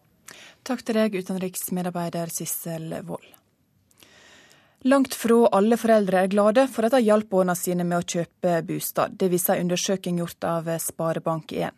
Takk 0.67 0.81
til 0.83 0.97
deg, 0.99 1.13
utenriksmedarbeider 1.15 2.27
Sissel 2.33 2.89
Wold. 3.07 3.27
Langt 4.87 5.15
fra 5.15 5.37
alle 5.55 5.77
foreldre 5.79 6.25
er 6.25 6.31
glade 6.31 6.65
for 6.71 6.83
at 6.83 6.93
de 6.97 7.05
hjalp 7.05 7.29
barna 7.31 7.55
sine 7.55 7.85
med 7.87 8.01
å 8.01 8.07
kjøpe 8.07 8.59
bostad. 8.67 9.15
Det 9.15 9.29
viser 9.31 9.55
en 9.55 9.65
undersøking 9.65 10.19
gjort 10.19 10.43
av 10.47 10.67
Sparebank1. 10.83 11.71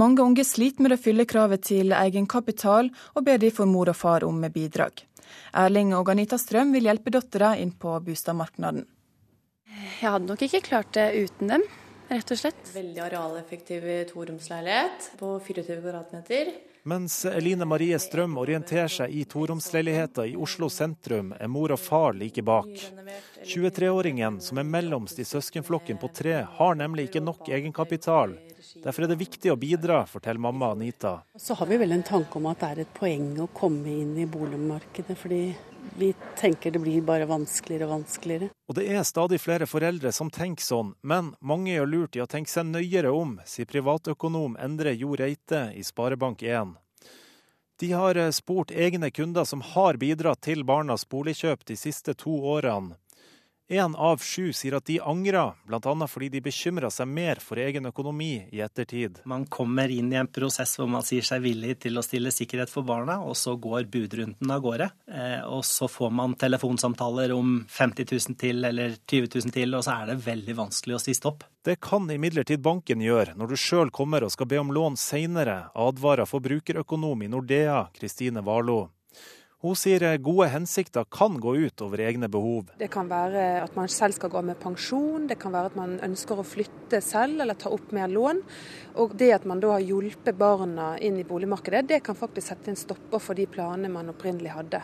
Mange 0.00 0.24
unge 0.24 0.46
sliter 0.48 0.82
med 0.82 0.96
å 0.96 1.00
fylle 1.00 1.28
kravet 1.28 1.68
til 1.68 1.92
egenkapital, 1.92 2.88
og 3.12 3.28
ber 3.28 3.38
derfor 3.38 3.68
mor 3.68 3.92
og 3.92 4.00
far 4.00 4.24
om 4.24 4.40
bidrag. 4.48 5.04
Erling 5.52 5.92
og 5.94 6.08
Anita 6.10 6.40
Strøm 6.40 6.72
vil 6.72 6.88
hjelpe 6.88 7.12
dattera 7.12 7.52
inn 7.60 7.76
på 7.76 7.94
boligmarkedet. 8.00 8.88
Jeg 10.00 10.08
hadde 10.08 10.32
nok 10.32 10.48
ikke 10.48 10.64
klart 10.72 10.92
det 10.96 11.10
uten 11.20 11.52
dem, 11.52 11.68
rett 12.08 12.32
og 12.32 12.40
slett. 12.40 12.64
Veldig 12.74 13.06
arealeffektiv 13.10 13.88
toromsleilighet 14.10 15.12
på 15.20 15.36
24 15.52 15.82
kvadratmeter. 15.84 16.54
Mens 16.84 17.24
Eline 17.24 17.64
Marie 17.64 17.98
Strøm 17.98 18.32
orienterer 18.42 18.90
seg 18.90 19.12
i 19.14 19.20
toromsleiligheta 19.30 20.24
i 20.26 20.32
Oslo 20.34 20.66
sentrum, 20.66 21.28
er 21.38 21.46
mor 21.46 21.70
og 21.70 21.78
far 21.78 22.16
like 22.18 22.42
bak. 22.42 22.72
23-åringen, 23.46 24.40
som 24.42 24.58
er 24.58 24.66
mellomst 24.66 25.20
i 25.22 25.26
søskenflokken 25.26 26.00
på 26.02 26.10
tre, 26.10 26.40
har 26.58 26.74
nemlig 26.74 27.06
ikke 27.06 27.22
nok 27.22 27.46
egenkapital. 27.54 28.34
Derfor 28.82 29.06
er 29.06 29.12
det 29.12 29.20
viktig 29.20 29.52
å 29.54 29.58
bidra, 29.62 30.00
forteller 30.10 30.42
mamma 30.42 30.72
Anita. 30.74 31.20
Så 31.38 31.54
har 31.60 31.70
vi 31.70 31.78
vel 31.78 31.94
en 31.94 32.02
tanke 32.02 32.42
om 32.42 32.50
at 32.50 32.64
det 32.64 32.72
er 32.72 32.82
et 32.82 32.94
poeng 32.98 33.30
å 33.44 33.50
komme 33.54 34.00
inn 34.02 34.16
i 34.18 34.26
boligmarkedet, 34.26 35.14
fordi 35.22 35.44
vi 35.98 36.14
tenker 36.38 36.70
det 36.70 36.78
blir 36.82 37.02
bare 37.06 37.26
vanskeligere 37.26 37.88
og 37.88 37.94
vanskeligere. 37.96 38.50
Og 38.68 38.76
det 38.78 38.86
er 38.90 39.02
stadig 39.06 39.40
flere 39.42 39.68
foreldre 39.68 40.12
som 40.14 40.30
tenker 40.32 40.64
sånn, 40.64 40.94
men 41.02 41.32
mange 41.40 41.74
gjør 41.74 41.90
lurt 41.90 42.16
i 42.16 42.22
å 42.24 42.28
tenke 42.30 42.50
seg 42.50 42.70
nøyere 42.70 43.12
om, 43.12 43.36
sier 43.46 43.68
privatøkonom 43.68 44.56
Endre 44.62 44.94
Jo 44.96 45.16
Reite 45.18 45.68
i 45.76 45.84
Sparebank1. 45.86 46.76
De 47.82 47.92
har 47.92 48.16
eh, 48.16 48.30
spurt 48.30 48.70
egne 48.70 49.10
kunder 49.10 49.44
som 49.48 49.62
har 49.72 49.98
bidratt 49.98 50.44
til 50.46 50.62
barnas 50.64 51.02
boligkjøp 51.10 51.64
de 51.66 51.76
siste 51.76 52.14
to 52.14 52.36
årene. 52.54 52.94
Én 53.72 53.94
av 53.96 54.20
sju 54.20 54.50
sier 54.52 54.74
at 54.76 54.84
de 54.84 54.98
angrer, 55.00 55.54
bl.a. 55.64 56.06
fordi 56.06 56.26
de 56.34 56.42
bekymra 56.44 56.90
seg 56.92 57.08
mer 57.08 57.38
for 57.40 57.56
egen 57.56 57.88
økonomi 57.88 58.42
i 58.52 58.60
ettertid. 58.60 59.22
Man 59.24 59.46
kommer 59.48 59.88
inn 59.88 60.10
i 60.12 60.18
en 60.20 60.28
prosess 60.28 60.74
hvor 60.76 60.90
man 60.92 61.06
sier 61.08 61.24
seg 61.24 61.40
villig 61.40 61.78
til 61.86 61.96
å 61.96 62.04
stille 62.04 62.28
sikkerhet 62.36 62.68
for 62.68 62.84
barna, 62.84 63.22
og 63.24 63.32
så 63.40 63.56
går 63.56 63.88
budrunden 63.94 64.52
av 64.52 64.60
gårde. 64.60 64.90
Eh, 65.08 65.40
og 65.48 65.64
så 65.64 65.88
får 65.88 66.12
man 66.12 66.36
telefonsamtaler 66.36 67.32
om 67.32 67.62
50 67.64 68.12
000 68.12 68.40
til 68.44 68.60
eller 68.68 68.98
20 69.08 69.32
000 69.40 69.56
til, 69.56 69.72
og 69.78 69.88
så 69.88 69.96
er 70.02 70.12
det 70.12 70.20
veldig 70.28 70.60
vanskelig 70.60 70.98
å 70.98 71.04
si 71.06 71.16
stopp. 71.16 71.48
Det 71.64 71.80
kan 71.80 72.12
imidlertid 72.12 72.60
banken 72.60 73.00
gjøre 73.00 73.38
når 73.40 73.54
du 73.54 73.60
sjøl 73.62 73.88
kommer 73.88 74.26
og 74.26 74.36
skal 74.36 74.52
be 74.52 74.60
om 74.60 74.76
lån 74.76 75.00
seinere, 75.00 75.62
advarer 75.72 76.28
forbrukerøkonom 76.28 77.24
i 77.24 77.32
Nordea, 77.32 77.86
Kristine 77.96 78.44
Warloe. 78.44 78.90
Hun 79.62 79.76
sier 79.78 80.02
gode 80.18 80.48
hensikter 80.50 81.04
kan 81.06 81.36
gå 81.38 81.52
ut 81.54 81.82
over 81.84 82.00
egne 82.02 82.26
behov. 82.26 82.72
Det 82.80 82.88
kan 82.90 83.06
være 83.06 83.60
at 83.62 83.76
man 83.78 83.86
selv 83.86 84.16
skal 84.16 84.32
gå 84.32 84.40
med 84.42 84.58
pensjon, 84.58 85.28
det 85.30 85.36
kan 85.38 85.54
være 85.54 85.70
at 85.70 85.76
man 85.78 85.92
ønsker 86.02 86.40
å 86.42 86.46
flytte 86.46 86.98
selv 86.98 87.44
eller 87.44 87.54
ta 87.54 87.70
opp 87.70 87.92
mer 87.94 88.10
lån. 88.10 88.40
Og 88.98 89.14
det 89.14 89.30
at 89.36 89.46
man 89.46 89.62
da 89.62 89.76
har 89.76 89.84
hjulpet 89.86 90.34
barna 90.34 90.96
inn 90.98 91.20
i 91.22 91.26
boligmarkedet, 91.28 91.84
det 91.92 92.00
kan 92.02 92.18
faktisk 92.18 92.50
sette 92.50 92.74
en 92.74 92.80
stopper 92.80 93.22
for 93.22 93.38
de 93.38 93.46
planene 93.46 93.92
man 93.92 94.10
opprinnelig 94.10 94.50
hadde. 94.56 94.82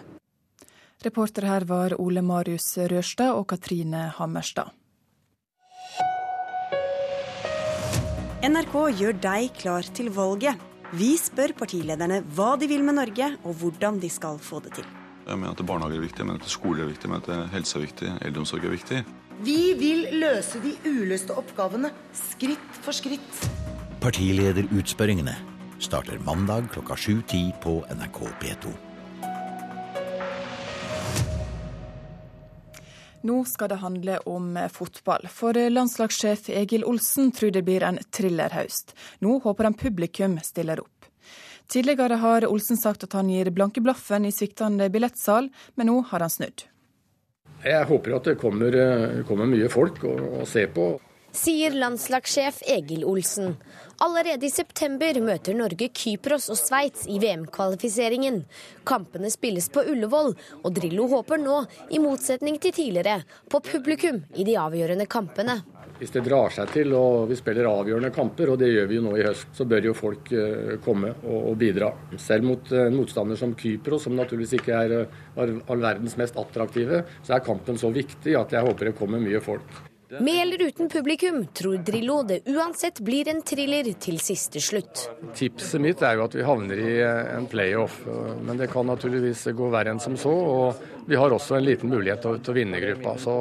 Reporter 1.02 1.50
her 1.50 1.66
var 1.66 1.98
Ole 1.98 2.22
Marius 2.22 2.76
Rørstad 2.78 3.34
og 3.34 3.48
Katrine 3.50 4.12
Hammerstad. 4.14 4.70
NRK 8.46 8.74
gjør 8.94 9.22
deg 9.26 9.50
klar 9.58 9.90
til 9.90 10.14
valget. 10.14 10.68
Vi 10.96 11.10
spør 11.20 11.52
partilederne 11.52 12.22
hva 12.32 12.54
de 12.56 12.64
vil 12.70 12.80
med 12.84 12.96
Norge, 12.96 13.26
og 13.44 13.58
hvordan 13.60 13.98
de 14.00 14.08
skal 14.08 14.38
få 14.40 14.62
det 14.64 14.78
til. 14.78 14.86
Jeg 15.28 15.36
mener 15.36 15.52
at 15.52 15.66
barnehager 15.68 15.98
er 15.98 16.06
viktig, 16.06 16.22
jeg 16.22 16.30
mener 16.30 16.40
at 16.40 16.48
skole 16.48 16.80
er 16.80 16.88
viktig, 16.88 17.04
jeg 17.04 17.12
mener 17.12 17.42
at 17.44 17.52
helse 17.52 17.76
er 17.76 17.84
viktig, 17.84 18.12
eldreomsorg 18.24 18.64
er 18.64 18.72
viktig. 18.72 19.02
Vi 19.44 19.58
vil 19.76 20.06
løse 20.16 20.62
de 20.64 20.72
uløste 20.88 21.36
oppgavene, 21.36 21.92
skritt 22.16 22.80
for 22.80 22.96
skritt. 22.96 23.44
Partilederutspørringene 24.00 25.36
starter 25.84 26.16
mandag 26.24 26.72
klokka 26.72 26.96
7.10 26.96 27.52
på 27.60 27.82
NRK 27.92 28.22
P2. 28.40 28.87
Nå 33.22 33.44
skal 33.44 33.68
det 33.68 33.80
handle 33.82 34.18
om 34.30 34.54
fotball. 34.72 35.26
For 35.30 35.56
landslagssjef 35.70 36.48
Egil 36.54 36.84
Olsen 36.86 37.32
tror 37.34 37.50
det 37.50 37.64
blir 37.66 37.82
en 37.82 37.98
thrillerhøst. 38.14 38.94
Nå 39.26 39.38
håper 39.42 39.66
han 39.68 39.74
publikum 39.74 40.38
stiller 40.44 40.80
opp. 40.84 41.08
Tidligere 41.68 42.16
har 42.22 42.46
Olsen 42.48 42.78
sagt 42.80 43.04
at 43.04 43.12
han 43.18 43.28
gir 43.28 43.50
blanke 43.52 43.82
blaffen 43.84 44.24
i 44.24 44.32
sviktende 44.32 44.88
billettsal, 44.88 45.50
men 45.74 45.90
nå 45.90 45.98
har 46.12 46.24
han 46.24 46.32
snudd. 46.32 46.64
Jeg 47.64 47.84
håper 47.90 48.14
at 48.16 48.30
det 48.30 48.38
kommer, 48.38 48.72
kommer 49.28 49.50
mye 49.50 49.68
folk 49.68 50.04
å, 50.06 50.14
å 50.40 50.46
se 50.46 50.64
på 50.70 50.92
sier 51.32 51.74
landslagssjef 51.76 52.62
Egil 52.66 53.04
Olsen. 53.04 53.56
Allerede 53.98 54.46
i 54.46 54.50
september 54.50 55.16
møter 55.20 55.56
Norge 55.58 55.88
Kypros 55.90 56.46
og 56.52 56.58
Sveits 56.60 57.08
i 57.10 57.18
VM-kvalifiseringen. 57.18 58.44
Kampene 58.86 59.30
spilles 59.32 59.66
på 59.74 59.82
Ullevål, 59.90 60.36
og 60.62 60.76
Drillo 60.76 61.08
håper 61.10 61.40
nå, 61.42 61.64
i 61.90 61.98
motsetning 62.02 62.60
til 62.62 62.76
tidligere, 62.76 63.24
på 63.50 63.58
publikum 63.64 64.22
i 64.38 64.46
de 64.46 64.54
avgjørende 64.60 65.08
kampene. 65.10 65.58
Hvis 65.98 66.14
det 66.14 66.22
drar 66.28 66.52
seg 66.54 66.70
til 66.70 66.94
og 66.94 67.26
vi 67.26 67.34
spiller 67.40 67.66
avgjørende 67.66 68.12
kamper, 68.14 68.52
og 68.52 68.62
det 68.62 68.70
gjør 68.70 68.86
vi 68.86 69.00
jo 69.00 69.04
nå 69.08 69.16
i 69.18 69.26
høst, 69.26 69.50
så 69.58 69.66
bør 69.66 69.90
jo 69.90 69.96
folk 69.98 70.30
eh, 70.30 70.76
komme 70.84 71.10
og, 71.26 71.50
bidra. 71.58 71.90
Selv 72.22 72.46
mot 72.46 72.70
en 72.70 72.94
motstander 72.94 73.40
som 73.40 73.56
Kypros, 73.58 74.06
som 74.06 74.14
naturligvis 74.14 74.60
ikke 74.60 74.78
er 74.78 74.98
eh, 75.00 75.20
all 75.42 75.82
verdens 75.82 76.14
mest 76.20 76.38
attraktive, 76.38 77.02
så 77.26 77.34
er 77.34 77.46
kampen 77.50 77.82
så 77.82 77.90
viktig 77.90 78.38
at 78.38 78.54
jeg 78.54 78.70
håper 78.70 78.92
det 78.92 78.98
kommer 79.00 79.22
mye 79.22 79.42
folk. 79.42 79.87
Med 80.10 80.42
eller 80.42 80.62
uten 80.62 80.88
publikum 80.88 81.46
tror 81.46 81.76
Drillo 81.76 82.22
det 82.22 82.40
uansett 82.46 83.00
blir 83.00 83.28
en 83.28 83.42
thriller 83.42 83.90
til 84.00 84.16
siste 84.24 84.60
slutt. 84.60 85.02
Tipset 85.36 85.82
mitt 85.84 86.00
er 86.00 86.16
jo 86.16 86.24
at 86.24 86.36
vi 86.38 86.46
havner 86.46 86.80
i 86.80 86.94
en 87.04 87.48
playoff, 87.50 87.98
men 88.40 88.56
det 88.56 88.70
kan 88.72 88.88
naturligvis 88.88 89.44
gå 89.52 89.68
verre 89.68 89.92
enn 89.92 90.00
som 90.00 90.16
så. 90.16 90.32
Og 90.32 91.08
vi 91.08 91.18
har 91.20 91.32
også 91.32 91.58
en 91.58 91.66
liten 91.66 91.92
mulighet 91.92 92.24
til, 92.24 92.40
å 92.40 92.56
vinne 92.56 92.80
gruppa. 92.80 93.18
Så 93.20 93.36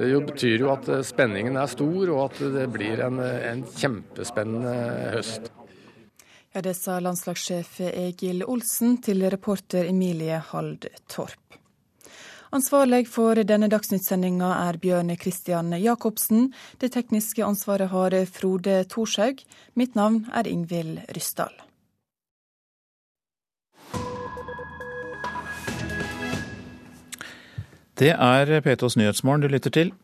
det 0.00 0.10
betyr 0.32 0.66
jo 0.66 0.72
at 0.74 0.90
spenningen 1.06 1.60
er 1.62 1.70
stor, 1.70 2.02
og 2.10 2.24
at 2.26 2.42
det 2.58 2.66
blir 2.74 3.02
en, 3.06 3.22
en 3.22 3.62
kjempespennende 3.70 4.76
høst. 5.14 5.52
Ja, 6.52 6.60
Det 6.60 6.74
sa 6.76 6.98
landslagssjef 7.00 7.78
Egil 7.92 8.42
Olsen 8.44 8.98
til 9.06 9.22
reporter 9.30 9.86
Emilie 9.88 10.42
Hald 10.50 10.90
Torp. 11.06 11.41
Ansvarlig 12.52 13.06
for 13.08 13.38
denne 13.48 13.64
dagsnyttsendinga 13.72 14.50
er 14.66 14.76
Bjørn 14.76 15.08
Christian 15.16 15.72
Jacobsen. 15.80 16.50
Det 16.76 16.90
tekniske 16.92 17.40
ansvaret 17.46 17.88
har 17.88 18.12
Frode 18.28 18.82
Thorshaug. 18.92 19.40
Mitt 19.72 19.94
navn 19.96 20.26
er 20.36 20.50
Ingvild 20.50 20.98
Ryssdal. 21.16 21.54
Det 27.96 28.12
er 28.12 28.52
P2s 28.66 28.98
Nyhetsmorgen 29.00 29.46
du 29.46 29.48
lytter 29.48 29.72
til. 29.72 29.94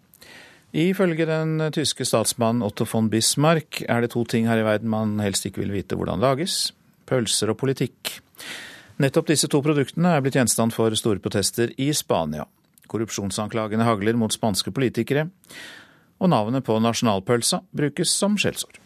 Ifølge 0.72 1.28
den 1.28 1.60
tyske 1.76 2.08
statsmannen 2.08 2.64
Otto 2.64 2.88
von 2.88 3.10
Bismarck 3.12 3.82
er 3.84 4.00
det 4.00 4.14
to 4.16 4.24
ting 4.24 4.48
her 4.48 4.62
i 4.62 4.64
verden 4.64 4.88
man 4.88 5.18
helst 5.20 5.44
ikke 5.44 5.66
vil 5.66 5.76
vite 5.76 6.00
hvordan 6.00 6.24
lages. 6.24 6.72
Pølser 7.04 7.52
og 7.52 7.60
politikk. 7.60 8.22
Nettopp 8.98 9.28
disse 9.30 9.46
to 9.46 9.60
produktene 9.62 10.10
er 10.16 10.22
blitt 10.24 10.34
gjenstand 10.34 10.74
for 10.74 10.90
store 10.98 11.20
protester 11.22 11.70
i 11.78 11.92
Spania. 11.94 12.48
Korrupsjonsanklagene 12.90 13.84
hagler 13.86 14.16
mot 14.18 14.34
spanske 14.34 14.72
politikere, 14.74 15.28
og 16.18 16.32
navnet 16.32 16.66
på 16.66 16.80
nasjonalpølsa 16.82 17.60
brukes 17.78 18.10
som 18.10 18.34
skjellsord. 18.34 18.80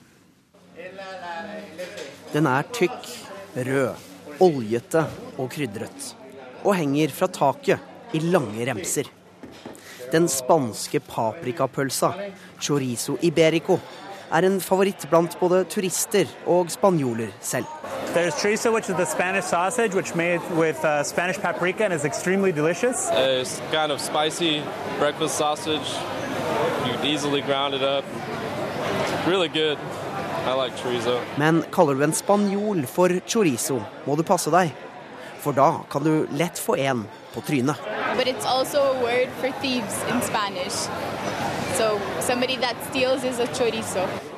Den 2.34 2.48
er 2.50 2.68
tykk, 2.76 3.08
rød, 3.56 4.04
oljete 4.44 5.06
og 5.38 5.48
krydret, 5.54 6.12
og 6.60 6.76
henger 6.76 7.16
fra 7.16 7.30
taket 7.32 8.12
i 8.12 8.20
lange 8.20 8.68
remser. 8.68 9.08
Den 10.12 10.28
spanske 10.28 11.00
paprikapølsa, 11.08 12.12
chorizo 12.60 13.16
iberico, 13.24 13.78
er 14.32 14.46
en 14.48 14.60
favoritt 14.60 15.04
blant 15.10 15.36
både 15.40 15.64
turister 15.68 16.26
og 16.46 16.70
spanjoler 16.70 17.32
selv. 17.40 17.66
There's 18.14 18.34
chorizo, 18.34 18.72
which 18.72 18.90
is 18.90 18.96
the 18.96 19.06
Spanish 19.06 19.44
sausage, 19.44 19.94
which 19.94 20.14
made 20.14 20.40
with 20.56 20.84
uh, 20.84 21.02
Spanish 21.02 21.38
paprika 21.38 21.84
and 21.84 21.94
is 21.94 22.04
extremely 22.04 22.52
delicious. 22.52 23.08
It's 23.12 23.60
kind 23.72 23.90
of 23.92 24.00
spicy 24.00 24.62
breakfast 24.98 25.36
sausage. 25.36 25.88
You 26.86 26.92
easily 27.10 27.40
ground 27.40 27.74
it 27.74 27.82
up. 27.82 28.04
It's 29.02 29.26
really 29.26 29.48
good. 29.48 29.78
Like 30.46 30.76
chorizo. 30.76 31.20
Men 31.38 31.62
kaller 31.70 31.94
du 31.94 32.02
en 32.02 32.12
spanjol 32.12 32.86
for 32.86 33.08
chorizo, 33.26 33.80
må 34.06 34.16
du 34.16 34.22
passe 34.22 34.50
deg. 34.50 34.72
For 35.40 35.52
da 35.52 35.84
kan 35.90 36.02
du 36.02 36.26
lett 36.30 36.58
få 36.58 36.76
en 36.76 37.06
på 37.34 37.40
trynet. 37.46 37.76
But 38.16 38.26
it's 38.26 38.44
also 38.44 38.82
a 38.82 39.02
word 39.02 39.28
for 39.40 39.50
thieves 39.62 40.02
in 40.10 40.20
Spanish. 40.20 40.88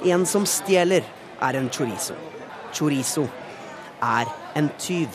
En 0.04 0.26
som 0.26 0.46
stjeler, 0.46 1.04
er 1.40 1.60
en 1.60 1.70
chorizo. 1.70 2.16
Chorizo 2.72 3.26
er 4.02 4.28
en 4.54 4.68
tyv. 4.78 5.08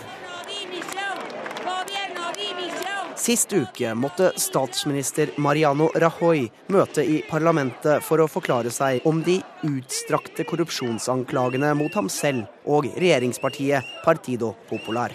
Sist 3.19 3.53
uke 3.53 3.91
måtte 3.99 4.29
statsminister 4.39 5.33
Mariano 5.43 5.89
Rajoy 6.01 6.45
møte 6.71 7.03
i 7.03 7.19
parlamentet 7.27 8.03
for 8.05 8.23
å 8.23 8.29
forklare 8.31 8.71
seg 8.71 9.03
om 9.09 9.19
de 9.25 9.35
utstrakte 9.67 10.45
korrupsjonsanklagene 10.47 11.73
mot 11.77 11.93
ham 11.99 12.07
selv 12.09 12.47
og 12.65 12.87
regjeringspartiet 12.95 13.91
Partido 14.05 14.53
Popular. 14.69 15.11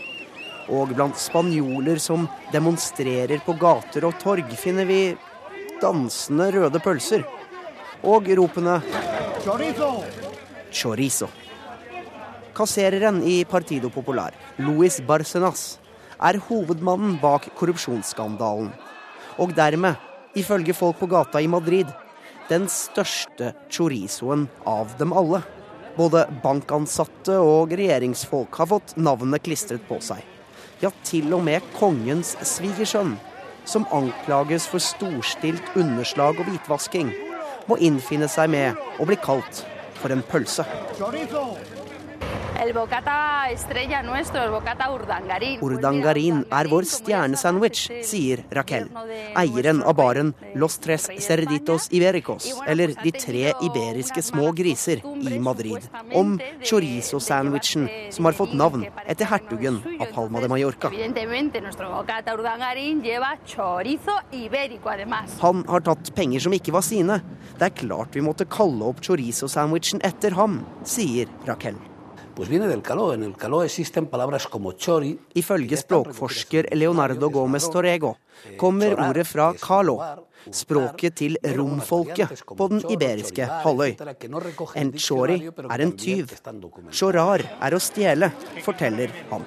Og 0.68 0.92
blant 0.92 1.16
spanjoler 1.20 1.98
som 2.00 2.28
demonstrerer 2.52 3.40
på 3.44 3.56
gater 3.60 4.04
og 4.08 4.20
torg, 4.20 4.52
finner 4.60 4.88
vi 4.88 5.00
dansende 5.85 6.51
røde 6.57 6.80
pølser. 6.82 7.24
Og 8.05 8.28
ropene 8.37 8.80
Chorizo. 10.74 11.28
Kassereren 12.55 13.22
i 13.26 13.43
Partido 13.45 13.91
Popular, 13.91 14.35
Luis 14.59 15.01
Barcenas, 15.05 15.78
er 16.22 16.39
hovedmannen 16.49 17.16
bak 17.22 17.49
korrupsjonsskandalen. 17.59 18.70
Og 19.43 19.55
dermed, 19.57 19.99
ifølge 20.39 20.76
folk 20.76 21.01
på 21.01 21.09
gata 21.11 21.43
i 21.43 21.51
Madrid, 21.51 21.91
den 22.49 22.68
største 22.70 23.53
chorizoen 23.72 24.47
av 24.68 24.95
dem 25.01 25.12
alle. 25.16 25.43
Både 25.99 26.24
bankansatte 26.43 27.37
og 27.43 27.74
regjeringsfolk 27.74 28.57
har 28.61 28.70
fått 28.70 28.97
navnet 28.97 29.45
klistret 29.47 29.85
på 29.89 30.01
seg. 30.03 30.22
Ja, 30.82 30.91
til 31.07 31.32
og 31.35 31.45
med 31.47 31.64
kongens 31.78 32.35
svigersønn, 32.43 33.14
som 33.64 33.86
anklages 33.92 34.66
for 34.70 34.82
storstilt 34.82 35.76
underslag 35.76 36.40
og 36.40 36.50
hvitvasking, 36.50 37.12
må 37.68 37.78
innfinne 37.80 38.28
seg 38.28 38.52
med 38.52 39.00
å 39.00 39.08
bli 39.08 39.16
kalt 39.20 39.64
for 40.00 40.12
en 40.12 40.24
pølse. 40.28 40.66
Urdangarin 45.60 46.38
er 46.48 46.68
vår 46.72 46.86
stjernesandwich, 46.88 47.82
sier 48.08 48.40
Raquel, 48.56 48.88
eieren 49.36 49.82
av 49.84 49.96
baren 49.98 50.32
Los 50.56 50.78
Tres 50.80 51.10
Cerditos 51.26 51.90
Ibericos, 51.92 52.48
eller 52.66 52.94
De 53.02 53.12
tre 53.12 53.52
iberiske 53.68 54.22
små 54.24 54.52
griser, 54.56 55.04
i 55.04 55.38
Madrid, 55.38 55.88
om 56.14 56.38
chorizo-sandwichen 56.62 57.88
som 58.10 58.24
har 58.24 58.32
fått 58.38 58.56
navn 58.56 58.86
etter 59.04 59.28
hertugen 59.28 59.80
av 60.00 60.06
Palma 60.16 60.40
de 60.40 60.48
Mallorca. 60.48 60.90
Han 65.40 65.64
har 65.68 65.88
tatt 65.92 66.14
penger 66.16 66.40
som 66.40 66.52
ikke 66.56 66.72
var 66.72 66.86
sine. 66.86 67.20
Det 67.58 67.66
er 67.68 67.80
klart 67.84 68.16
vi 68.16 68.24
måtte 68.24 68.48
kalle 68.48 68.88
opp 68.88 69.02
chorizo-sandwichen 69.04 70.00
etter 70.06 70.38
ham, 70.38 70.62
sier 70.84 71.28
Raquel. 71.48 71.76
Ifølge 75.35 75.76
språkforsker 75.78 76.68
Leonardo 76.74 77.30
Gomez 77.30 77.68
Torrego 77.70 78.14
kommer 78.59 78.95
ordet 79.09 79.26
fra 79.26 79.53
calo, 79.55 79.97
språket 80.51 81.14
til 81.20 81.39
romfolket 81.57 82.43
på 82.59 82.68
den 82.72 82.82
iberiske 82.91 83.47
halvøy. 83.64 83.95
En 84.76 84.93
chori 84.99 85.39
er 85.70 85.85
en 85.87 85.97
tyv. 85.97 86.35
Chorar 86.91 87.47
er 87.62 87.74
å 87.76 87.80
stjele, 87.82 88.32
forteller 88.66 89.14
han. 89.30 89.47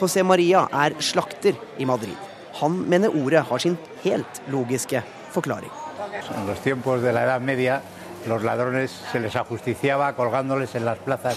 José 0.00 0.22
Maria 0.24 0.64
er 0.72 0.96
slakter 1.02 1.58
i 1.78 1.84
Madrid. 1.84 2.16
Han 2.62 2.78
mener 2.88 3.12
ordet 3.12 3.42
har 3.50 3.58
sin 3.58 3.76
helt 4.04 4.42
logiske 4.48 5.02
forklaring. 5.34 5.72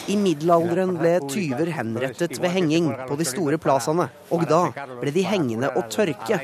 I 0.08 0.16
middelalderen 0.20 0.98
ble 1.00 1.14
tyver 1.32 1.70
henrettet 1.78 2.34
ved 2.44 2.52
henging 2.52 2.90
på 3.08 3.16
de 3.20 3.28
store 3.28 3.60
plassene, 3.62 4.10
og 4.36 4.44
da 4.50 4.64
ble 5.00 5.14
de 5.16 5.24
hengende 5.24 5.70
og 5.80 5.88
tørke. 5.94 6.40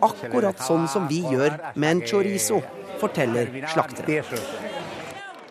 Akkurat 0.00 0.62
sånn 0.62 0.86
som 0.88 1.08
vi 1.10 1.24
gjør 1.26 1.58
med 1.74 1.90
en 1.90 2.04
chorizo, 2.06 2.60
forteller 3.02 3.50
slakteren. 3.72 4.38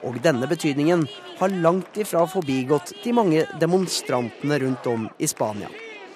Og 0.07 0.15
denne 0.23 0.47
betydningen 0.47 1.03
har 1.41 1.59
langt 1.59 1.97
ifra 1.99 2.23
forbigått 2.31 2.93
de 3.03 3.11
mange 3.15 3.43
demonstrantene 3.59 4.59
rundt 4.63 4.87
om 4.87 5.09
i 5.19 5.27
Spania. 5.27 5.67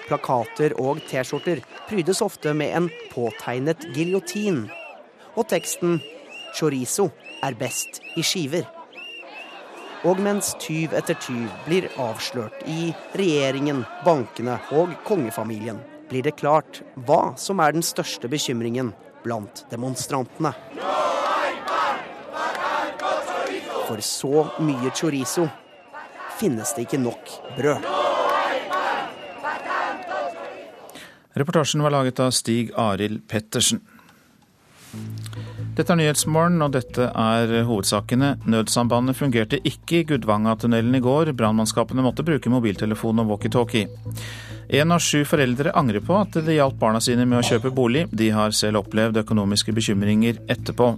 Plakater 0.08 0.76
og 0.80 1.04
T-skjorter 1.10 1.60
prydes 1.90 2.24
ofte 2.24 2.56
med 2.56 2.72
en 2.78 2.90
påtegnet 3.12 3.84
giljotin. 3.96 4.70
Og 5.36 5.48
teksten 5.52 6.00
'Chorizo 6.54 7.10
er 7.44 7.58
best 7.58 8.02
i 8.16 8.22
skiver'. 8.22 8.68
Og 10.04 10.20
mens 10.20 10.52
tyv 10.60 10.94
etter 10.94 11.16
tyv 11.16 11.48
blir 11.66 11.88
avslørt 11.98 12.66
i 12.68 12.92
regjeringen, 13.16 13.86
bankene 14.06 14.60
og 14.76 14.92
kongefamilien, 15.08 15.80
blir 16.10 16.26
det 16.28 16.36
klart 16.38 16.82
hva 17.08 17.34
som 17.40 17.62
er 17.64 17.72
den 17.72 17.86
største 17.86 18.28
bekymringen 18.28 18.92
blant 19.24 19.64
demonstrantene. 19.72 20.52
For 23.88 24.04
så 24.04 24.46
mye 24.60 24.92
chorizo 24.96 25.48
finnes 26.40 26.76
det 26.76 26.86
ikke 26.88 27.00
nok 27.00 27.34
brød. 27.58 27.88
Reportasjen 31.34 31.82
var 31.82 31.96
laget 31.96 32.20
av 32.22 32.30
Stig 32.36 32.76
Arild 32.78 33.24
Pettersen. 33.28 33.80
Dette 35.74 35.90
er 35.90 35.98
Nyhetsmorgen, 35.98 36.62
og 36.62 36.76
dette 36.76 37.08
er 37.10 37.52
hovedsakene. 37.66 38.36
Nødsambandet 38.46 39.18
fungerte 39.18 39.58
ikke 39.66 40.04
i 40.04 40.06
Gudvangatunnelen 40.12 40.94
i 41.00 41.02
går. 41.02 41.32
Brannmannskapene 41.34 42.06
måtte 42.06 42.26
bruke 42.26 42.52
mobiltelefon 42.54 43.24
og 43.24 43.32
walkietalkie. 43.32 43.90
Én 44.70 44.94
av 44.94 45.02
sju 45.02 45.24
foreldre 45.26 45.74
angrer 45.74 46.06
på 46.06 46.16
at 46.20 46.38
de 46.46 46.60
hjalp 46.60 46.78
barna 46.82 47.02
sine 47.02 47.26
med 47.26 47.42
å 47.42 47.48
kjøpe 47.48 47.74
bolig. 47.74 48.06
De 48.14 48.30
har 48.36 48.54
selv 48.54 48.84
opplevd 48.84 49.18
økonomiske 49.24 49.74
bekymringer 49.74 50.44
etterpå. 50.46 50.94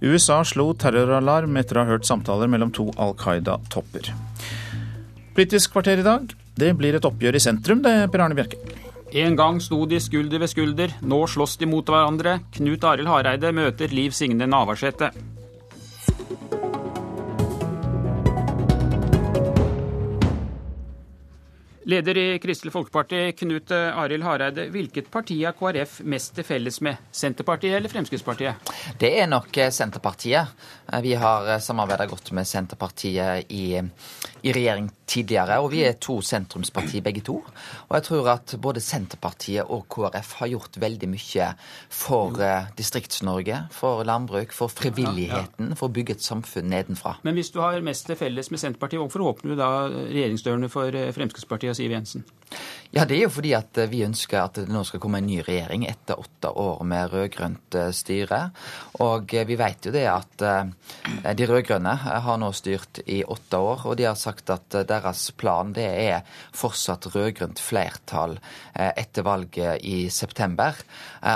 USA 0.00 0.40
slo 0.48 0.70
terroralarm 0.80 1.60
etter 1.60 1.76
å 1.76 1.84
ha 1.84 1.92
hørt 1.92 2.08
samtaler 2.08 2.48
mellom 2.48 2.72
to 2.72 2.88
Al 2.96 3.12
Qaida-topper. 3.20 4.14
Politisk 5.36 5.76
kvarter 5.76 6.00
i 6.00 6.06
dag. 6.08 6.32
Det 6.56 6.72
blir 6.76 6.96
et 6.96 7.04
oppgjør 7.04 7.36
i 7.36 7.42
sentrum, 7.44 7.84
det, 7.84 7.98
Per 8.08 8.24
Arne 8.24 8.36
Bjerke. 8.38 8.88
En 9.12 9.34
gang 9.36 9.56
sto 9.58 9.86
de 9.90 9.98
skulder 9.98 10.38
ved 10.38 10.50
skulder, 10.52 10.92
nå 11.02 11.24
slåss 11.26 11.56
de 11.58 11.66
mot 11.66 11.82
hverandre. 11.82 12.36
Knut 12.54 12.84
Arild 12.86 13.10
Hareide 13.10 13.50
møter 13.50 13.90
Liv 13.90 14.14
Signe 14.14 14.46
Navarsete. 14.46 15.10
Leder 21.90 22.20
i 22.22 22.24
Kristelig 22.38 22.70
Folkeparti, 22.70 23.32
Knut 23.40 23.74
Arild 23.74 24.22
Hareide. 24.22 24.68
Hvilket 24.70 25.10
parti 25.10 25.40
har 25.42 25.58
KrF 25.58 26.04
mest 26.06 26.36
til 26.38 26.46
felles 26.46 26.78
med? 26.86 27.02
Senterpartiet 27.10 27.80
eller 27.80 27.90
Fremskrittspartiet? 27.90 28.70
Det 29.00 29.10
er 29.18 29.26
nok 29.26 29.58
Senterpartiet. 29.74 30.54
Vi 31.02 31.18
har 31.18 31.56
samarbeida 31.58 32.06
godt 32.06 32.30
med 32.38 32.46
Senterpartiet 32.46 33.50
i, 33.50 33.74
i, 33.74 34.54
regjering 34.54 34.86
tidligere, 35.10 35.58
og 35.60 35.70
vi 35.74 35.82
er 35.86 35.98
to 36.00 36.20
sentrumsparti 36.24 37.02
begge 37.04 37.22
to. 37.26 37.40
Og 37.88 37.94
jeg 37.98 38.06
tror 38.06 38.30
at 38.36 38.54
både 38.62 38.82
Senterpartiet 38.84 39.66
og 39.66 39.86
KrF 39.90 40.34
har 40.40 40.52
gjort 40.54 40.80
veldig 40.82 41.10
mye 41.10 41.50
for 41.88 42.38
uh, 42.38 42.70
Distrikts-Norge, 42.78 43.64
for 43.74 44.04
landbruk, 44.06 44.54
for 44.56 44.72
frivilligheten, 44.72 45.74
for 45.78 45.90
å 45.90 45.94
bygge 45.98 46.18
et 46.18 46.26
samfunn 46.26 46.70
nedenfra. 46.70 47.16
Men 47.26 47.38
hvis 47.38 47.52
du 47.54 47.60
har 47.64 47.80
mest 47.84 48.06
til 48.08 48.18
felles 48.20 48.52
med 48.52 48.62
Senterpartiet, 48.62 49.02
hvorfor 49.02 49.26
åpner 49.32 49.54
du 49.54 49.60
da 49.60 49.72
regjeringsdørene 49.90 50.70
for 50.72 51.00
Fremskrittspartiet 51.16 51.74
og 51.74 51.80
Siv 51.80 51.96
Jensen? 51.96 52.26
Ja, 52.90 53.04
Det 53.04 53.14
er 53.14 53.28
jo 53.28 53.30
fordi 53.30 53.52
at 53.54 53.78
vi 53.86 54.00
ønsker 54.02 54.40
at 54.40 54.56
det 54.58 54.72
nå 54.74 54.80
skal 54.82 54.98
komme 54.98 55.20
en 55.20 55.28
ny 55.30 55.36
regjering 55.46 55.84
etter 55.86 56.18
åtte 56.18 56.50
år 56.58 56.80
med 56.82 57.12
rød-grønt 57.12 57.76
styre. 57.94 58.40
Og 59.04 59.30
vi 59.30 59.54
vet 59.60 59.86
jo 59.86 59.92
det 59.94 60.08
at 60.10 60.42
de 61.38 61.46
rød-grønne 61.46 61.92
har 62.02 62.40
nå 62.42 62.48
styrt 62.50 62.98
i 63.06 63.20
åtte 63.22 63.60
år, 63.62 63.84
og 63.86 63.94
de 64.00 64.08
har 64.08 64.18
sagt 64.18 64.50
at 64.50 64.74
deres 64.88 65.28
plan 65.38 65.70
det 65.76 65.86
er 65.86 66.26
fortsatt 66.50 67.06
rød-grønt 67.14 67.62
flertall 67.62 68.34
etter 68.74 69.22
valget 69.22 69.86
i 69.86 70.10
september. 70.10 70.82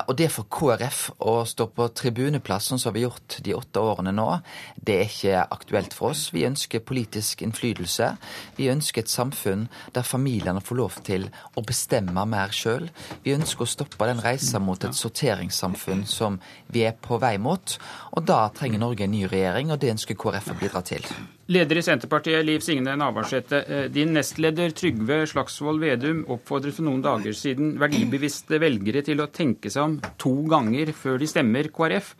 Og 0.08 0.18
det 0.18 0.32
for 0.34 0.50
KrF 0.50 1.04
å 1.22 1.36
stå 1.46 1.68
på 1.70 1.86
tribuneplass 1.94 2.72
sånn 2.72 2.82
som 2.82 2.98
vi 2.98 3.04
har 3.04 3.12
gjort 3.12 3.38
de 3.46 3.54
åtte 3.54 3.86
årene 3.92 4.16
nå, 4.16 4.26
det 4.74 4.98
er 4.98 5.06
ikke 5.06 5.46
aktuelt 5.54 5.94
for 5.94 6.10
oss. 6.10 6.32
Vi 6.34 6.48
ønsker 6.50 6.82
politisk 6.82 7.46
innflytelse. 7.46 8.10
Vi 8.58 8.72
ønsker 8.74 9.06
et 9.06 9.14
samfunn 9.14 9.68
der 9.94 10.02
familiene 10.02 10.58
får 10.58 10.82
lov 10.82 10.98
til 11.06 11.28
å 11.54 11.64
bestemme 11.66 12.24
mer 12.28 12.54
sjøl. 12.54 12.88
Vi 13.24 13.34
ønsker 13.36 13.64
å 13.64 13.70
stoppe 13.70 14.08
den 14.08 14.22
reisa 14.24 14.60
mot 14.62 14.84
et 14.84 14.96
sorteringssamfunn 14.96 16.04
som 16.08 16.40
vi 16.72 16.84
er 16.88 16.96
på 17.00 17.18
vei 17.22 17.36
mot. 17.38 17.76
Og 18.14 18.26
da 18.28 18.46
trenger 18.54 18.82
Norge 18.82 19.06
en 19.06 19.14
ny 19.14 19.24
regjering, 19.30 19.72
og 19.72 19.80
det 19.82 19.94
ønsker 19.94 20.18
KrF 20.18 20.52
å 20.54 20.58
bidra 20.60 20.84
til. 20.86 21.06
Leder 21.52 21.76
i 21.76 21.84
Senterpartiet, 21.84 22.40
Liv 22.46 22.64
Signe 22.64 22.94
Navarsete. 22.96 23.60
Din 23.92 24.14
nestleder 24.16 24.72
Trygve 24.76 25.20
Slagsvold 25.28 25.82
Vedum 25.84 26.24
oppfordret 26.32 26.78
for 26.78 26.88
noen 26.88 27.04
dager 27.04 27.36
siden 27.36 27.74
verdibevisste 27.80 28.60
velgere 28.62 29.04
til 29.04 29.20
å 29.20 29.28
tenke 29.28 29.72
seg 29.72 29.84
om 29.84 29.98
to 30.20 30.34
ganger 30.48 30.94
før 30.96 31.20
de 31.20 31.28
stemmer 31.28 31.68
KrF. 31.74 32.14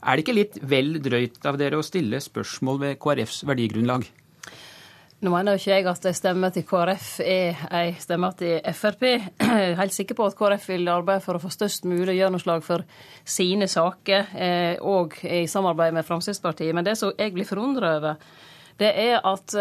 Er 0.00 0.16
det 0.16 0.24
ikke 0.24 0.38
litt 0.38 0.56
vel 0.64 0.94
drøyt 1.04 1.44
av 1.44 1.60
dere 1.60 1.76
å 1.76 1.84
stille 1.84 2.22
spørsmål 2.24 2.80
ved 2.86 2.98
KrFs 3.02 3.44
verdigrunnlag? 3.48 4.08
Nå 5.20 5.28
mener 5.28 5.52
jo 5.52 5.60
ikke 5.60 5.74
jeg 5.74 5.84
at 5.90 6.06
ei 6.08 6.16
stemme 6.16 6.48
til 6.48 6.64
KrF 6.64 7.08
er 7.20 7.58
ei 7.76 7.90
stemme 8.00 8.30
til 8.40 8.54
Frp. 8.72 9.02
Jeg 9.10 9.66
er 9.66 9.76
helt 9.76 9.92
sikker 9.92 10.16
på 10.16 10.24
at 10.30 10.36
KrF 10.38 10.70
vil 10.70 10.88
arbeide 10.88 11.20
for 11.20 11.36
å 11.36 11.42
få 11.42 11.50
størst 11.52 11.84
mulig 11.84 12.14
gjennomslag 12.16 12.64
for 12.64 12.86
sine 13.28 13.68
saker, 13.68 14.32
òg 14.80 15.18
i 15.28 15.42
samarbeid 15.44 15.92
med 15.92 16.08
Fremskrittspartiet. 16.08 16.72
Men 16.72 16.88
det 16.88 16.96
som 16.96 17.12
jeg 17.18 17.34
blir 17.36 17.44
forundra 17.44 17.92
over, 17.98 18.24
det 18.80 18.94
er 18.96 19.20
at, 19.28 19.58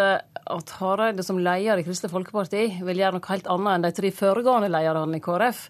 at 0.55 0.73
Hareide 0.79 1.27
som 1.27 1.43
leder 1.43 1.83
i 1.83 1.83
Kristelig 1.83 2.13
Folkeparti 2.13 2.63
vil 2.79 3.03
gjøre 3.03 3.17
noe 3.17 3.31
helt 3.33 3.51
annet 3.51 3.75
enn 3.75 3.87
de 3.89 3.95
tre 3.99 4.15
foregående 4.15 4.71
lederne 4.71 5.19
i 5.19 5.25
KrF. 5.27 5.65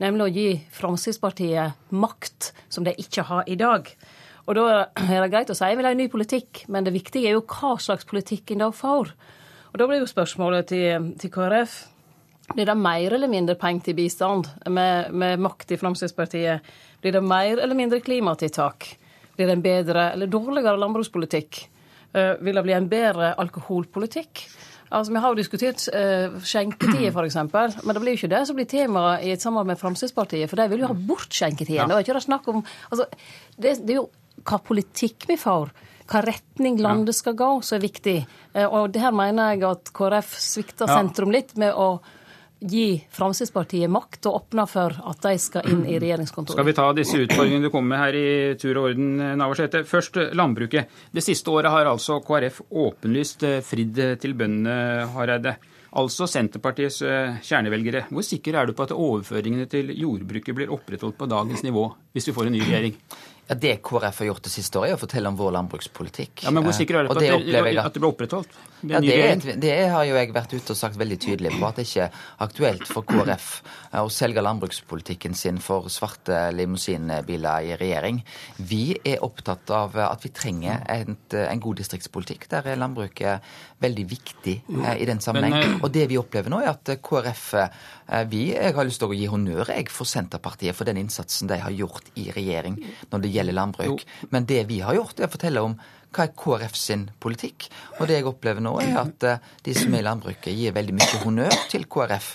Nemlig 0.00 0.24
å 0.24 0.34
gi 0.38 0.50
Fremskrittspartiet 0.80 1.92
makt 1.92 2.54
som 2.72 2.88
de 2.88 2.96
ikke 2.96 3.28
har 3.28 3.44
i 3.44 3.60
dag. 3.60 3.92
Og 4.44 4.58
da 4.58 4.64
er 5.00 5.24
det 5.24 5.30
greit 5.32 5.50
å 5.50 5.56
si 5.56 5.70
vi 5.70 5.78
vil 5.80 5.88
ha 5.88 5.94
en 5.94 6.02
ny 6.02 6.10
politikk, 6.12 6.66
men 6.68 6.84
det 6.84 6.92
viktige 6.94 7.30
er 7.30 7.38
jo 7.38 7.46
hva 7.48 7.76
slags 7.80 8.04
politikk 8.08 8.52
en 8.52 8.66
da 8.66 8.70
får. 8.74 9.14
Og 9.72 9.80
da 9.80 9.88
blir 9.88 10.02
jo 10.02 10.10
spørsmålet 10.10 10.68
til, 10.70 11.12
til 11.18 11.32
KrF 11.32 11.80
blir 12.52 12.68
det 12.68 12.76
mer 12.76 13.14
eller 13.16 13.30
mindre 13.30 13.56
penger 13.56 13.88
til 13.88 13.96
bistand 13.96 14.50
med, 14.68 15.12
med 15.16 15.40
makt 15.40 15.72
i 15.72 15.78
Fremskrittspartiet? 15.80 16.66
Blir 17.00 17.16
det 17.16 17.22
mer 17.24 17.56
eller 17.62 17.78
mindre 17.78 18.02
klimatiltak? 18.04 18.90
Blir 19.34 19.48
det 19.48 19.56
en 19.56 19.64
bedre 19.64 20.10
eller 20.12 20.28
dårligere 20.30 20.76
landbrukspolitikk? 20.82 21.62
Uh, 22.14 22.36
vil 22.44 22.60
det 22.60 22.64
bli 22.66 22.76
en 22.76 22.88
bedre 22.90 23.32
alkoholpolitikk? 23.40 24.44
Altså, 24.90 25.12
Vi 25.12 25.22
har 25.24 25.32
jo 25.32 25.40
diskutert 25.40 25.86
uh, 25.88 26.36
skjenketider, 26.44 27.10
f.eks., 27.10 27.80
men 27.82 27.96
det 27.96 28.02
blir 28.02 28.12
jo 28.12 28.20
ikke 28.20 28.34
det 28.36 28.42
som 28.46 28.60
blir 28.60 28.68
temaet 28.70 29.24
i 29.24 29.32
et 29.32 29.42
samarbeid 29.42 29.72
med 29.72 29.80
Fremskrittspartiet, 29.80 30.50
for 30.50 30.60
de 30.60 30.68
vil 30.70 30.84
jo 30.84 30.92
ha 30.92 30.98
bort 31.08 31.32
skjenketiden. 31.32 31.80
Ja. 31.80 31.88
Det 31.88 31.96
er 31.96 32.06
ikke 32.06 32.18
det 32.20 32.26
snakk 32.28 32.52
om 32.52 32.60
altså, 32.90 33.08
det, 33.56 33.78
det 33.80 33.96
er 33.96 34.02
jo 34.02 34.10
hva 34.42 34.58
politikk 34.58 35.28
vi 35.30 35.38
får. 35.40 35.70
hva 36.04 36.20
retning 36.20 36.76
landet 36.84 37.16
skal 37.16 37.32
gå, 37.32 37.62
som 37.62 37.78
er 37.78 37.80
viktig. 37.80 38.18
Og 38.66 38.74
og 38.82 38.96
her 39.00 39.12
mener 39.12 39.54
jeg 39.54 39.64
at 39.64 39.88
KrF 39.96 40.34
svikter 40.36 40.86
sentrum 40.86 41.32
litt 41.32 41.56
med 41.56 41.72
å 41.72 42.02
gi 42.64 42.96
Fremskrittspartiet 43.12 43.90
makt 43.92 44.28
og 44.28 44.38
åpne 44.38 44.64
for 44.70 44.94
at 45.10 45.20
de 45.26 45.34
skal 45.40 45.68
inn 45.70 45.82
i 45.84 45.98
regjeringskontoret. 46.00 46.56
Skal 46.56 46.68
vi 46.68 46.76
ta 46.76 46.86
disse 46.96 47.20
utfordringene 47.20 47.68
du 47.68 47.72
kommer 47.72 47.94
med 47.94 48.02
her 48.04 48.18
i 48.18 48.30
tur 48.60 48.78
og 48.78 48.90
orden, 48.90 49.10
Navarsete. 49.40 49.84
Først 49.88 50.16
eh, 50.20 50.32
landbruket. 50.36 50.96
Det 51.12 51.24
siste 51.24 51.52
året 51.52 51.72
har 51.74 51.90
altså 51.90 52.20
KrF 52.24 52.62
åpenlyst 52.70 53.44
eh, 53.48 53.60
fridd 53.64 54.00
til 54.22 54.36
bøndene, 54.38 55.08
Hareide. 55.14 55.58
Altså 56.00 56.26
Senterpartiets 56.30 57.02
eh, 57.06 57.36
kjernevelgere. 57.44 58.06
Hvor 58.10 58.24
sikker 58.26 58.56
er 58.58 58.66
du 58.66 58.74
på 58.74 58.86
at 58.86 58.96
overføringene 58.96 59.68
til 59.70 59.92
jordbruket 59.94 60.56
blir 60.56 60.72
opprettholdt 60.74 61.20
på 61.20 61.30
dagens 61.30 61.62
nivå 61.66 61.86
hvis 62.14 62.30
vi 62.30 62.34
får 62.36 62.48
en 62.48 62.56
ny 62.56 62.64
regjering? 62.64 62.96
Ja, 63.48 63.54
Det 63.54 63.74
KrF 63.84 64.18
har 64.22 64.26
gjort 64.30 64.46
det 64.46 64.52
siste 64.52 64.78
året, 64.80 64.94
er 64.94 64.98
å 64.98 65.02
fortelle 65.02 65.28
om 65.28 65.36
vår 65.36 65.52
landbrukspolitikk. 65.58 66.44
Ja, 66.46 66.52
Men 66.54 66.64
hvor 66.64 66.72
sikker 66.76 66.96
er 67.00 67.04
du 67.04 67.12
på 67.12 67.18
at 67.18 67.24
det, 67.24 67.32
at 67.76 67.92
det 67.92 68.00
blir 68.00 68.08
opprettholdt? 68.08 68.54
Ja, 68.84 69.00
det, 69.00 69.14
er, 69.16 69.56
det 69.60 69.74
har 69.88 70.04
jo 70.04 70.16
jeg 70.16 70.32
vært 70.34 70.52
ute 70.52 70.74
og 70.74 70.76
sagt 70.76 70.98
veldig 71.00 71.16
tydelig 71.20 71.54
på, 71.54 71.64
at 71.64 71.78
det 71.80 71.86
ikke 71.86 72.04
er 72.04 72.18
aktuelt 72.44 72.88
for 72.88 73.06
KrF 73.08 73.46
eh, 73.92 74.00
å 74.02 74.10
selge 74.12 74.44
landbrukspolitikken 74.44 75.36
sin 75.36 75.60
for 75.64 75.88
svarte 75.92 76.50
limousinbiler 76.56 77.68
i 77.70 77.78
regjering. 77.80 78.20
Vi 78.58 78.96
er 79.04 79.24
opptatt 79.24 79.72
av 79.72 79.96
at 80.04 80.24
vi 80.24 80.32
trenger 80.36 80.84
et, 80.92 81.36
en 81.40 81.64
god 81.64 81.80
distriktspolitikk. 81.80 82.48
Der 82.52 82.72
er 82.72 82.80
landbruket 82.80 83.44
veldig 83.84 84.04
viktig 84.08 84.56
eh, 84.84 84.96
i 85.00 85.08
den 85.08 85.20
sammenheng. 85.24 85.56
Eh, 85.60 85.76
Og 85.84 85.92
det 85.94 86.06
vi 86.12 86.20
opplever 86.20 86.52
nå, 86.52 86.60
er 86.64 86.72
at 86.74 86.94
KrF 87.04 87.44
eh, 87.60 88.24
vi, 88.30 88.44
Jeg 88.52 88.76
har 88.76 88.88
lyst 88.88 89.00
til 89.02 89.12
å 89.12 89.16
gi 89.16 89.28
honnør 89.32 89.72
jeg, 89.72 89.88
for 89.92 90.08
Senterpartiet 90.08 90.76
for 90.76 90.88
den 90.88 91.00
innsatsen 91.00 91.48
de 91.50 91.60
har 91.60 91.72
gjort 91.74 92.12
i 92.20 92.28
regjering 92.34 92.76
når 93.12 93.24
det 93.24 93.33
gjelder 93.34 93.56
landbruk. 93.58 94.04
Men 94.30 94.46
det 94.50 94.62
vi 94.70 94.80
har 94.84 94.96
gjort, 94.98 95.20
er 95.20 95.28
å 95.28 95.34
fortelle 95.34 95.62
om 95.66 95.76
hva 96.14 96.28
er 96.28 96.34
KrF 96.38 96.76
sin 96.78 97.08
politikk. 97.22 97.66
Og 97.98 98.06
det 98.08 98.20
jeg 98.20 98.28
opplever 98.30 98.62
nå, 98.62 98.76
er 98.82 99.00
at 99.00 99.26
eh, 99.26 99.48
de 99.66 99.74
som 99.74 99.94
er 99.94 100.04
i 100.04 100.06
landbruket, 100.06 100.52
gir 100.54 100.76
veldig 100.76 100.94
mye 101.00 101.22
honnør 101.24 101.56
til 101.72 101.88
KrF. 101.90 102.28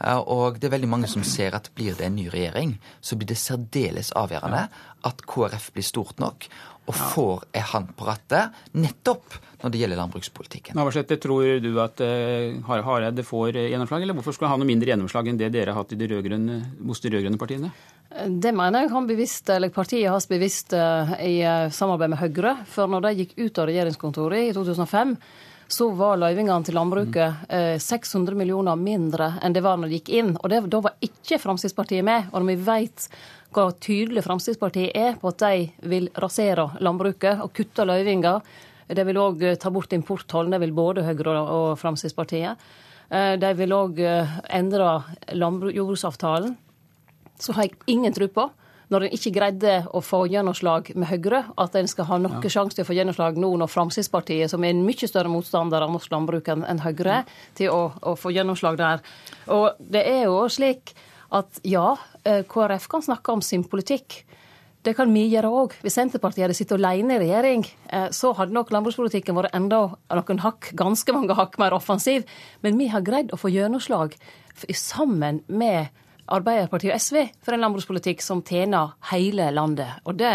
Eh, 0.00 0.22
Og 0.24 0.56
det 0.60 0.70
er 0.70 0.76
veldig 0.78 0.88
mange 0.94 1.10
som 1.12 1.24
ser 1.26 1.56
at 1.58 1.68
blir 1.76 1.98
det 1.98 2.06
en 2.08 2.16
ny 2.16 2.28
regjering, 2.32 2.78
så 3.04 3.18
blir 3.20 3.28
det 3.32 3.38
særdeles 3.40 4.14
avgjørende 4.16 4.64
at 5.08 5.22
KrF 5.28 5.70
blir 5.76 5.86
stort 5.86 6.18
nok 6.22 6.48
og 6.88 6.96
får 6.96 7.42
ei 7.52 7.60
hand 7.68 7.90
på 7.98 8.06
rattet, 8.08 8.54
nettopp 8.72 9.34
når 9.60 9.72
det 9.74 9.80
gjelder 9.82 9.98
landbrukspolitikken. 10.00 10.76
Navarsete, 10.78 11.18
tror 11.20 11.58
du 11.60 11.68
at 11.82 12.00
eh, 12.00 12.54
Hareide 12.64 13.24
får 13.26 13.58
gjennomslag, 13.58 14.06
eller 14.06 14.16
hvorfor 14.16 14.32
skulle 14.32 14.48
han 14.48 14.56
ha 14.56 14.62
noe 14.62 14.70
mindre 14.70 14.94
gjennomslag 14.94 15.28
enn 15.28 15.40
det 15.40 15.50
dere 15.52 15.74
har 15.74 15.82
hatt 15.82 15.92
i 15.92 15.98
de 16.00 16.08
hos 16.08 17.04
de 17.04 17.12
rød-grønne 17.12 17.40
partiene? 17.42 17.72
Det 18.08 18.54
mener 18.56 18.86
jeg 18.86 18.90
han 18.94 19.06
bevisst, 19.06 19.50
eller 19.52 19.68
partiet 19.68 20.08
hans 20.08 20.26
bevisst 20.30 20.72
eh, 20.72 21.10
i 21.26 21.34
eh, 21.44 21.68
samarbeid 21.68 22.14
med 22.14 22.20
Høyre. 22.22 22.54
For 22.70 22.88
når 22.88 23.04
de 23.04 23.10
gikk 23.20 23.34
ut 23.36 23.58
av 23.60 23.66
regjeringskontoret 23.68 24.46
i 24.46 24.52
2005, 24.56 25.10
så 25.68 25.90
var 25.92 26.16
løyvingene 26.16 26.64
til 26.64 26.78
landbruket 26.78 27.50
eh, 27.52 27.74
600 27.76 28.38
millioner 28.38 28.78
mindre 28.80 29.34
enn 29.44 29.52
det 29.52 29.60
var 29.66 29.76
når 29.76 29.90
de 29.92 29.98
gikk 29.98 30.08
inn. 30.22 30.30
Og 30.40 30.48
det, 30.48 30.62
da 30.72 30.80
var 30.86 30.96
ikke 31.04 31.36
Fremskrittspartiet 31.42 32.06
med. 32.08 32.30
Og 32.32 32.40
når 32.40 32.48
vi 32.48 32.56
vet 32.70 33.08
hvor 33.52 33.74
tydelig 33.76 34.24
Fremskrittspartiet 34.24 34.96
er 34.96 35.18
på 35.20 35.28
at 35.28 35.44
de 35.44 35.90
vil 35.92 36.08
rasere 36.16 36.64
landbruket 36.80 37.42
og 37.44 37.52
kutte 37.56 37.84
løyvinger, 37.88 38.40
de 38.88 39.04
vil 39.04 39.20
òg 39.20 39.44
ta 39.60 39.68
bort 39.68 39.92
importtollen, 39.92 40.54
det 40.56 40.62
vil 40.64 40.72
både 40.72 41.04
Høyre 41.04 41.36
og 41.44 41.74
Fremskrittspartiet. 41.76 42.64
Eh, 43.12 43.34
De 43.36 43.52
vil 43.60 43.76
òg 43.76 44.00
endre 44.00 44.88
jordbruksavtalen 45.28 46.56
så 47.38 47.54
har 47.56 47.68
jeg 47.68 47.78
ingen 47.86 48.14
tro 48.14 48.28
på, 48.32 48.48
når 48.88 49.04
en 49.04 49.14
ikke 49.18 49.32
greide 49.36 49.72
å 49.92 50.00
få 50.04 50.22
gjennomslag 50.32 50.94
med 50.96 51.10
Høyre, 51.10 51.42
at 51.60 51.76
en 51.76 51.90
skal 51.90 52.08
ha 52.08 52.18
noen 52.22 52.44
sjanse 52.48 52.78
til 52.78 52.86
å 52.86 52.88
få 52.88 52.96
gjennomslag 52.96 53.36
nå 53.40 53.50
når 53.60 53.70
Fremskrittspartiet, 53.72 54.48
som 54.52 54.64
er 54.64 54.72
en 54.72 54.84
mye 54.86 55.10
større 55.10 55.32
motstander 55.32 55.84
av 55.84 55.92
norsk 55.92 56.12
landbruk 56.14 56.48
enn 56.54 56.64
enn 56.68 56.80
Høyre, 56.84 57.22
til 57.58 57.74
å, 57.74 57.82
å 58.00 58.16
få 58.16 58.32
gjennomslag 58.32 58.80
der. 58.80 59.04
Og 59.52 59.76
det 59.78 60.06
er 60.08 60.24
jo 60.30 60.40
slik 60.52 60.94
at 61.36 61.60
ja, 61.68 61.92
eh, 62.24 62.40
KrF 62.48 62.88
kan 62.88 63.04
snakke 63.04 63.36
om 63.36 63.44
sin 63.44 63.66
politikk. 63.68 64.22
Det 64.86 64.94
kan 64.96 65.10
vi 65.12 65.26
gjøre 65.28 65.50
òg. 65.52 65.74
Hvis 65.84 65.98
Senterpartiet 65.98 66.46
hadde 66.46 66.56
sittet 66.56 66.78
alene 66.78 67.18
i 67.18 67.20
regjering, 67.20 67.66
eh, 67.92 68.08
så 68.14 68.32
hadde 68.38 68.56
nok 68.56 68.72
landbrukspolitikken 68.72 69.36
vært 69.36 69.52
enda 69.52 69.82
noen 70.16 70.40
hakk, 70.40 70.70
ganske 70.72 71.12
mange 71.12 71.36
hakk 71.36 71.58
mer 71.60 71.76
offensiv. 71.76 72.24
Men 72.62 72.78
vi 72.78 72.88
har 72.88 73.04
greid 73.04 73.34
å 73.34 73.40
få 73.40 73.52
gjennomslag 73.52 74.16
sammen 74.72 75.42
med 75.46 75.92
Arbeiderpartiet 76.34 76.94
og 76.94 77.00
SV 77.02 77.20
for 77.44 77.56
en 77.56 77.64
landbrukspolitikk 77.64 78.24
som 78.24 78.42
tjener 78.46 78.96
hele 79.12 79.50
landet. 79.54 80.00
Og 80.04 80.18
det 80.18 80.34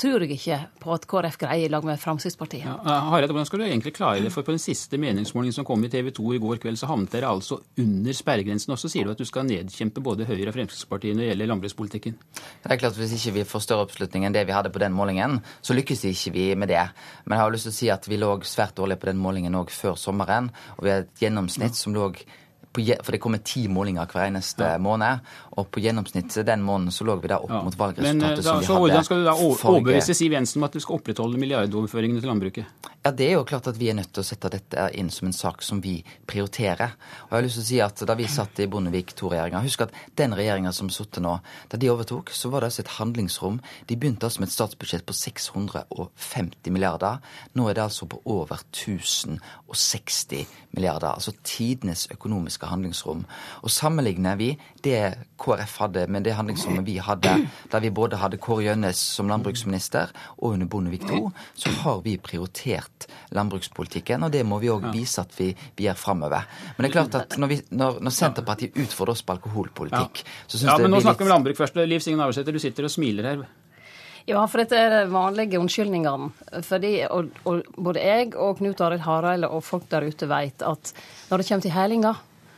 tror 0.00 0.22
jeg 0.24 0.36
ikke 0.38 0.56
på 0.80 0.92
at 0.94 1.04
KrF 1.08 1.36
greier 1.40 1.68
i 1.68 1.72
lag 1.72 1.84
med 1.84 2.00
Fremskrittspartiet. 2.00 2.64
Ja, 2.64 2.96
Harald, 3.10 3.32
hvordan 3.34 3.48
skal 3.48 3.60
du 3.60 3.64
egentlig 3.66 3.92
klare 3.96 4.22
det? 4.24 4.32
For 4.32 4.46
på 4.46 4.54
den 4.54 4.62
siste 4.62 4.96
meningsmålingen 5.00 5.58
som 5.58 5.66
kom 5.68 5.84
i 5.84 5.90
TV 5.92 6.08
2 6.16 6.36
i 6.36 6.40
går 6.40 6.60
kveld, 6.62 6.78
så 6.80 6.88
havnet 6.88 7.12
dere 7.12 7.28
altså 7.28 7.60
under 7.80 8.16
sperregrensen. 8.16 8.72
Og 8.72 8.80
så 8.80 8.88
sier 8.92 9.04
du 9.04 9.12
at 9.12 9.20
du 9.20 9.28
skal 9.28 9.44
nedkjempe 9.48 10.02
både 10.04 10.28
Høyre 10.28 10.48
og 10.48 10.56
Fremskrittspartiet 10.56 11.16
når 11.16 11.24
det 11.24 11.30
gjelder 11.32 11.52
landbrukspolitikken. 11.52 12.18
Det 12.40 12.72
er 12.72 12.80
klart 12.80 12.96
at 12.96 13.00
Hvis 13.02 13.16
ikke 13.18 13.36
vi 13.40 13.48
får 13.52 13.64
større 13.66 13.86
oppslutning 13.88 14.24
enn 14.24 14.36
det 14.36 14.46
vi 14.48 14.56
hadde 14.56 14.72
på 14.72 14.82
den 14.82 14.96
målingen, 14.96 15.40
så 15.60 15.76
lykkes 15.76 16.06
ikke 16.08 16.34
vi 16.36 16.46
med 16.54 16.72
det. 16.72 16.86
Men 17.26 17.36
jeg 17.36 17.44
har 17.44 17.56
lyst 17.56 17.68
til 17.68 17.74
å 17.74 17.80
si 17.80 17.90
at 17.92 18.08
vi 18.08 18.20
lå 18.20 18.34
svært 18.48 18.76
dårlig 18.80 19.00
på 19.00 19.10
den 19.12 19.20
målingen 19.20 19.58
òg 19.60 19.72
før 19.74 20.00
sommeren. 20.00 20.48
Og 20.78 20.86
vi 20.86 20.94
har 20.94 21.04
et 21.04 21.24
gjennomsnitt 21.24 21.76
som 21.76 21.96
lå 21.96 22.12
på, 22.72 22.84
For 23.02 23.12
det 23.12 23.20
kommer 23.22 23.42
ti 23.44 23.66
målinger 23.68 24.06
hver 24.06 24.28
eneste 24.28 24.76
måned. 24.82 25.24
Og 25.58 25.66
på 25.74 25.82
gjennomsnitt 25.82 26.36
den 26.46 26.62
måneden 26.62 26.94
så 26.94 27.04
lå 27.04 27.16
vi 27.20 27.30
da 27.32 27.40
opp 27.42 27.50
mot 27.50 27.74
Men 27.74 27.74
eh, 27.74 27.80
valgresultatet 27.80 28.44
da, 28.44 28.44
som 28.44 28.60
vi 28.60 28.66
hadde 28.66 28.80
hvordan 28.80 29.06
skal 29.08 29.18
du 29.20 29.26
da 29.26 29.34
overbevise 29.34 30.14
Siv 30.14 30.36
Jensen 30.36 30.60
om 30.60 30.68
at 30.68 30.76
du 30.76 30.80
skal 30.82 31.00
opprettholde 31.00 31.40
milliardoverføringene 31.42 32.22
til 32.22 32.30
landbruket? 32.30 32.88
Ja, 33.02 33.10
Det 33.10 33.26
er 33.26 33.34
jo 33.38 33.44
klart 33.48 33.66
at 33.66 33.78
vi 33.80 33.88
er 33.90 33.96
nødt 33.96 34.12
til 34.14 34.22
å 34.22 34.28
sette 34.28 34.50
dette 34.52 34.86
inn 35.00 35.10
som 35.10 35.26
en 35.28 35.34
sak 35.36 35.64
som 35.66 35.80
vi 35.82 35.98
prioriterer. 36.30 36.94
Og 37.26 37.32
jeg 37.32 37.36
har 37.36 37.46
lyst 37.46 37.58
til 37.58 37.64
å 37.64 37.70
si 37.70 37.80
at 37.80 38.04
Da 38.10 38.14
vi 38.14 38.28
satt 38.30 38.60
i 38.60 38.68
Bondevik 38.70 39.14
II-regjeringa 39.16 39.62
Husk 39.64 39.84
at 39.86 39.94
den 40.16 40.34
regjeringa 40.36 40.72
som 40.72 40.90
sitter 40.92 41.24
nå, 41.24 41.38
da 41.70 41.80
de 41.80 41.90
overtok, 41.90 42.30
så 42.30 42.50
var 42.52 42.60
det 42.60 42.70
altså 42.70 42.84
et 42.84 42.94
handlingsrom. 42.98 43.60
De 43.88 43.96
begynte 43.96 44.26
altså 44.28 44.40
med 44.40 44.48
et 44.48 44.54
statsbudsjett 44.54 45.06
på 45.06 45.16
650 45.16 46.70
milliarder. 46.70 47.18
Nå 47.56 47.68
er 47.68 47.74
det 47.78 47.84
altså 47.84 48.06
på 48.06 48.20
over 48.24 48.60
1060 48.70 50.46
milliarder. 50.76 51.10
Altså 51.14 51.32
tidenes 51.42 52.06
økonomiske 52.12 52.59
handlingsrom. 52.68 53.24
Og 53.62 53.70
sammenligner 53.72 54.36
vi 54.36 54.50
det 54.84 55.14
KrF 55.40 55.76
hadde 55.84 56.06
med 56.12 56.26
det 56.26 56.34
handlingsrommet 56.36 56.84
vi 56.86 56.98
hadde, 57.00 57.36
der 57.72 57.84
vi 57.84 57.92
både 57.94 58.20
hadde 58.20 58.40
Kåre 58.42 58.66
Gjønnes 58.66 59.00
som 59.16 59.30
landbruksminister 59.30 60.12
og 60.38 60.52
under 60.52 60.68
Bondevik 60.70 61.06
II, 61.08 61.30
så 61.54 61.72
har 61.84 62.02
vi 62.04 62.18
prioritert 62.20 63.08
landbrukspolitikken, 63.36 64.26
og 64.26 64.34
det 64.34 64.44
må 64.46 64.60
vi 64.60 64.72
òg 64.72 64.90
vise 64.92 65.22
at 65.22 65.32
vi, 65.38 65.52
vi 65.76 65.88
gjør 65.88 65.98
framover. 66.00 66.50
Men 66.76 66.84
det 66.84 66.90
er 66.90 66.98
klart 66.98 67.18
at 67.22 67.38
når, 67.40 67.54
vi, 67.54 67.60
når, 67.70 68.02
når 68.04 68.16
Senterpartiet 68.16 68.76
utfordrer 68.76 69.16
oss 69.16 69.24
på 69.24 69.38
alkoholpolitikk, 69.38 70.24
så 70.46 70.58
syns 70.58 70.68
Ja, 70.68 70.76
jeg 70.76 70.86
men 70.86 70.90
det 70.90 70.98
nå 70.98 71.02
snakker 71.06 71.24
vi 71.24 71.28
litt 71.28 71.36
landbruk 71.36 71.60
først. 71.62 71.82
Liv 71.90 72.04
Signe 72.04 72.20
Navarsete, 72.20 72.52
du 72.52 72.60
sitter 72.62 72.86
og 72.86 72.92
smiler 72.92 73.32
her. 73.32 73.44
Ja, 74.28 74.42
for 74.46 74.60
dette 74.60 74.78
er 74.78 74.92
de 74.92 75.12
vanlige 75.12 75.60
unnskyldningene. 75.60 76.30
Fordi, 76.66 76.92
og, 77.08 77.30
og 77.48 77.70
både 77.76 78.02
jeg 78.04 78.34
og 78.36 78.58
Knut 78.60 78.82
Arild 78.84 79.04
Hareide 79.06 79.48
og 79.50 79.64
folk 79.66 79.88
der 79.90 80.06
ute 80.06 80.28
vet 80.30 80.64
at 80.66 80.92
når 81.30 81.40
det 81.40 81.48
kommer 81.48 81.64
til 81.64 81.74
hælinga, 81.74 82.12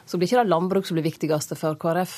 så 0.07 0.19
blir 0.19 0.29
ikke 0.29 0.43
det 0.43 0.53
landbruk 0.53 0.89
som 0.89 0.99
blir 0.99 1.07
viktigste 1.07 1.59
for 1.59 1.79
KrF. 1.81 2.15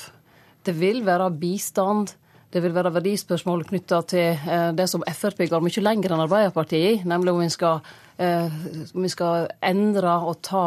Det 0.65 0.75
vil 0.77 1.03
være 1.05 1.31
bistand. 1.39 2.15
Det 2.53 2.61
vil 2.63 2.75
være 2.75 2.93
verdispørsmål 2.95 3.65
knytta 3.67 4.01
til 4.07 4.37
eh, 4.47 4.69
det 4.77 4.87
som 4.87 5.03
Frp 5.03 5.43
går 5.51 5.63
mye 5.63 5.83
lenger 5.83 6.13
enn 6.15 6.23
Arbeiderpartiet 6.23 6.85
i, 6.87 7.01
nemlig 7.09 7.33
om 7.33 7.41
vi 7.43 7.49
skal, 7.51 7.81
eh, 8.21 8.53
om 8.95 9.03
vi 9.03 9.11
skal 9.11 9.49
endre 9.65 10.13
og 10.23 10.39
ta 10.45 10.65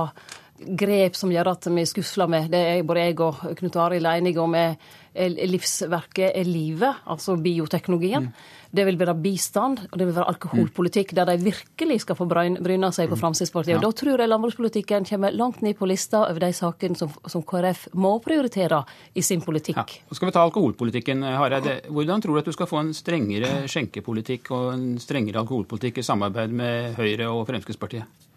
grep 0.59 1.17
som 1.17 1.31
gjør 1.33 1.53
at 1.55 1.69
vi 1.71 1.87
skusler 1.87 2.29
med 2.29 2.51
det 2.53 2.61
er 2.61 2.87
både 2.87 3.05
jeg 3.07 3.21
og 3.23 3.45
Knut 3.61 3.77
Arild 3.79 4.09
er 4.11 4.19
enige 4.19 4.43
om 4.43 4.57
er 4.59 4.75
er 5.19 5.51
livsverket 5.51 6.33
er 6.35 6.47
livet, 6.47 7.03
altså 7.07 7.37
bioteknologien. 7.43 8.31
Det 8.71 8.85
vil 8.85 8.99
være 9.01 9.15
bistand, 9.17 9.79
og 9.89 9.99
det 9.99 10.07
vil 10.07 10.15
være 10.15 10.29
alkoholpolitikk, 10.29 11.15
der 11.17 11.25
de 11.31 11.37
virkelig 11.41 12.01
skal 12.05 12.19
få 12.19 12.27
bryn- 12.29 12.59
bryne 12.63 12.91
seg 12.93 13.09
på 13.09 13.17
Fremskrittspartiet. 13.17 13.79
Og 13.79 13.87
Da 13.87 13.91
tror 13.97 14.21
jeg 14.21 14.29
landbrukspolitikken 14.29 15.09
kommer 15.09 15.33
langt 15.33 15.63
ned 15.63 15.79
på 15.79 15.89
lista 15.89 16.27
over 16.27 16.39
de 16.45 16.53
sakene 16.53 16.97
som, 16.97 17.09
som 17.27 17.43
KrF 17.43 17.89
må 17.95 18.19
prioritere 18.21 18.83
i 19.15 19.23
sin 19.25 19.41
politikk. 19.41 19.77
Ja. 19.79 20.15
skal 20.15 20.29
vi 20.29 20.37
ta 20.37 20.45
alkoholpolitikken, 20.45 21.23
Hareide. 21.23 21.81
Hvordan 21.89 22.21
tror 22.21 22.35
du 22.35 22.39
at 22.39 22.45
du 22.45 22.53
skal 22.53 22.69
få 22.69 22.83
en 22.85 22.93
strengere 22.95 23.65
skjenkepolitikk 23.69 24.51
og 24.53 24.73
en 24.75 24.87
strengere 25.01 25.41
alkoholpolitikk 25.41 25.99
i 25.99 26.07
samarbeid 26.07 26.53
med 26.53 26.95
Høyre 27.01 27.33
og 27.33 27.47
Fremskrittspartiet? 27.49 28.28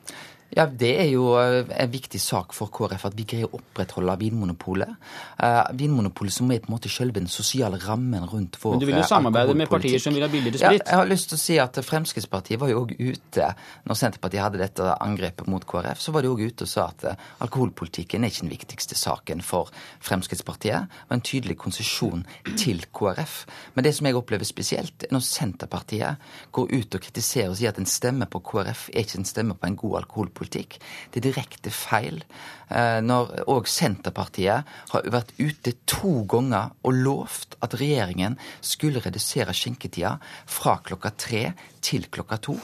Ja, 0.51 0.65
Det 0.65 0.91
er 0.99 1.07
jo 1.07 1.29
eh, 1.39 1.63
en 1.79 1.91
viktig 1.91 2.19
sak 2.19 2.51
for 2.55 2.67
KrF 2.75 3.05
at 3.07 3.15
vi 3.15 3.23
greier 3.27 3.47
å 3.47 3.59
opprettholde 3.61 4.17
Vinmonopolet. 4.19 4.97
Uh, 5.39 5.63
vinmonopolet 5.79 6.33
som 6.35 6.49
er 6.51 6.59
på 6.59 6.67
en 6.67 6.75
måte 6.75 6.91
selve 6.91 7.15
den 7.15 7.29
sosiale 7.31 7.79
rammen 7.79 8.25
rundt 8.27 8.57
vår 8.59 8.75
Men 8.75 8.81
Du 8.83 8.85
vil 8.89 8.99
jo 8.99 9.05
samarbeide 9.07 9.55
med 9.57 9.69
partier 9.71 10.01
som 10.03 10.13
vil 10.13 10.25
ha 10.25 10.29
billigere 10.31 10.59
sprit? 10.59 10.83
Ja, 10.83 10.89
jeg 10.91 10.99
har 10.99 11.07
lyst 11.07 11.31
til 11.31 11.39
å 11.39 11.41
si 11.41 11.57
at 11.63 11.79
Fremskrittspartiet 11.87 12.59
var 12.59 12.71
jo 12.71 12.83
òg 12.83 12.91
ute 12.99 13.47
når 13.87 13.99
Senterpartiet 14.01 14.43
hadde 14.43 14.61
dette 14.61 14.89
angrepet 14.97 15.47
mot 15.51 15.65
KrF. 15.71 16.03
Så 16.03 16.13
var 16.15 16.25
de 16.25 16.33
òg 16.33 16.43
ute 16.43 16.67
og 16.67 16.71
sa 16.71 16.89
at 16.91 17.07
alkoholpolitikken 17.47 18.27
er 18.27 18.33
ikke 18.33 18.45
den 18.45 18.53
viktigste 18.53 18.99
saken 18.99 19.45
for 19.45 19.71
Fremskrittspartiet. 20.03 20.91
Det 20.91 21.13
var 21.13 21.19
en 21.21 21.25
tydelig 21.31 21.57
konsesjon 21.63 22.27
til 22.59 22.83
KrF. 22.91 23.37
Men 23.77 23.87
det 23.87 23.95
som 23.95 24.09
jeg 24.09 24.19
opplever 24.19 24.47
spesielt, 24.47 25.07
er 25.07 25.15
når 25.15 25.23
Senterpartiet 25.29 26.29
går 26.51 26.75
ut 26.75 26.99
og 26.99 27.07
kritiserer 27.07 27.55
og 27.55 27.59
sier 27.61 27.71
at 27.71 27.79
en 27.79 27.89
stemme 27.89 28.27
på 28.27 28.43
KrF 28.51 28.89
er 28.91 29.07
ikke 29.07 29.23
en 29.23 29.31
stemme 29.31 29.55
på 29.55 29.71
en 29.71 29.79
god 29.79 30.01
alkoholpolitikk 30.03 30.40
politikk. 30.41 30.79
Det 31.11 31.21
er 31.21 31.29
direkte 31.29 31.73
feil. 31.73 32.21
Eh, 32.69 32.99
når 33.05 33.45
òg 33.51 33.69
Senterpartiet 33.69 34.67
har 34.91 35.09
vært 35.13 35.33
ute 35.39 35.75
to 35.89 36.21
ganger 36.29 36.73
og 36.81 36.97
lovt 36.97 37.57
at 37.61 37.77
regjeringen 37.79 38.37
skulle 38.61 39.03
redusere 39.03 39.55
skjenketida 39.55 40.17
fra 40.49 40.79
klokka 40.83 41.13
tre 41.15 41.45
til 41.83 42.09
klokka 42.11 42.41
to. 42.49 42.59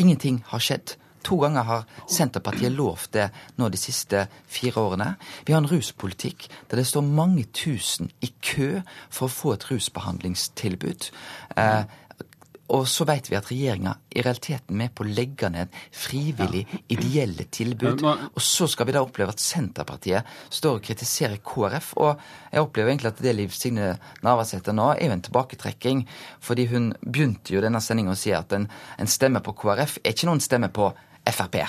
Ingenting 0.00 0.44
har 0.52 0.62
skjedd. 0.62 0.96
To 1.26 1.36
ganger 1.42 1.66
har 1.68 1.86
Senterpartiet 2.08 2.72
lovt 2.72 3.12
det 3.12 3.26
nå 3.60 3.68
de 3.68 3.78
siste 3.80 4.24
fire 4.48 4.80
årene. 4.80 5.08
Vi 5.44 5.52
har 5.52 5.60
en 5.60 5.68
ruspolitikk 5.68 6.46
der 6.70 6.80
det 6.80 6.86
står 6.88 7.04
mange 7.04 7.44
tusen 7.52 8.10
i 8.24 8.32
kø 8.40 8.80
for 9.10 9.26
å 9.26 9.34
få 9.34 9.54
et 9.56 9.66
rusbehandlingstilbud. 9.68 11.10
Eh, 11.60 11.82
og 12.70 12.86
så 12.88 13.04
vet 13.08 13.26
vi 13.30 13.34
at 13.34 13.48
regjeringa 13.50 13.96
i 14.14 14.22
realiteten 14.22 14.74
er 14.74 14.78
med 14.78 14.92
på 14.94 15.02
å 15.02 15.10
legge 15.10 15.48
ned 15.50 15.72
frivillig 15.90 16.62
ideelle 16.92 17.48
tilbud. 17.50 18.04
Og 18.06 18.42
så 18.44 18.68
skal 18.70 18.86
vi 18.86 18.94
da 18.94 19.02
oppleve 19.02 19.34
at 19.34 19.42
Senterpartiet 19.42 20.28
står 20.54 20.78
og 20.78 20.84
kritiserer 20.86 21.40
KrF. 21.42 21.90
Og 21.98 22.22
jeg 22.52 22.62
opplever 22.62 22.92
egentlig 22.92 23.10
at 23.10 23.24
det 23.26 23.34
Liv 23.34 23.56
Signe 23.56 23.90
Navarsete 24.26 24.74
nå 24.76 24.92
er 24.94 25.08
jo 25.08 25.16
en 25.16 25.26
tilbaketrekking. 25.26 26.04
Fordi 26.46 26.68
hun 26.70 26.92
begynte 27.02 27.56
jo 27.56 27.64
denne 27.64 27.82
sendinga 27.82 28.14
å 28.14 28.20
si 28.22 28.34
at 28.36 28.54
en, 28.54 28.68
en 28.70 29.10
stemme 29.10 29.42
på 29.42 29.56
KrF 29.64 29.98
er 30.04 30.14
ikke 30.14 30.30
noen 30.30 30.44
stemme 30.44 30.70
på 30.70 30.92
Frp. 31.26 31.60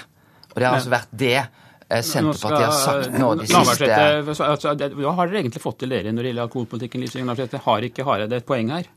Og 0.53 0.61
det 0.61 0.67
har 0.67 0.77
altså 0.77 0.93
vært 0.93 1.11
det 1.17 1.35
eh, 1.39 2.01
Senterpartiet 2.05 2.69
har 2.69 2.79
sagt 2.79 3.17
nå 3.17 3.33
de 3.39 3.49
siste 3.49 3.89
altså, 3.89 4.73
Hva 4.99 5.17
har 5.17 5.31
dere 5.31 5.41
egentlig 5.41 5.63
fått 5.63 5.81
til 5.81 5.93
dere 5.95 6.13
når 6.13 6.27
det 6.27 6.33
gjelder 6.33 6.49
alkoholpolitikken? 6.49 7.31
Har 7.65 7.87
ikke 7.89 8.05
Hareide 8.05 8.43
et 8.43 8.47
poeng 8.47 8.73
her? 8.77 8.89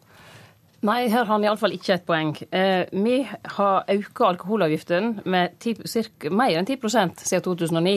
Nei, 0.85 1.07
her 1.09 1.23
har 1.25 1.31
han 1.33 1.45
iallfall 1.47 1.73
ikke 1.73 1.95
et 1.95 2.05
poeng. 2.05 2.35
Eh, 2.53 2.85
vi 2.93 3.23
har 3.25 3.87
auka 3.89 4.27
alkoholavgiftene 4.29 5.25
med 5.25 5.57
10, 5.63 5.87
cirka, 5.89 6.29
mer 6.29 6.59
enn 6.59 6.69
10% 6.69 7.25
siden 7.25 7.45
2009. 7.47 7.95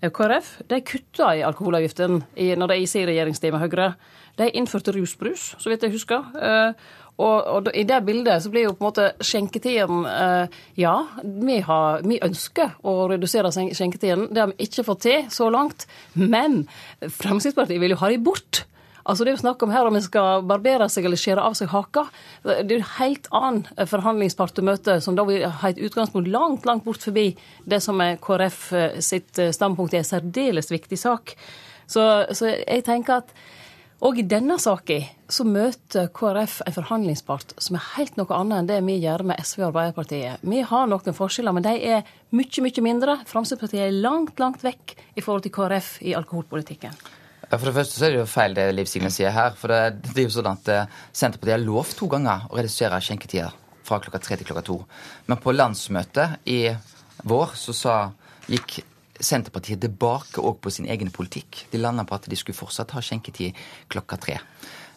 Eh, 0.00 0.10
KrF 0.10 0.54
de 0.70 0.80
kutta 0.80 1.34
i 1.36 1.44
alkoholavgiftene 1.44 2.56
når 2.56 2.72
de 2.72 2.80
i 2.80 2.88
sin 2.88 3.04
regjeringstid 3.06 3.52
med 3.52 3.60
Høyre. 3.66 3.92
De 4.40 4.48
innførte 4.48 4.94
rusbrus, 4.96 5.52
så 5.60 5.68
vidt 5.68 5.84
jeg 5.84 5.92
husker. 5.92 6.24
Eh, 6.40 6.88
og, 7.20 7.36
og, 7.44 7.68
i 7.76 7.84
det 7.84 8.00
bildet 8.06 8.40
så 8.42 8.50
blir 8.50 8.64
jo 8.64 8.72
på 8.72 8.80
en 8.80 8.88
måte 8.88 9.10
skjenketiden 9.20 10.06
eh, 10.08 10.60
Ja, 10.80 10.96
vi, 11.20 11.60
har, 11.60 12.00
vi, 12.00 12.16
ønsker 12.24 12.78
å 12.80 13.10
redusere 13.12 13.52
skjenketiden. 13.52 14.30
Det 14.32 14.40
har 14.40 14.54
vi 14.54 14.70
ikke 14.70 14.88
fått 14.88 15.04
til 15.04 15.28
så 15.28 15.52
langt. 15.52 15.84
Men 16.16 16.62
Fremskrittspartiet 17.04 17.82
vil 17.82 17.92
jo 17.92 18.00
ha 18.00 18.08
de 18.08 18.22
bort. 18.24 18.64
Altså 19.02 19.24
Det 19.24 19.32
er 19.32 19.36
jo 19.36 19.42
snakk 19.42 19.62
om 19.64 19.72
her 19.74 19.88
om 19.88 19.96
en 19.98 20.04
skal 20.04 20.44
barbere 20.46 20.88
seg 20.92 21.06
eller 21.08 21.20
skjære 21.20 21.46
av 21.48 21.56
seg 21.58 21.72
haka. 21.72 22.04
Det 22.44 22.58
er 22.60 22.76
jo 22.76 22.80
en 22.80 22.92
helt 22.98 23.30
annen 23.34 23.88
forhandlingspart 23.90 24.60
å 24.62 24.66
møte, 24.66 24.98
som 25.02 25.18
da 25.18 25.26
vil 25.28 25.46
ha 25.46 25.70
et 25.72 25.80
utgangspunkt 25.82 26.30
langt, 26.30 26.68
langt 26.68 26.86
bort 26.86 27.02
forbi 27.02 27.32
det 27.64 27.82
som 27.82 28.00
er 28.04 28.20
KrF 28.22 28.60
eh, 28.76 29.00
sitt 29.02 29.38
eh, 29.42 29.54
standpunkt 29.54 29.96
i 29.96 30.02
en 30.02 30.06
særdeles 30.06 30.70
viktig 30.72 30.98
sak. 31.00 31.34
Så, 31.90 32.04
så 32.32 32.54
jeg 32.54 32.86
tenker 32.86 33.22
at 33.22 33.34
og 34.02 34.16
i 34.18 34.24
denne 34.26 34.56
saka 34.58 34.96
så 35.30 35.44
møter 35.46 36.08
KrF 36.10 36.56
en 36.66 36.74
forhandlingspart 36.74 37.54
som 37.62 37.78
er 37.78 37.84
helt 37.94 38.16
noe 38.18 38.34
annet 38.34 38.58
enn 38.58 38.70
det 38.72 38.80
vi 38.88 38.96
gjør 39.04 39.22
med 39.30 39.38
SV 39.38 39.60
og 39.60 39.68
Arbeiderpartiet. 39.68 40.42
Vi 40.42 40.64
har 40.66 40.90
noen 40.90 41.14
forskjeller, 41.14 41.54
men 41.54 41.62
de 41.62 41.76
er 41.78 42.02
mye, 42.34 42.64
mye 42.66 42.82
mindre. 42.82 43.16
Fremskrittspartiet 43.30 43.86
er 43.86 43.94
langt, 44.02 44.42
langt 44.42 44.66
vekk 44.66 44.96
i 45.14 45.22
forhold 45.22 45.46
til 45.46 45.54
KrF 45.54 45.94
i 46.02 46.16
alkoholpolitikken. 46.18 46.98
Ja, 47.52 47.58
For 47.58 47.68
det 47.68 47.74
første 47.76 47.98
så 47.98 48.06
er 48.06 48.14
det 48.14 48.20
jo 48.22 48.28
feil 48.32 48.54
det 48.56 48.62
Liv 48.72 48.88
Signe 48.88 49.10
sier 49.12 49.32
her. 49.36 49.52
For 49.60 49.68
det, 49.68 50.14
det 50.14 50.22
er 50.22 50.24
jo 50.24 50.32
sånn 50.32 50.54
at 50.54 50.68
eh, 50.72 50.94
Senterpartiet 51.12 51.58
har 51.58 51.60
lovt 51.60 51.98
to 51.98 52.06
ganger 52.08 52.46
å 52.48 52.56
redusere 52.56 53.00
skjenketida 53.04 53.50
fra 53.84 53.98
klokka 54.00 54.22
tre 54.24 54.38
til 54.40 54.48
klokka 54.48 54.62
to. 54.64 54.78
Men 55.28 55.40
på 55.42 55.52
landsmøtet 55.52 56.48
i 56.48 56.62
vår 57.28 57.52
så 57.60 57.74
sa, 57.76 57.96
gikk 58.48 58.78
Senterpartiet 59.20 59.82
tilbake 59.84 60.40
òg 60.40 60.62
på 60.64 60.72
sin 60.72 60.88
egen 60.88 61.12
politikk. 61.12 61.66
De 61.68 61.82
landa 61.82 62.06
på 62.08 62.16
at 62.16 62.30
de 62.32 62.38
skulle 62.40 62.56
fortsatt 62.56 62.96
ha 62.96 63.04
skjenketid 63.04 63.60
klokka 63.92 64.16
tre. 64.24 64.38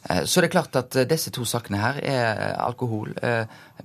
Eh, 0.08 0.24
så 0.24 0.40
det 0.40 0.48
er 0.48 0.56
klart 0.56 0.80
at 0.80 0.96
eh, 0.96 1.10
disse 1.12 1.36
to 1.36 1.44
sakene 1.44 1.84
her 1.84 2.00
er 2.08 2.40
alkohol, 2.56 3.12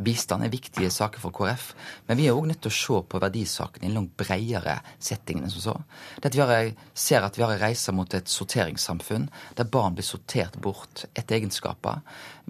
bistand 0.04 0.44
er 0.44 0.52
viktige 0.52 0.90
saker 0.92 1.22
for 1.22 1.34
KrF. 1.34 1.70
Men 2.08 2.18
vi 2.20 2.28
er 2.28 2.36
òg 2.36 2.48
nødt 2.50 2.62
til 2.64 2.72
å 2.72 2.78
se 2.78 3.00
på 3.10 3.20
verdisakene 3.22 3.86
i 3.86 3.90
en 3.90 3.98
langt 4.00 4.16
bredere 4.18 4.78
setting 4.98 5.42
enn 5.42 5.52
som 5.52 5.64
så. 5.64 5.76
Det 6.18 6.32
at 6.32 6.38
vi 6.38 6.44
har, 6.44 6.72
ser 6.94 7.26
at 7.26 7.38
vi 7.38 7.44
har 7.44 7.54
en 7.54 7.62
reise 7.62 7.94
mot 7.96 8.14
et 8.16 8.30
sorteringssamfunn 8.30 9.28
der 9.58 9.70
barn 9.70 9.96
blir 9.98 10.06
sortert 10.06 10.58
bort 10.62 11.06
etter 11.14 11.38
egenskaper. 11.38 12.00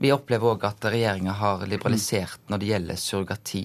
Vi 0.00 0.12
opplever 0.14 0.54
òg 0.54 0.62
at 0.64 0.84
regjeringa 0.88 1.34
har 1.36 1.66
liberalisert 1.68 2.46
når 2.48 2.60
det 2.60 2.68
gjelder 2.70 3.00
surrogati, 3.00 3.64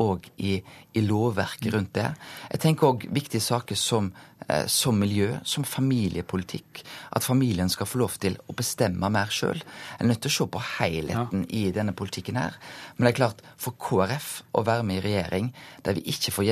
og 0.00 0.24
i, 0.40 0.54
i 0.96 1.02
lovverket 1.04 1.74
rundt 1.74 1.92
det. 1.98 2.06
Jeg 2.54 2.62
tenker 2.62 2.88
òg 2.88 3.04
viktige 3.12 3.44
saker 3.44 3.76
som 3.78 4.08
eh, 4.48 4.64
som 4.66 4.96
miljø, 4.98 5.28
som 5.44 5.66
familiepolitikk. 5.68 6.80
At 7.12 7.26
familien 7.26 7.68
skal 7.68 7.86
få 7.90 8.00
lov 8.00 8.16
til 8.22 8.38
å 8.48 8.56
bestemme 8.56 9.10
mer 9.12 9.28
sjøl. 9.28 9.60
En 9.98 10.06
er 10.06 10.14
nødt 10.14 10.24
til 10.24 10.32
å 10.32 10.36
se 10.38 10.48
på 10.56 10.64
helheten 10.78 11.44
ja. 11.44 11.50
i 11.52 11.62
denne 11.76 11.92
politikken 11.96 12.40
her. 12.40 12.56
Men 12.96 13.06
det 13.06 13.12
er 13.12 13.20
klart, 13.20 13.23
for 13.60 13.76
KrF 13.80 14.28
å 14.54 14.64
være 14.66 14.84
med 14.86 15.00
i 15.00 15.04
regjering 15.04 15.48
der 15.86 15.96
vi 15.98 16.04
ikke 16.12 16.34
får 16.34 16.48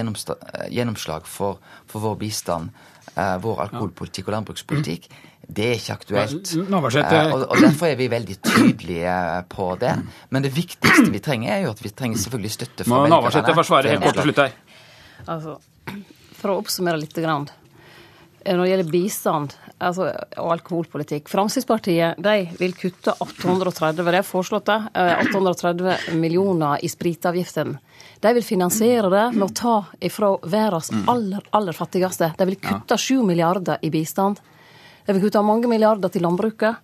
gjennomslag 0.72 1.28
for, 1.28 1.60
for 1.90 2.04
vår 2.04 2.16
bistand, 2.22 2.72
eh, 3.14 3.36
vår 3.42 3.66
alkoholpolitikk 3.66 4.30
og 4.30 4.36
landbrukspolitikk, 4.36 5.08
det 5.48 5.66
er 5.68 5.78
ikke 5.80 5.96
aktuelt. 5.98 6.52
Eh, 6.54 7.32
og, 7.32 7.44
og, 7.48 7.56
Derfor 7.60 7.90
er 7.90 7.96
vi 7.98 8.08
veldig 8.12 8.36
tydelige 8.46 9.16
på 9.52 9.68
det. 9.80 9.94
Men 10.30 10.44
det 10.44 10.52
viktigste 10.54 11.08
vi 11.10 11.22
trenger, 11.24 11.56
er 11.56 11.66
jo 11.66 11.72
at 11.74 11.82
vi 11.82 11.90
trenger 11.90 12.22
selvfølgelig 12.22 12.52
støtte 12.54 12.86
fra 12.86 13.02
velgerne. 13.02 13.16
Navarsete 13.16 13.56
forsvarer 13.58 13.96
helt 13.96 14.06
kort 14.06 14.20
til 14.20 14.30
slutt 14.30 14.42
her. 14.44 14.54
Altså, 15.32 15.56
for 16.38 16.54
å 16.54 16.60
oppsummere 16.62 17.00
litt. 17.02 17.18
Grann. 17.18 17.48
Eh, 18.44 18.54
når 18.54 18.64
det 18.64 18.70
gjelder 18.72 18.92
bistand 18.92 19.56
altså, 19.82 20.08
og 20.40 20.52
alkoholpolitikk 20.54 21.30
Fremskrittspartiet 21.32 22.20
de 22.22 22.36
vil 22.58 22.74
kutte 22.78 23.14
830 23.24 24.06
det 24.06 24.20
er 24.20 24.26
foreslått 24.26 24.70
det, 24.70 24.78
830 25.26 25.90
eh, 25.92 26.06
millioner 26.18 26.82
i 26.84 26.90
spritavgiften. 26.90 27.76
De 28.22 28.32
vil 28.36 28.46
finansiere 28.46 29.10
det 29.12 29.24
med 29.34 29.48
å 29.48 29.54
ta 29.56 29.74
ifra 30.00 30.34
verdens 30.42 30.92
mm. 30.92 31.04
aller, 31.10 31.48
aller 31.50 31.76
fattigste. 31.76 32.32
De 32.38 32.48
vil 32.48 32.60
kutte 32.62 32.98
7 32.98 33.22
milliarder 33.26 33.82
i 33.82 33.90
bistand. 33.90 34.40
De 35.06 35.16
vil 35.16 35.26
kutte 35.26 35.42
mange 35.42 35.70
milliarder 35.70 36.12
til 36.12 36.22
landbruket. 36.26 36.78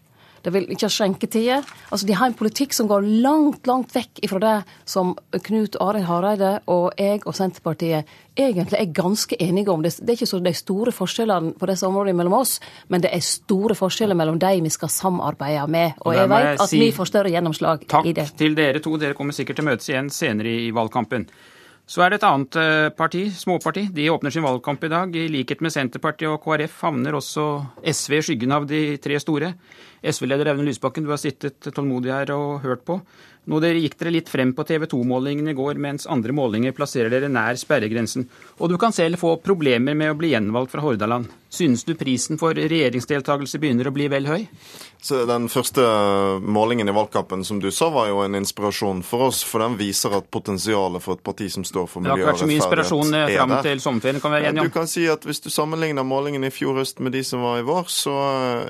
De 0.45 0.53
vil 0.55 0.68
ikke 0.70 0.86
ha 0.86 0.93
skjenketider. 0.93 1.66
Altså, 1.91 2.07
de 2.09 2.16
har 2.18 2.30
en 2.30 2.39
politikk 2.39 2.76
som 2.76 2.89
går 2.91 3.07
langt, 3.24 3.66
langt 3.68 3.95
vekk 3.95 4.22
ifra 4.26 4.41
det 4.43 4.55
som 4.89 5.14
Knut 5.32 5.78
Arild 5.82 6.09
Hareide 6.09 6.55
og 6.70 6.93
jeg 6.99 7.24
og 7.24 7.36
Senterpartiet 7.36 8.09
egentlig 8.39 8.78
er 8.78 8.93
ganske 8.95 9.36
enige 9.43 9.72
om. 9.72 9.82
Det, 9.82 9.97
er 9.99 10.14
ikke 10.14 10.30
så 10.30 10.41
de 10.43 10.55
store 10.55 10.95
forskjellene 10.95 11.55
på 11.59 11.68
disse 11.70 11.86
områdene 11.89 12.16
mellom 12.20 12.39
oss, 12.39 12.59
men 12.89 13.03
det 13.03 13.11
er 13.14 13.24
store 13.24 13.76
forskjeller 13.78 14.18
mellom 14.18 14.39
de 14.39 14.55
vi 14.62 14.72
skal 14.72 14.93
samarbeide 14.93 15.66
med. 15.70 15.99
Og, 16.05 16.14
jeg 16.14 16.30
vet 16.30 16.55
at 16.55 16.70
si 16.70 16.80
vi 16.82 16.91
får 16.95 17.12
større 17.12 17.34
gjennomslag 17.34 17.86
i 18.05 18.14
det. 18.14 18.30
Takk 18.30 18.43
til 18.45 18.59
dere 18.59 18.82
to. 18.84 18.97
Dere 18.99 19.18
kommer 19.18 19.36
sikkert 19.36 19.59
til 19.59 19.66
å 19.66 19.70
møtes 19.72 19.91
igjen 19.91 20.11
senere 20.14 20.55
i 20.66 20.70
valgkampen. 20.74 21.28
Så 21.89 22.03
er 22.05 22.12
det 22.12 22.18
et 22.18 22.24
annet 22.28 22.57
eh, 22.61 22.91
parti, 22.93 23.22
småparti. 23.32 23.86
De 23.97 24.11
åpner 24.12 24.32
sin 24.34 24.45
valgkamp 24.45 24.82
i 24.84 24.91
dag. 24.93 25.14
I 25.16 25.30
likhet 25.32 25.62
med 25.64 25.72
Senterpartiet 25.72 26.28
og 26.28 26.43
KrF 26.45 26.82
havner 26.84 27.16
også 27.16 27.47
SV 27.80 28.18
i 28.18 28.24
skyggen 28.26 28.53
av 28.53 28.66
de 28.68 28.82
tre 29.01 29.16
store. 29.22 29.55
SV-leder 30.03 30.53
Audun 30.53 30.68
Lysbakken, 30.68 31.07
du 31.07 31.12
har 31.14 31.20
sittet 31.22 31.70
tålmodig 31.74 32.14
her 32.14 32.32
og 32.36 32.62
hørt 32.66 32.84
på. 32.86 33.01
Nå 33.49 33.62
dere 33.64 33.80
gikk 33.80 33.96
dere 33.96 34.12
litt 34.12 34.28
frem 34.28 34.51
på 34.53 34.64
TV 34.68 34.84
2-målingene 34.92 35.55
i 35.55 35.57
går, 35.57 35.78
mens 35.80 36.05
andre 36.11 36.34
målinger 36.36 36.74
plasserer 36.76 37.09
dere 37.12 37.30
nær 37.32 37.57
sperregrensen. 37.57 38.26
Og 38.61 38.68
du 38.68 38.76
kan 38.80 38.92
selv 38.92 39.16
få 39.22 39.38
problemer 39.40 39.96
med 39.96 40.12
å 40.12 40.18
bli 40.18 40.34
gjenvalgt 40.34 40.74
fra 40.74 40.84
Hordaland. 40.84 41.30
Synes 41.49 41.86
du 41.88 41.94
prisen 41.96 42.36
for 42.36 42.53
regjeringsdeltakelse 42.53 43.57
begynner 43.62 43.88
å 43.88 43.94
bli 43.96 44.11
vel 44.12 44.28
høy? 44.28 44.42
Så 45.01 45.22
den 45.24 45.46
første 45.49 45.80
målingen 46.44 46.90
i 46.90 46.92
valgkampen 46.92 47.40
som 47.46 47.62
du 47.62 47.70
sa, 47.72 47.88
var 47.94 48.11
jo 48.11 48.18
en 48.20 48.36
inspirasjon 48.36 49.01
for 49.07 49.30
oss. 49.30 49.40
For 49.49 49.64
den 49.64 49.78
viser 49.80 50.12
at 50.18 50.28
potensialet 50.34 51.01
for 51.01 51.16
et 51.16 51.24
parti 51.24 51.49
som 51.55 51.64
står 51.64 51.88
for 51.88 52.05
miljø 52.05 52.18
og 52.18 52.34
rettferdighet, 52.34 52.36
er 52.36 52.36
der. 52.36 52.36
Det 52.36 52.36
har 52.36 52.36
ikke 52.36 52.36
vært 52.36 52.42
så 52.42 52.51
mye 52.51 52.61
inspirasjon 52.61 53.16
eh, 53.16 53.32
fram 53.38 53.55
til 53.64 53.82
sommerferien, 53.86 54.20
kan 54.26 54.36
være 54.36 54.51
enige 54.51 54.66
om? 54.66 54.68
Du 54.68 54.76
kan 54.76 54.92
si 54.92 55.07
at 55.09 55.24
hvis 55.24 55.40
du 55.40 55.49
sammenligner 55.55 56.05
målingen 56.05 56.44
i 56.44 56.53
fjor 56.53 56.82
høst 56.82 57.01
med 57.01 57.16
de 57.16 57.24
som 57.24 57.46
var 57.46 57.62
i 57.62 57.66
vår, 57.70 57.88
så 57.88 58.18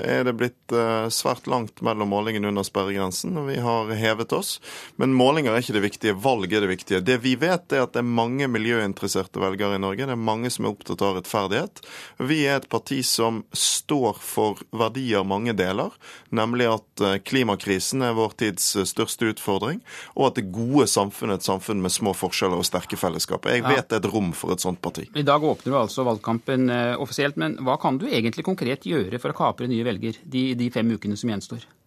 er 0.06 0.28
det 0.28 0.38
blitt 0.38 0.78
svært 1.18 1.48
langt 1.50 1.82
mellom 1.84 2.12
målingene 2.12 2.50
under 2.52 2.66
sperregrensen, 2.66 3.36
og 3.40 3.48
vi 3.50 3.58
har 3.62 3.90
hevet 3.98 4.32
oss. 4.36 4.56
Men 5.00 5.16
målinger 5.16 5.54
er 5.54 5.64
ikke 5.64 5.76
det 5.76 5.84
viktige, 5.84 6.16
valg 6.22 6.52
er 6.52 6.64
det 6.64 6.72
viktige. 6.72 7.02
Det 7.04 7.18
vi 7.24 7.34
vet, 7.40 7.66
er 7.72 7.84
at 7.84 7.94
det 7.96 8.02
er 8.02 8.08
mange 8.08 8.48
miljøinteresserte 8.50 9.42
velgere 9.42 9.78
i 9.78 9.82
Norge. 9.82 10.06
Det 10.08 10.14
er 10.14 10.28
mange 10.28 10.50
som 10.52 10.66
er 10.66 10.74
opptatt 10.74 11.04
av 11.04 11.18
rettferdighet. 11.18 11.82
Vi 12.30 12.40
er 12.46 12.60
et 12.60 12.70
parti 12.70 13.00
som 13.06 13.42
står 13.56 14.18
for 14.22 14.62
verdier 14.74 15.26
mange 15.26 15.54
deler, 15.56 15.94
nemlig 16.34 16.68
at 16.70 17.04
eh, 17.04 17.18
klimakrisen 17.24 18.04
er 18.04 18.16
vår 18.18 18.36
tids 18.40 18.70
eh, 18.76 18.86
største 18.88 19.32
utfordring, 19.32 19.80
og 20.16 20.30
at 20.30 20.40
det 20.40 20.48
gode 20.54 20.88
samfunnet 20.90 21.38
er 21.38 21.42
et 21.42 21.48
samfunn 21.48 21.82
med 21.84 21.94
små 21.94 22.14
forskjeller 22.16 22.60
og 22.60 22.66
sterke 22.68 22.98
fellesskap. 23.00 23.48
Jeg 23.48 23.64
vet 23.66 23.88
det 23.88 23.98
er 23.98 24.02
et 24.02 24.10
rom 24.12 24.32
for 24.36 24.54
et 24.54 24.62
sånt 24.62 24.80
parti. 24.84 25.08
I 25.14 25.26
dag 25.26 25.44
åpner 25.44 25.74
du 25.74 25.78
altså 25.80 26.04
valgkampen 26.08 26.68
eh, 26.72 26.94
offisielt, 27.00 27.38
men 27.40 27.58
hva 27.64 27.78
kan 27.80 28.00
du 28.00 28.06
egentlig 28.08 28.46
konkret 28.46 28.86
gjøre 28.88 29.20
for 29.22 29.32
å 29.32 29.38
kapre 29.38 29.68
nye 29.70 29.86
velger 29.86 30.20
de, 30.24 30.44
de 30.58 30.70
fem 30.74 30.90
ukene 30.94 31.07
som 31.16 31.30
gjenstår? 31.30 31.77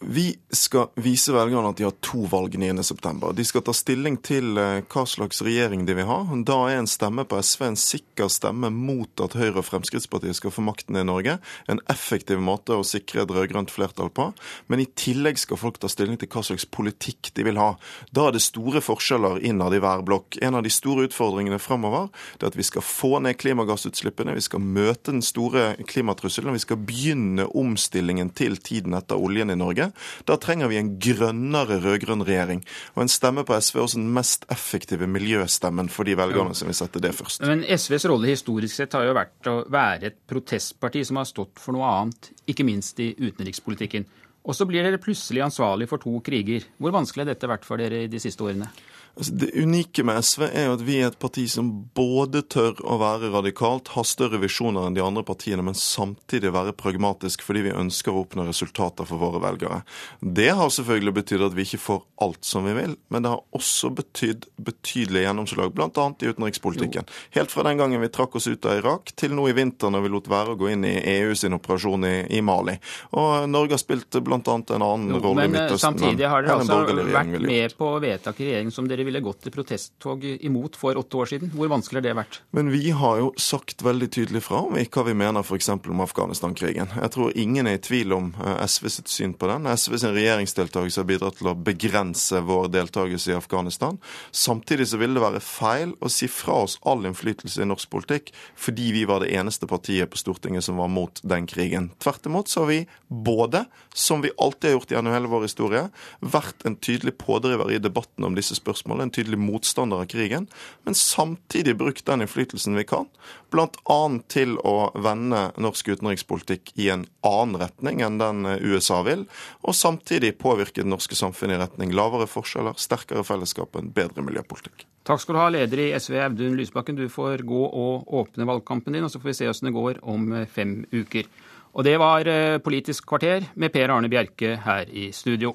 Vi 0.00 0.38
skal 0.50 0.86
vise 0.94 1.32
velgerne 1.32 1.70
at 1.70 1.78
de 1.78 1.86
har 1.86 1.94
to 2.04 2.24
valg 2.28 2.56
9.9. 2.58 3.32
De 3.32 3.44
skal 3.46 3.62
ta 3.64 3.72
stilling 3.74 4.16
til 4.26 4.58
eh, 4.58 4.82
hva 4.90 5.04
slags 5.08 5.40
regjering 5.46 5.84
de 5.86 5.94
vil 5.96 6.08
ha. 6.08 6.18
Da 6.44 6.56
er 6.68 6.80
en 6.80 6.88
stemme 6.90 7.24
på 7.28 7.38
SV 7.38 7.62
en 7.68 7.78
sikker 7.78 8.28
stemme 8.32 8.72
mot 8.74 9.22
at 9.24 9.36
Høyre 9.38 9.62
og 9.62 9.68
Fremskrittspartiet 9.68 10.36
skal 10.36 10.52
få 10.52 10.64
makten 10.66 10.98
i 10.98 11.04
Norge. 11.06 11.38
En 11.70 11.80
effektiv 11.92 12.42
måte 12.42 12.76
å 12.76 12.86
sikre 12.86 13.22
et 13.22 13.32
rød-grønt 13.32 13.72
flertall 13.72 14.10
på. 14.14 14.28
Men 14.66 14.82
i 14.82 14.88
tillegg 14.98 15.40
skal 15.40 15.60
folk 15.62 15.78
ta 15.80 15.88
stilling 15.90 16.18
til 16.20 16.30
hva 16.34 16.44
slags 16.46 16.66
politikk 16.66 17.30
de 17.38 17.46
vil 17.48 17.62
ha. 17.62 17.70
Da 18.10 18.28
er 18.28 18.36
det 18.36 18.44
store 18.44 18.82
forskjeller 18.84 19.40
innad 19.46 19.78
i 19.78 19.82
hver 19.84 20.04
blokk. 20.04 20.40
En 20.44 20.58
av 20.58 20.66
de 20.66 20.74
store 20.74 21.08
utfordringene 21.08 21.60
fremover 21.62 22.10
er 22.40 22.48
at 22.50 22.58
vi 22.58 22.66
skal 22.66 22.84
få 22.84 23.22
ned 23.24 23.38
klimagassutslippene, 23.40 24.36
vi 24.36 24.44
skal 24.44 24.62
møte 24.62 25.14
den 25.14 25.24
store 25.24 25.72
klimatrusselen, 25.88 26.54
vi 26.58 26.66
skal 26.66 26.82
begynne 26.82 27.48
omstillingen 27.56 28.34
til 28.36 28.58
tiden 28.60 28.98
etter 28.98 29.20
oljen 29.20 29.54
i 29.54 29.58
Norge. 29.58 29.83
Da 30.28 30.36
trenger 30.40 30.70
vi 30.72 30.78
en 30.80 30.94
grønnere 31.02 31.80
rød-grønn 31.82 32.24
regjering. 32.26 32.64
Og 32.94 33.04
en 33.04 33.12
stemme 33.12 33.44
på 33.46 33.56
SV 33.58 33.78
er 33.78 33.84
også 33.84 34.00
den 34.00 34.10
mest 34.16 34.46
effektive 34.52 35.08
miljøstemmen 35.10 35.90
for 35.92 36.08
de 36.08 36.16
velgerne 36.18 36.56
som 36.56 36.70
vil 36.70 36.78
sette 36.78 37.02
det 37.02 37.14
først. 37.16 37.44
Men 37.44 37.64
SVs 37.64 38.08
rolle 38.10 38.32
historisk 38.32 38.78
sett 38.78 38.96
har 38.96 39.06
jo 39.08 39.16
vært 39.16 39.50
å 39.50 39.56
være 39.72 40.10
et 40.10 40.20
protestparti 40.30 41.04
som 41.06 41.20
har 41.20 41.28
stått 41.30 41.60
for 41.62 41.76
noe 41.76 41.88
annet, 41.90 42.32
ikke 42.50 42.66
minst 42.66 43.00
i 43.02 43.12
utenrikspolitikken. 43.18 44.06
Og 44.44 44.56
så 44.56 44.66
blir 44.68 44.84
dere 44.84 45.00
plutselig 45.00 45.40
ansvarlig 45.44 45.88
for 45.88 46.02
to 46.02 46.18
kriger. 46.24 46.66
Hvor 46.76 46.92
vanskelig 46.92 47.24
har 47.24 47.32
dette 47.32 47.48
vært 47.48 47.64
for 47.64 47.80
dere 47.80 48.04
i 48.04 48.10
de 48.12 48.20
siste 48.20 48.44
årene? 48.44 48.68
Altså, 49.16 49.32
det 49.32 49.50
unike 49.54 50.02
med 50.02 50.18
SV 50.24 50.42
er 50.48 50.64
jo 50.66 50.74
at 50.74 50.82
vi 50.82 50.96
er 50.98 51.12
et 51.12 51.18
parti 51.22 51.44
som 51.50 51.68
både 51.94 52.42
tør 52.50 52.80
å 52.82 52.96
være 52.98 53.30
radikalt, 53.30 53.92
ha 53.94 54.02
større 54.06 54.40
visjoner 54.42 54.88
enn 54.88 54.96
de 54.96 55.04
andre 55.04 55.22
partiene, 55.26 55.62
men 55.62 55.76
samtidig 55.78 56.50
være 56.54 56.74
pragmatisk 56.74 57.44
fordi 57.46 57.68
vi 57.68 57.76
ønsker 57.78 58.10
å 58.10 58.24
oppnå 58.24 58.48
resultater 58.48 59.06
for 59.06 59.22
våre 59.22 59.38
velgere. 59.44 59.82
Det 60.18 60.50
har 60.58 60.72
selvfølgelig 60.74 61.14
betydd 61.20 61.46
at 61.46 61.54
vi 61.54 61.66
ikke 61.68 61.82
får 61.84 62.02
alt 62.26 62.42
som 62.48 62.66
vi 62.66 62.74
vil, 62.74 62.96
men 63.14 63.22
det 63.22 63.30
har 63.36 63.44
også 63.54 63.92
betydd 63.94 64.48
betydelig 64.66 65.22
gjennomslag, 65.28 65.70
bl.a. 65.76 66.08
i 66.18 66.32
utenrikspolitikken. 66.34 67.06
Helt 67.38 67.54
fra 67.54 67.66
den 67.68 67.78
gangen 67.78 68.02
vi 68.02 68.10
trakk 68.10 68.34
oss 68.40 68.50
ut 68.50 68.66
av 68.66 68.80
Irak, 68.80 69.14
til 69.14 69.36
nå 69.38 69.46
i 69.50 69.54
vinter 69.54 69.94
når 69.94 70.08
vi 70.08 70.12
lot 70.16 70.32
være 70.32 70.56
å 70.56 70.58
gå 70.58 70.72
inn 70.74 70.88
i 70.88 70.96
EU 71.14 71.38
sin 71.38 71.54
operasjon 71.54 72.08
i, 72.10 72.14
i 72.34 72.42
Mali. 72.42 72.74
Og 73.14 73.46
Norge 73.50 73.78
har 73.78 73.84
spilt 73.84 74.18
bl.a. 74.24 74.42
en 74.42 74.86
annen 74.88 75.20
rolle 75.20 75.46
i 75.46 75.52
eh, 75.52 75.54
Midtøsten. 75.54 75.94
Men 75.94 76.02
samtidig 76.02 76.30
har 76.34 76.42
dere 76.42 76.58
altså 76.58 76.82
vært 76.82 77.46
med 77.46 77.78
på 77.78 77.94
vedtak 78.02 78.42
i 78.42 78.50
regjering 78.50 78.74
som 78.74 78.90
dere 78.90 79.03
ville 79.08 79.24
gått 79.24 79.48
i 79.48 79.54
protesttog 79.54 80.24
imot 80.24 80.78
for 80.78 80.96
åtte 81.00 81.20
år 81.20 81.32
siden. 81.34 81.52
Hvor 81.54 81.72
vanskelig 81.72 82.02
har 82.02 82.08
det 82.08 82.16
vært? 82.20 82.40
Men 82.56 82.70
vi 82.72 82.94
har 82.94 83.20
jo 83.22 83.32
sagt 83.40 83.82
veldig 83.84 84.10
tydelig 84.14 84.44
fra 84.46 84.62
om 84.68 84.78
hva 84.78 85.06
vi 85.08 85.16
mener 85.18 85.42
f.eks. 85.42 85.70
om 85.74 86.04
Afghanistan-krigen. 86.04 86.94
Jeg 87.00 87.14
tror 87.14 87.34
ingen 87.38 87.66
er 87.66 87.78
i 87.78 87.84
tvil 87.84 88.14
om 88.14 88.32
SVs 88.38 88.84
SV 88.84 88.90
sitt 88.90 89.08
syn 89.08 89.34
på 89.34 89.48
den. 89.48 89.66
SV 89.66 89.96
sin 89.98 90.14
regjeringsdeltakelse 90.14 91.00
har 91.00 91.08
bidratt 91.08 91.38
til 91.38 91.50
å 91.50 91.56
begrense 91.56 92.40
vår 92.44 92.68
deltakelse 92.74 93.32
i 93.32 93.36
Afghanistan. 93.36 93.98
Samtidig 94.30 94.88
så 94.90 95.00
ville 95.00 95.16
det 95.16 95.24
være 95.24 95.42
feil 95.44 95.94
å 96.00 96.10
si 96.12 96.28
fra 96.28 96.64
oss 96.66 96.76
all 96.82 97.04
innflytelse 97.08 97.62
i 97.62 97.68
norsk 97.68 97.90
politikk 97.92 98.32
fordi 98.60 98.92
vi 98.94 99.04
var 99.08 99.22
det 99.22 99.32
eneste 99.34 99.68
partiet 99.70 100.10
på 100.10 100.20
Stortinget 100.20 100.66
som 100.66 100.78
var 100.80 100.90
mot 100.92 101.20
den 101.22 101.48
krigen. 101.50 101.90
Tvert 102.02 102.26
imot 102.26 102.50
så 102.50 102.64
har 102.64 102.72
vi 102.72 102.80
både, 103.08 103.64
som 103.94 104.22
vi 104.24 104.32
alltid 104.38 104.70
har 104.70 104.76
gjort 104.78 104.94
gjennom 104.94 105.14
hele 105.14 105.30
vår 105.30 105.46
historie, 105.46 105.84
vært 106.20 106.64
en 106.66 106.76
tydelig 106.76 107.16
pådriver 107.20 107.72
i 107.74 107.80
debatten 107.82 108.26
om 108.26 108.36
disse 108.36 108.56
spørsmålene, 108.58 108.93
en 109.02 109.10
tydelig 109.14 109.38
motstander 109.40 110.02
av 110.02 110.08
krigen, 110.10 110.46
men 110.84 110.94
samtidig 110.94 111.76
brukt 111.80 112.06
den 112.06 112.24
innflytelsen 112.24 112.76
vi 112.78 112.84
kan, 112.88 113.08
bl.a. 113.50 114.00
til 114.30 114.56
å 114.62 114.90
vende 114.94 115.46
norsk 115.60 115.88
utenrikspolitikk 115.94 116.74
i 116.78 116.90
en 116.94 117.06
annen 117.26 117.60
retning 117.62 118.02
enn 118.04 118.18
den 118.20 118.46
USA 118.60 119.02
vil, 119.06 119.26
og 119.62 119.78
samtidig 119.78 120.36
påvirke 120.38 120.82
det 120.82 120.90
norske 120.90 121.18
samfunnet 121.18 121.58
i 121.58 121.62
retning 121.64 121.94
lavere 121.96 122.28
forskjeller, 122.30 122.78
sterkere 122.80 123.24
fellesskap 123.26 123.74
og 123.74 123.84
en 123.84 123.94
bedre 123.94 124.24
miljøpolitikk. 124.26 124.86
Takk 125.04 125.20
skal 125.20 125.36
du 125.36 125.40
ha, 125.42 125.50
leder 125.52 125.82
i 125.82 125.90
SV 126.00 126.16
Audun 126.24 126.56
Lysbakken. 126.56 126.96
Du 126.96 127.10
får 127.12 127.44
gå 127.44 127.64
og 127.66 128.08
åpne 128.08 128.46
valgkampen 128.48 128.96
din, 128.96 129.04
og 129.04 129.12
så 129.12 129.20
får 129.20 129.34
vi 129.34 129.36
se 129.36 129.50
åssen 129.50 129.68
det 129.68 129.76
går 129.76 130.00
om 130.00 130.30
fem 130.48 130.78
uker. 130.94 131.28
Og 131.74 131.84
det 131.84 131.98
var 132.00 132.28
Politisk 132.64 133.04
kvarter 133.10 133.50
med 133.60 133.74
Per 133.74 133.92
Arne 133.92 134.08
Bjerke 134.08 134.54
her 134.64 134.88
i 134.88 135.10
studio. 135.12 135.52